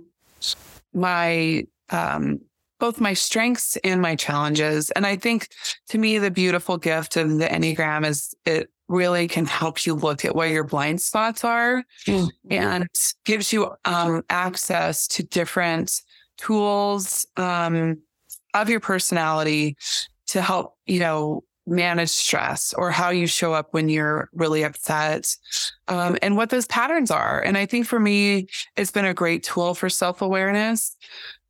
my 0.94 1.66
um, 1.90 2.40
both 2.80 3.00
my 3.00 3.14
strengths 3.14 3.78
and 3.84 4.02
my 4.02 4.16
challenges. 4.16 4.92
And 4.92 5.06
I 5.06 5.16
think 5.16 5.50
to 5.90 5.98
me, 5.98 6.18
the 6.18 6.32
beautiful 6.32 6.78
gift 6.78 7.16
of 7.18 7.38
the 7.38 7.46
Enneagram 7.46 8.06
is 8.06 8.36
it 8.46 8.70
really 8.88 9.28
can 9.28 9.46
help 9.46 9.86
you 9.86 9.94
look 9.94 10.26
at 10.26 10.36
where 10.36 10.48
your 10.48 10.64
blind 10.64 11.02
spots 11.02 11.44
are 11.44 11.84
mm-hmm. 12.06 12.28
and 12.52 12.88
gives 13.24 13.52
you 13.52 13.74
um, 13.86 14.24
access 14.30 15.08
to 15.08 15.24
different 15.24 16.02
tools 16.38 17.26
um, 17.38 17.98
of 18.54 18.70
your 18.70 18.80
personality 18.80 19.76
to 20.28 20.42
help, 20.42 20.76
you 20.86 21.00
know, 21.00 21.44
manage 21.68 22.10
stress 22.10 22.74
or 22.74 22.92
how 22.92 23.10
you 23.10 23.28
show 23.28 23.54
up 23.54 23.70
when 23.72 23.90
you're 23.90 24.30
really 24.34 24.64
upset 24.64 25.36
um, 25.88 26.18
and 26.22 26.38
what 26.38 26.50
those 26.50 26.68
patterns 26.68 27.12
are. 27.12 27.42
And 27.42 27.58
I 27.58 27.66
think 27.66 27.88
for 27.88 28.00
me, 28.00 28.48
it's 28.76 28.92
been 28.92 29.06
a 29.06 29.14
great 29.14 29.44
tool 29.44 29.74
for 29.74 29.90
self 29.90 30.22
awareness. 30.22 30.96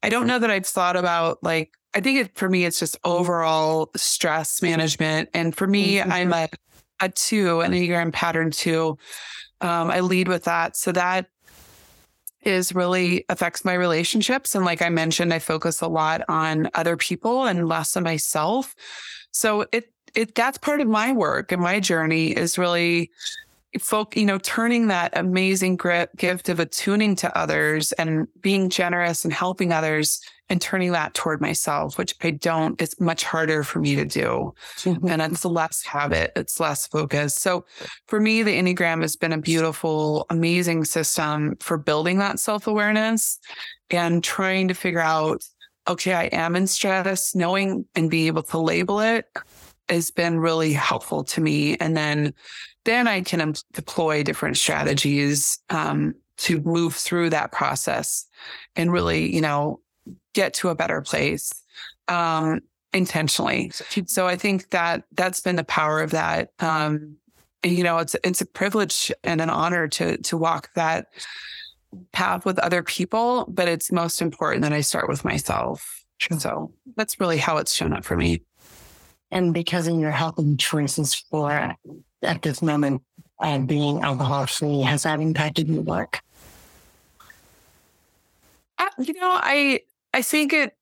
I 0.04 0.10
don't 0.10 0.28
know 0.28 0.40
that 0.40 0.52
I've 0.52 0.66
thought 0.66 0.96
about 0.96 1.44
like, 1.44 1.72
I 1.94 2.02
think 2.02 2.20
it, 2.20 2.36
for 2.38 2.50
me, 2.50 2.66
it's 2.66 2.80
just 2.80 2.98
overall 3.04 3.90
stress 3.96 4.62
management. 4.62 5.30
And 5.34 5.56
for 5.56 5.68
me, 5.68 5.98
mm-hmm. 5.98 6.12
I'm 6.12 6.34
a, 6.34 6.50
a 7.02 7.10
two, 7.10 7.62
an 7.62 7.72
Enneagram 7.72 8.14
pattern 8.14 8.52
two. 8.52 8.98
Um, 9.62 9.90
I 9.90 10.02
lead 10.02 10.28
with 10.28 10.44
that. 10.44 10.78
So 10.78 10.92
that 10.92 11.28
is 12.44 12.76
really 12.76 13.26
affects 13.28 13.66
my 13.66 13.74
relationships. 13.74 14.54
And 14.54 14.64
like 14.64 14.82
I 14.82 14.90
mentioned, 14.90 15.34
I 15.34 15.40
focus 15.40 15.82
a 15.82 15.88
lot 15.88 16.22
on 16.30 16.70
other 16.76 16.96
people 16.96 17.46
and 17.46 17.68
less 17.68 17.98
on 17.98 18.04
myself. 18.04 18.76
So 19.32 19.66
it 19.72 19.92
it 20.16 20.36
that's 20.36 20.58
part 20.58 20.82
of 20.82 20.88
my 20.88 21.12
work 21.12 21.52
and 21.52 21.62
my 21.62 21.80
journey 21.80 22.32
is 22.32 22.58
really 22.58 23.12
folk, 23.80 24.16
you 24.16 24.26
know, 24.26 24.38
turning 24.38 24.88
that 24.88 25.18
amazing 25.18 25.76
grip, 25.76 26.16
gift 26.18 26.50
of 26.50 26.60
attuning 26.60 27.16
to 27.18 27.38
others 27.38 27.92
and 27.94 28.28
being 28.42 28.70
generous 28.70 29.26
and 29.26 29.34
helping 29.34 29.72
others 29.72 30.22
and 30.50 30.62
turning 30.62 30.92
that 30.92 31.14
toward 31.14 31.42
myself, 31.42 31.98
which 31.98 32.14
I 32.22 32.32
don't, 32.32 32.80
it's 32.82 33.00
much 33.00 33.24
harder 33.24 33.64
for 33.64 33.80
me 33.80 33.96
to 33.96 34.06
do. 34.06 34.54
Mm-hmm. 34.78 35.08
And 35.08 35.22
it's 35.22 35.44
less 35.44 35.84
habit, 35.84 36.32
it's 36.36 36.60
less 36.60 36.88
focus. 36.88 37.34
So 37.34 37.66
for 38.06 38.20
me, 38.20 38.44
the 38.44 38.58
Enneagram 38.58 39.02
has 39.02 39.16
been 39.16 39.34
a 39.34 39.40
beautiful, 39.40 40.26
amazing 40.30 40.86
system 40.86 41.56
for 41.60 41.78
building 41.78 42.20
that 42.20 42.40
self 42.40 42.68
awareness 42.68 43.40
and 43.90 44.24
trying 44.24 44.68
to 44.68 44.74
figure 44.74 45.00
out, 45.00 45.44
okay, 45.88 46.14
I 46.14 46.26
am 46.26 46.56
in 46.56 46.68
stress, 46.68 47.36
knowing 47.36 47.86
and 47.96 48.10
being 48.10 48.28
able 48.28 48.44
to 48.44 48.58
label 48.58 49.00
it 49.00 49.28
has 49.90 50.12
been 50.12 50.40
really 50.40 50.74
helpful 50.74 51.24
to 51.24 51.42
me. 51.42 51.78
And 51.78 51.96
then, 51.96 52.34
then 52.86 53.08
I 53.08 53.22
can 53.22 53.54
deploy 53.74 54.24
different 54.24 54.58
strategies 54.58 55.60
um, 55.70 56.16
to 56.38 56.62
move 56.62 56.96
through 56.96 57.30
that 57.32 57.52
process 57.52 58.26
and 58.76 58.92
really, 58.92 59.34
you 59.34 59.42
know, 59.42 59.80
get 60.34 60.54
to 60.56 60.70
a 60.70 60.76
better 60.76 61.02
place 61.02 61.52
um, 62.08 62.62
intentionally. 62.94 63.72
So 64.06 64.28
I 64.28 64.36
think 64.36 64.70
that 64.70 65.04
that's 65.14 65.42
been 65.42 65.56
the 65.56 65.64
power 65.64 66.02
of 66.02 66.12
that. 66.12 66.50
Um, 66.60 67.18
and, 67.64 67.78
you 67.78 67.84
know, 67.84 67.98
it's 67.98 68.16
it's 68.24 68.42
a 68.42 68.46
privilege 68.46 69.12
and 69.24 69.42
an 69.42 69.50
honor 69.50 69.88
to 69.88 70.18
to 70.18 70.38
walk 70.38 70.70
that 70.76 71.08
path 72.12 72.46
with 72.46 72.60
other 72.60 72.84
people, 72.84 73.46
but 73.48 73.68
it's 73.68 73.92
most 73.92 74.22
important 74.22 74.62
that 74.64 74.74
I 74.74 74.82
start 74.82 75.08
with 75.10 75.26
myself. 75.26 76.04
So 76.38 76.74
that's 76.96 77.20
really 77.20 77.38
how 77.38 77.58
it's 77.58 77.74
shown 77.74 77.94
up 77.94 78.04
for 78.04 78.16
me 78.16 78.42
and 79.36 79.54
because 79.54 79.86
of 79.88 80.00
your 80.00 80.12
healthy 80.12 80.56
choices 80.56 81.14
for 81.14 81.76
at 82.24 82.42
this 82.42 82.62
moment 82.62 83.02
uh, 83.40 83.60
being 83.60 84.02
alcohol 84.02 84.48
free, 84.48 84.82
has 84.82 85.04
that 85.04 85.20
impacted 85.20 85.68
your 85.68 85.82
work? 85.82 86.22
Uh, 88.78 88.90
you 88.98 89.14
know, 89.14 89.38
I 89.42 89.82
I 90.14 90.22
think 90.22 90.54
it 90.54 90.78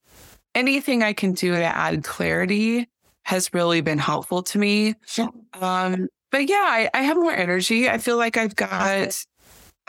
anything 0.54 1.02
I 1.02 1.14
can 1.14 1.34
do 1.34 1.52
to 1.52 1.64
add 1.64 2.04
clarity 2.04 2.88
has 3.24 3.52
really 3.54 3.82
been 3.82 3.98
helpful 3.98 4.44
to 4.44 4.60
me. 4.60 4.94
Yeah. 5.18 5.30
Um, 5.60 6.08
but 6.30 6.48
yeah, 6.48 6.66
I, 6.68 6.90
I 6.94 7.02
have 7.02 7.18
more 7.18 7.34
energy. 7.34 7.90
I 7.90 7.98
feel 7.98 8.18
like 8.18 8.38
I've 8.38 8.56
got 8.56 9.26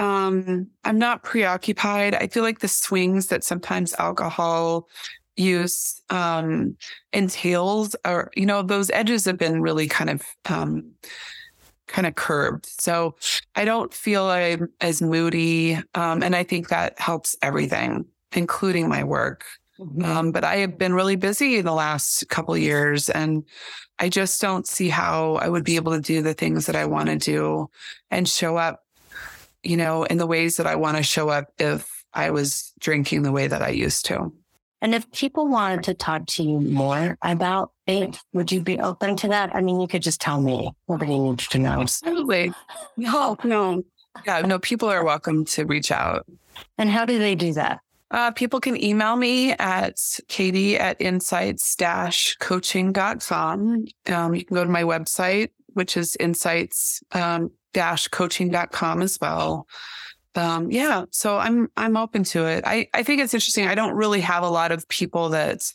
um 0.01 0.67
i'm 0.83 0.99
not 0.99 1.23
preoccupied 1.23 2.17
i 2.17 2.27
feel 2.27 2.43
like 2.43 2.59
the 2.59 2.67
swings 2.67 3.29
that 3.29 3.45
sometimes 3.45 3.95
alcohol 4.01 4.89
use 5.37 6.01
um, 6.11 6.77
entails 7.13 7.97
or 8.05 8.31
you 8.35 8.47
know 8.47 8.63
those 8.63 8.91
edges 8.91 9.25
have 9.25 9.39
been 9.39 9.61
really 9.61 9.89
kind 9.89 10.11
of 10.11 10.23
um, 10.47 10.93
kind 11.87 12.07
of 12.07 12.15
curved. 12.15 12.67
So 12.67 13.15
i 13.55 13.65
don't 13.65 13.93
feel 13.93 14.25
i'm 14.25 14.69
as 14.81 15.03
moody 15.03 15.75
um, 15.95 16.23
and 16.23 16.35
i 16.35 16.43
think 16.43 16.69
that 16.69 16.99
helps 16.99 17.37
everything 17.43 18.07
including 18.33 18.89
my 18.89 19.05
work. 19.05 19.45
Mm-hmm. 19.79 20.05
um, 20.05 20.33
but 20.33 20.45
i 20.45 20.57
have 20.59 20.79
been 20.79 20.95
really 20.95 21.17
busy 21.17 21.57
in 21.57 21.65
the 21.65 21.73
last 21.73 22.29
couple 22.29 22.57
years 22.57 23.11
and 23.11 23.43
i 23.99 24.09
just 24.09 24.41
don't 24.41 24.69
see 24.69 24.89
how 24.89 25.35
i 25.37 25.49
would 25.49 25.65
be 25.65 25.75
able 25.75 25.91
to 25.91 26.01
do 26.01 26.23
the 26.23 26.33
things 26.33 26.67
that 26.67 26.77
i 26.77 26.85
want 26.85 27.09
to 27.09 27.17
do 27.17 27.69
and 28.09 28.29
show 28.29 28.57
up 28.57 28.85
you 29.65 29.77
know 29.77 30.05
in 30.05 30.19
the 30.19 30.29
ways 30.29 30.59
that 30.59 30.67
i 30.69 30.77
want 30.77 30.97
to 30.97 31.03
show 31.03 31.29
up 31.29 31.49
if 31.59 32.05
i 32.13 32.31
was 32.31 32.73
drinking 32.79 33.23
the 33.23 33.33
way 33.33 33.49
that 33.49 33.63
i 33.63 33.69
used 33.69 34.07
to 34.07 34.33
and 34.85 34.95
if 34.95 35.11
people 35.13 35.49
wanted 35.49 35.83
to 35.85 35.95
talk 35.95 36.27
to 36.27 36.43
you 36.43 36.61
more 36.61 37.17
about 37.23 37.73
it, 37.87 38.19
would 38.35 38.53
you 38.53 38.61
be 38.61 38.79
open 38.79 39.17
to 39.17 39.29
that? 39.29 39.57
I 39.57 39.63
mean, 39.63 39.81
you 39.81 39.89
could 39.89 40.03
just 40.03 40.21
tell 40.21 40.43
me. 40.43 40.75
Nobody 40.91 41.19
needs 41.19 41.49
to 41.49 41.59
know. 41.59 41.81
Absolutely. 41.81 42.53
No, 42.99 43.39
no. 43.45 43.83
Yeah, 44.27 44.43
no, 44.43 44.59
people 44.59 44.91
are 44.91 45.03
welcome 45.03 45.47
to 45.47 45.65
reach 45.65 45.91
out. 45.91 46.27
And 46.77 46.91
how 46.91 47.07
do 47.07 47.19
they 47.19 47.35
do 47.35 47.55
that? 47.55 47.81
Uh, 48.11 48.31
people 48.33 48.61
can 48.61 48.77
email 48.77 49.17
me 49.17 49.53
at 49.53 49.97
katy 50.29 50.77
at 50.77 51.01
insights 51.01 51.77
coaching.com. 52.39 53.87
Um, 54.13 54.35
you 54.35 54.45
can 54.45 54.55
go 54.55 54.65
to 54.65 54.71
my 54.71 54.83
website, 54.83 55.49
which 55.73 55.97
is 55.97 56.15
insights 56.21 57.03
um, 57.13 57.51
coaching.com 57.73 59.01
as 59.01 59.19
well 59.19 59.67
um, 60.37 60.71
yeah, 60.71 61.05
so 61.11 61.39
I'm 61.39 61.69
I'm 61.77 61.97
open 61.97 62.25
to 62.25 62.47
it. 62.47 62.65
I 62.67 62.89
I 62.95 63.03
think 63.03 63.21
it's 63.21 63.35
interesting. 63.35 63.67
I 63.67 63.75
don't 63.75 63.95
really 63.95 64.21
have 64.21 64.43
a 64.43 64.49
lot 64.49 64.73
of 64.73 64.89
people 64.89 65.31
that 65.31 65.73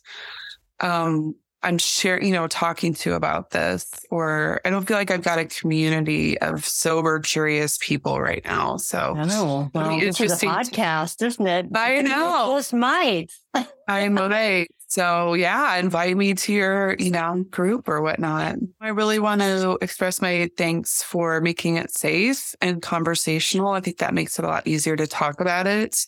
um 0.80 1.36
I'm 1.62 1.78
sharing, 1.78 2.26
you 2.26 2.32
know, 2.32 2.48
talking 2.48 2.94
to 2.96 3.16
about 3.16 3.50
this, 3.50 4.06
or 4.10 4.62
I 4.64 4.70
don't 4.70 4.88
feel 4.88 4.96
like 4.96 5.12
I've 5.12 5.24
got 5.24 5.40
a 5.40 5.46
community 5.46 6.40
of 6.40 6.64
sober, 6.64 7.20
curious 7.20 7.78
people 7.82 8.22
right 8.22 8.44
now. 8.46 8.78
So 8.78 9.16
I 9.18 9.26
know. 9.26 9.70
Well, 9.74 10.00
interesting 10.00 10.50
podcast, 10.50 11.22
isn't 11.22 11.46
it? 11.46 11.68
I 11.76 12.02
know. 12.02 12.56
Just 12.58 12.74
might. 12.74 13.34
I 13.88 14.08
might. 14.08 14.70
So 14.90 15.36
yeah, 15.36 15.76
invite 15.76 16.18
me 16.18 16.34
to 16.34 16.52
your, 16.52 16.96
you 16.98 17.12
know, 17.12 17.46
group 17.52 17.88
or 17.88 18.02
whatnot. 18.02 18.56
I 18.82 18.88
really 18.88 19.20
want 19.20 19.42
to 19.42 19.78
express 19.84 20.20
my 20.20 20.50
thanks 20.58 21.04
for 21.04 21.42
making 21.42 21.78
it 21.78 21.92
safe 21.92 22.56
and 22.60 22.82
conversational. 22.82 23.70
I 23.70 23.82
think 23.82 24.00
that 24.00 24.16
makes 24.16 24.40
it 24.40 24.46
a 24.46 24.48
lot 24.48 24.68
easier 24.68 24.96
to 24.96 25.06
talk 25.06 25.42
about 25.42 25.68
it. 25.68 26.08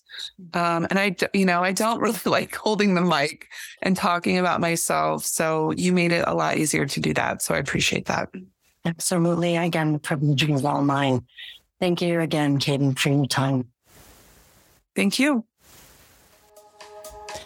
Um, 0.55 0.88
and 0.89 0.97
I, 0.97 1.15
you 1.32 1.45
know, 1.45 1.63
I 1.63 1.73
don't 1.73 1.99
really 2.01 2.19
like 2.25 2.55
holding 2.55 2.95
the 2.95 3.01
mic 3.01 3.49
and 3.84 3.95
talking 3.95 4.39
about 4.39 4.59
myself. 4.59 5.25
So 5.25 5.71
you 5.73 5.93
made 5.93 6.11
it 6.11 6.23
a 6.25 6.34
lot 6.34 6.57
easier 6.57 6.88
to 6.88 6.99
do 6.99 7.13
that. 7.13 7.43
So 7.43 7.53
I 7.53 7.59
appreciate 7.59 8.07
that. 8.07 8.29
Absolutely. 8.84 9.57
Again, 9.57 9.93
the 9.93 9.99
privilege 9.99 10.49
is 10.49 10.65
all 10.65 10.82
mine. 10.82 11.23
Thank 11.79 12.01
you 12.01 12.19
again, 12.19 12.57
Katy, 12.57 12.93
for 12.93 13.09
your 13.09 13.27
time. 13.27 13.67
Thank 14.95 15.19
you. 15.19 15.45